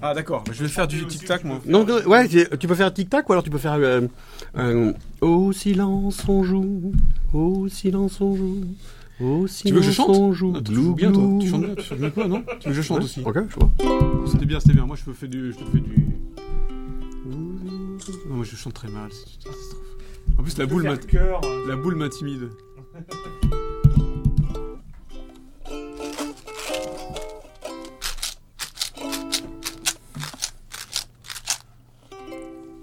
[0.00, 1.60] Ah d'accord, je vais faire du tic tac moi.
[1.66, 4.00] Non, non, ouais, c'est- tu peux faire tic tac ou alors tu peux faire euh,
[4.56, 6.92] euh, au silence on joue,
[7.34, 8.60] au silence on joue,
[9.20, 10.54] au silence Tu veux que je chante on joue.
[10.56, 12.42] Ah, Tu joues bien toi, tu chantes bien, tu chantes bien quoi non?
[12.58, 13.22] Tu veux que je chante aussi?
[13.24, 13.70] Ok, je vois.
[14.26, 14.86] C'était bien, c'était bien.
[14.86, 15.94] Moi je te fais du, je te fais du.
[18.08, 19.80] Non, moi je chante très mal, c'est une catastrophe.
[20.38, 22.50] En plus la boule, euh, la boule m'intimide.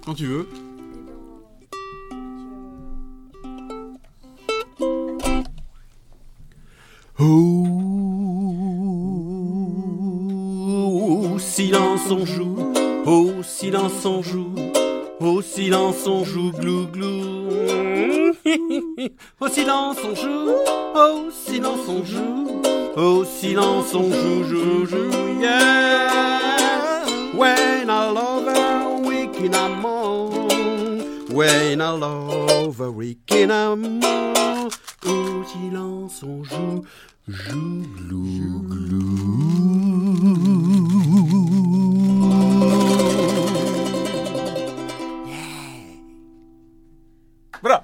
[0.05, 0.47] Quand tu veux.
[10.83, 12.57] Au silence on joue,
[13.05, 14.55] au silence on joue,
[15.21, 17.49] au silence on joue glou glou.
[19.39, 20.51] Au silence on joue,
[20.95, 22.61] au silence on joue,
[22.95, 27.05] au silence on joue, joue, joue, yeah.
[27.33, 30.49] When I love her, waking I'm on.
[31.33, 34.69] When I love her, waking I'm on.
[35.05, 36.85] Au silence on joue,
[37.27, 39.50] joue, glou, glou.
[47.61, 47.83] ブラ